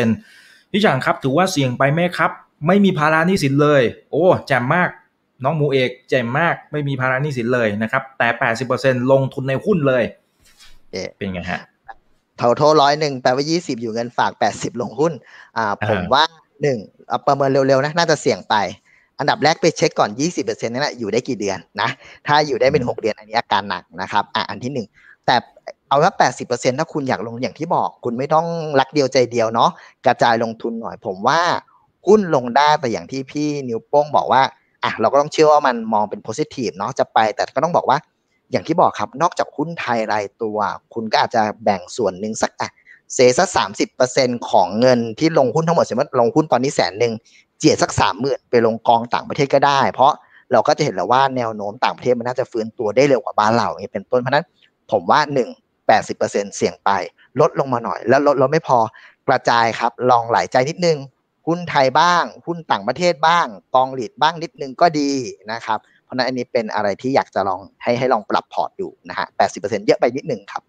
[0.01, 2.31] 80%พี่จังครับ ถือว่าเสี่ยงไปไหมครับ
[2.67, 3.81] ไม่มีภาระหนี้สินเลย
[4.11, 4.89] โอ้แจ่มมาก
[5.43, 8.27] น้องหมูเอกแจ่มมาก ไม่มีภาระหนี้สินเลยนะครับ แต่
[8.69, 10.03] 80%ลงทุนในหุ้นเลย
[11.17, 11.61] เป็นไงฮะ
[12.37, 15.13] เท่าโทร้อยหนึ่งแปลว่ายี่สิบอยู่เงินฝากแปดสิบลงหุ้น
[15.57, 16.23] อ่า ผมว่า
[16.61, 16.77] หนึ่ง
[17.27, 18.55] ประเมินเร็วๆนะ น่าจะเสี่ยงไป
[19.19, 21.89] อันดับแรกไปเช็คก่อนยี่สิบเปอร์เซ็นต์นั่นแหละอยู่ได้กี่เดือนนะ
[22.27, 24.87] ถ้าอยู่ได้เป็นหกเดือนอันนี้อาการหนักนะครับ อ่าอันที่หนึ่ง
[25.25, 25.35] แต่
[25.87, 28.45] เอาว่าแปดสิบเปอร์เซ็นต์ถ้าคุณอยากลงอย่างที่บอก คุณไม่ต้อง
[28.79, 29.69] รักเดียวใจเดียวเนาะ
[30.05, 31.39] กระจายลงทุนหน่อย ผมว่า
[32.07, 34.41] หุ้นลงได้แต่อย่างที่พี่นิวโป้งบอกว่า
[34.83, 37.97] อะเราก็ต้องเชื่อว่ามันมองเป็นโพซิทีฟเนาะ จะไป แต่ก็ต้องบอกว่า
[38.51, 40.57] อย่างที่บอกครับ นอกจากหุ้นไทยรายตัว
[40.93, 42.69] คุณก็อาจจะแบ่งส่วนหนึ่งสักอะ
[43.13, 47.13] เซสักสามสิบเปอร์เซ็นของเงินที่ลงหุ้นทั้งหมดสมมติลงหุ้นตอนนี้แสนหนึ่ง
[47.59, 50.13] เจียดสักสามหมื่นไปลงกองต่างประเทศก็ได้ เพราะ
[50.51, 54.45] เราก็จะเห็นแล้วว่าแนวโน้มต่างประเทศมันน่าจะฟื้นตัวได้เร็วกว่าบ้านเราอย่างนี้เป็นต้นเพราะนั้น
[54.91, 55.49] ผมว่าหนึ่ง
[55.87, 56.89] แปดสิบเปอร์เซ็นเสี่ยงไป
[57.39, 58.79] ลดลงมาหน่อย แล้วลดลดไม่พอ
[59.27, 60.97] กระจายครับ ลองหลายใจนิดนึง
[61.47, 65.11] หุ้นไทยบ้างหุ้นต่างประเทศบ้าง กองรีทบ้างนิดนึงก็ดี
[65.51, 65.79] นะครับ
[66.11, 70.63] เพราะนั้นอันนี้เป็นอะไรที่อยากจะลองให้ให้ลองปรับพอร์ตดูนะฮะแปดสิบเปอร์เซ็นเยอะไปนิดหนึ่งครับ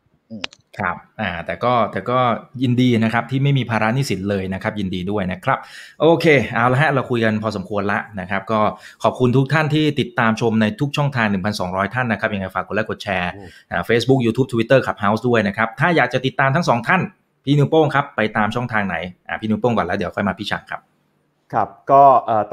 [0.78, 2.18] ครับอ่าแต่ก็แต่ก็
[2.62, 5.58] ยินดีนะครับที่ไม่มีภาระหนี้สินเลยนะครับ ยินดีด้วยนะครับ
[6.00, 8.60] โอเคเอาละฮะเราคุยกันพอสมควรละนะครับ ก็
[9.02, 11.26] ขอบคุณทุกท่านที่ติดตามชมในทุกช่องทาง
[11.60, 13.30] 1,200 ท่านนะครับยังไงฝากกดไลค์กดแชร์
[13.70, 17.00] อ่า Facebook YouTube Twitter Clubhouse ด้วยนะครับ ถ้าอยากจะติดตามทั้งสองท่าน
[17.44, 18.96] พี่นิวโป้งครับ ไปตามช่องทางไหน
[19.28, 20.80] อ่าพี่นิวโป้งก่อนแล้วเดี๋ยวค่อยมาพี่ชักครับ
[21.54, 22.04] ครับก็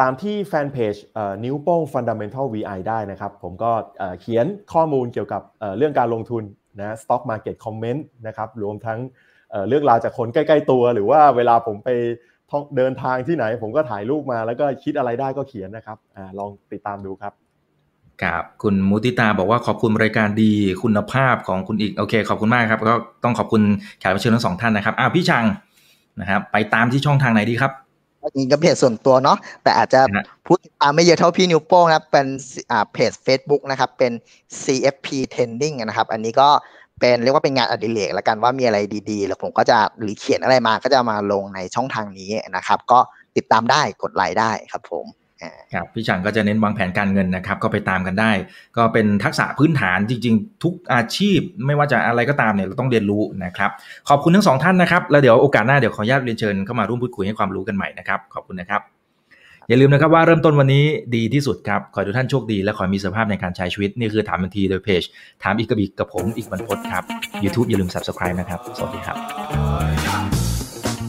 [0.01, 0.95] ตามที่แฟนเพจ
[1.43, 3.71] นิ้วโป้ง Fundamental VI ได้นะครับ ผมก็
[4.21, 5.41] เขียนข้อมูลเกี่ยวกับ
[5.77, 6.43] เรื่องการลงทุน
[6.79, 8.99] นะ Stock Market Comment นะครับรวมทั้ง
[9.67, 11.89] เรื่องราวจากคนใกล้ ๆ ตัว หรือว่าเวลาผมไป
[12.77, 17.33] เดินทางที่ไหน ผมก็ถ่ายรูปมาแล้วก็คิดอะไรได้ก็เขียนนะครับอลองติดตามดูครับ
[18.23, 20.51] ครับคุณมุติตาบอกว่าขอบคุณรายการดี
[20.83, 23.61] คุณภาพของคุณอีกโอเค ขอบคุณมากครับ ก็ต้องขอบคุณ
[23.99, 25.45] แขกรับเชิญทั้งสองท่านนะครับอ้าวพี่ชัง
[26.19, 27.71] นะครับ ไปตามที่ช่องทางไหนดีครับ
[28.37, 30.01] นี่ก็เพจส่วนตัวเนาะแต่อาจจะ
[30.45, 32.27] พูดตามไม่เยอะเท่าพี่นิวโป้งนะเป็น
[32.71, 34.11] อ่าเพจ Facebook นะครับเป็น
[34.63, 36.49] CFP Trending นะครับ อันนี้ก็
[36.99, 38.77] เป็นเรียกว่าเป็นงานอดิเรกแล้วกันว่ามีอะไร
[39.11, 42.99] ดีๆ แล้วผมก็จะหรือเขียนอะไรมาก็จะมาลงในช่องทางนี้นะครับ ก็
[43.35, 45.05] ติดตามได้กดไลค์ได้ครับผม
[45.73, 48.31] ครับพี่ชังก็จะเน้นวางแผนการเงินนะครับ ก็ไปตามกันได้
[48.77, 53.71] ก็เป็นทักษะพื้นฐานจริง ๆ ทุกอาชีพ ไม่ว่าจะอะไรก็ตามเนี่ยเราต้องเรียนรู้นะครับ
[54.09, 58.81] ขอบคุณทั้งสองท่านนะครับ แล้วเดี๋ยวโอกาสหน้าเดี๋ยวขออนุญาตเรียนเชิญเข้ามาร่วมพูดคุยให้ความรู้กันใหม่นะครับขอบคุณนะครับ
[59.67, 60.85] อย่าลืมนะครับว่าเริ่มต้นวันนี้
[61.15, 65.03] ดีที่สุดครับ ขอให้ทุกท่านโชคดี และขอให้มีสภาพในการใช้ชีวิต นี่คือถามบันทีโดยเพจ
[65.43, 67.03] ถามอีกกระบิกกับผมอีกบรรพตครับ
[67.43, 69.17] YouTube อย่าลืม Subscribe นะครับสวัสดีครับ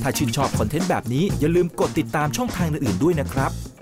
[0.03, 3.53] ถ้าชื่นชอบคอนเทนต์แบบนี้อย่าลืมกดติดตามช่องทางอื่นๆด้วยนะครับ